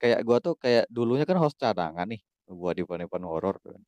kayak 0.00 0.20
gue 0.26 0.38
tuh 0.44 0.54
kayak 0.60 0.84
dulunya 0.92 1.24
kan 1.28 1.38
host 1.42 1.56
cadangan 1.62 2.06
nih 2.12 2.20
buat 2.50 2.76
event-event 2.80 3.26
horor 3.28 3.56
kan. 3.64 3.80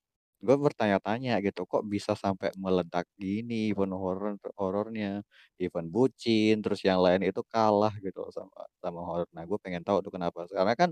Gue 0.44 0.56
bertanya-tanya 0.60 1.40
gitu 1.46 1.64
kok 1.70 1.82
bisa 1.88 2.12
sampai 2.18 2.52
meledak 2.60 3.06
gini 3.20 3.72
event 3.72 3.94
horor 3.96 4.36
horornya 4.60 5.22
event 5.62 5.88
bucin 5.94 6.60
terus 6.64 6.80
yang 6.86 7.00
lain 7.04 7.22
itu 7.28 7.40
kalah 7.48 7.92
gitu 8.04 8.28
sama 8.34 8.66
sama 8.84 9.00
horor 9.06 9.28
nah 9.36 9.44
gue 9.48 9.58
pengen 9.64 9.82
tahu 9.86 10.00
tuh 10.04 10.12
kenapa. 10.16 10.46
Karena 10.50 10.74
kan 10.78 10.90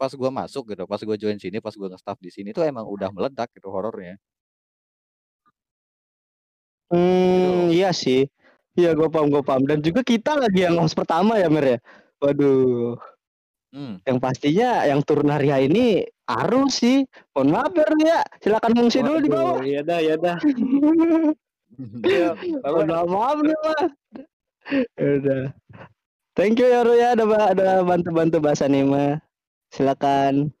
pas 0.00 0.10
gue 0.12 0.30
masuk 0.34 0.64
gitu 0.74 0.84
pas 0.90 1.00
gue 1.00 1.16
join 1.20 1.38
sini 1.40 1.58
pas 1.64 1.72
gue 1.76 1.88
nge-staff 1.88 2.18
di 2.20 2.30
sini 2.34 2.50
tuh 2.56 2.64
emang 2.66 2.84
udah 2.90 3.10
meledak 3.14 3.48
gitu 3.56 3.68
horornya 3.70 4.18
Hmm, 6.90 7.70
iya 7.70 7.92
sih. 7.94 8.26
Iya, 8.72 8.96
gue 8.96 9.08
paham, 9.12 9.28
gue 9.28 9.42
paham. 9.44 9.68
Dan 9.68 9.84
juga 9.84 10.00
kita 10.00 10.40
lagi 10.40 10.64
yang 10.64 10.80
host 10.80 10.96
pertama 10.96 11.36
ya, 11.36 11.52
Mer 11.52 11.76
ya. 11.76 11.78
Waduh, 12.22 12.96
hmm. 13.74 14.06
yang 14.06 14.18
pastinya 14.22 14.86
yang 14.86 15.02
turun 15.02 15.28
hari 15.28 15.50
ini 15.68 16.06
Aru 16.24 16.70
sih. 16.72 17.04
Mohon 17.36 17.48
maaf 17.52 17.70
Mer 17.76 17.90
ya. 18.00 18.18
Silakan 18.40 18.72
ngungsi 18.78 18.98
dulu 19.04 19.18
di 19.20 19.28
bawah. 19.28 19.60
Iya 19.60 19.80
dah, 19.84 19.98
iya 20.00 20.16
dah. 20.16 20.38
Iya, 22.04 22.36
Mohon 22.68 22.88
maaf, 22.92 23.08
maaf 23.08 23.38
nih, 23.40 23.58
Mas. 23.64 23.90
Ya 25.00 25.08
Udah. 25.18 25.44
Thank 26.36 26.60
you 26.60 26.68
ya 26.68 26.84
Ru 26.84 26.92
ya, 26.92 27.16
ada 27.16 27.24
ada 27.28 27.80
bantu-bantu 27.80 28.44
bahasa 28.44 28.68
anime. 28.68 29.20
Silakan. 29.72 30.52